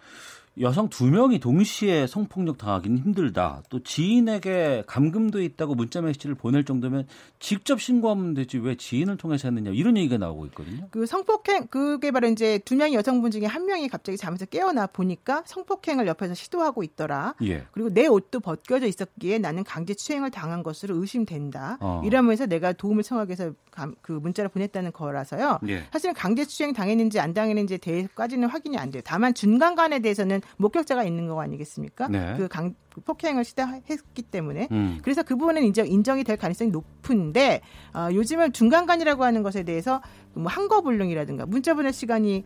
여성 0.60 0.88
두 0.88 1.04
명이 1.06 1.38
동시에 1.38 2.06
성폭력 2.06 2.56
당하기는 2.56 2.98
힘들다. 2.98 3.62
또 3.68 3.82
지인에게 3.82 4.84
감금돼 4.86 5.44
있다고 5.44 5.74
문자 5.74 6.00
메시지를 6.00 6.34
보낼 6.34 6.64
정도면 6.64 7.06
직접 7.38 7.80
신고하면 7.80 8.32
되지 8.32 8.58
왜 8.58 8.74
지인을 8.74 9.18
통해서 9.18 9.48
했느냐 9.48 9.70
이런 9.72 9.98
얘기가 9.98 10.16
나오고 10.16 10.46
있거든요. 10.46 10.88
그 10.90 11.04
성폭행 11.04 11.66
그게 11.66 12.10
바로 12.10 12.28
이제 12.28 12.58
두 12.64 12.74
명의 12.74 12.94
여성분 12.94 13.30
중에 13.30 13.44
한 13.44 13.66
명이 13.66 13.88
갑자기 13.88 14.16
잠에서 14.16 14.46
깨어나 14.46 14.86
보니까 14.86 15.42
성폭행을 15.44 16.06
옆에서 16.06 16.32
시도하고 16.32 16.82
있더라. 16.82 17.34
예. 17.42 17.66
그리고 17.72 17.90
내 17.90 18.06
옷도 18.06 18.40
벗겨져 18.40 18.86
있었기에 18.86 19.38
나는 19.38 19.62
강제 19.62 19.92
추행을 19.92 20.30
당한 20.30 20.62
것으로 20.62 20.96
의심된다. 20.96 21.76
어. 21.80 22.02
이러면서 22.04 22.46
내가 22.46 22.72
도움을 22.72 23.02
청하기 23.02 23.28
위해서 23.30 23.52
그 24.00 24.12
문자를 24.12 24.48
보냈다는 24.48 24.92
거라서요. 24.92 25.58
예. 25.68 25.84
사실은 25.92 26.14
강제 26.14 26.46
추행 26.46 26.72
당했는지 26.72 27.20
안 27.20 27.34
당했는지에 27.34 27.76
대해서까지는 27.76 28.48
확인이 28.48 28.78
안 28.78 28.90
돼요. 28.90 29.02
다만 29.04 29.34
중간간에 29.34 29.98
대해서는 29.98 30.40
목격자가 30.56 31.04
있는 31.04 31.28
거 31.28 31.40
아니겠습니까? 31.40 32.08
네. 32.08 32.34
그 32.36 32.48
강, 32.48 32.74
그 32.92 33.00
폭행을 33.00 33.44
시도했기 33.44 34.22
때문에 34.30 34.68
음. 34.72 34.98
그래서 35.02 35.22
그 35.22 35.36
부분은 35.36 35.62
인정 35.64 35.86
인정이 35.86 36.24
될 36.24 36.36
가능성이 36.36 36.70
높은데 36.70 37.60
어, 37.94 38.08
요즘은 38.12 38.52
중간간이라고 38.52 39.24
하는 39.24 39.42
것에 39.42 39.62
대해서 39.62 40.02
뭐 40.34 40.50
한거불능이라든가 40.50 41.46
문자 41.46 41.74
보낼 41.74 41.92
시간이 41.92 42.44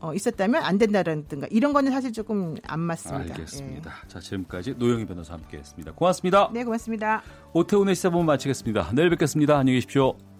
어, 0.00 0.12
있었다면 0.12 0.64
안 0.64 0.78
된다라든가 0.78 1.46
이런 1.50 1.72
거는 1.72 1.92
사실 1.92 2.12
조금 2.12 2.56
안 2.64 2.80
맞습니다. 2.80 3.34
알겠습니다. 3.34 3.92
예. 4.04 4.08
자 4.08 4.18
지금까지 4.18 4.74
노영희 4.76 5.06
변호사 5.06 5.34
함께했습니다. 5.34 5.92
고맙습니다. 5.92 6.50
네 6.52 6.64
고맙습니다. 6.64 7.22
오태훈의 7.52 7.94
시사본 7.94 8.26
마치겠습니다. 8.26 8.90
내일 8.94 9.10
뵙겠습니다. 9.10 9.58
안녕히 9.58 9.76
계십시오. 9.76 10.31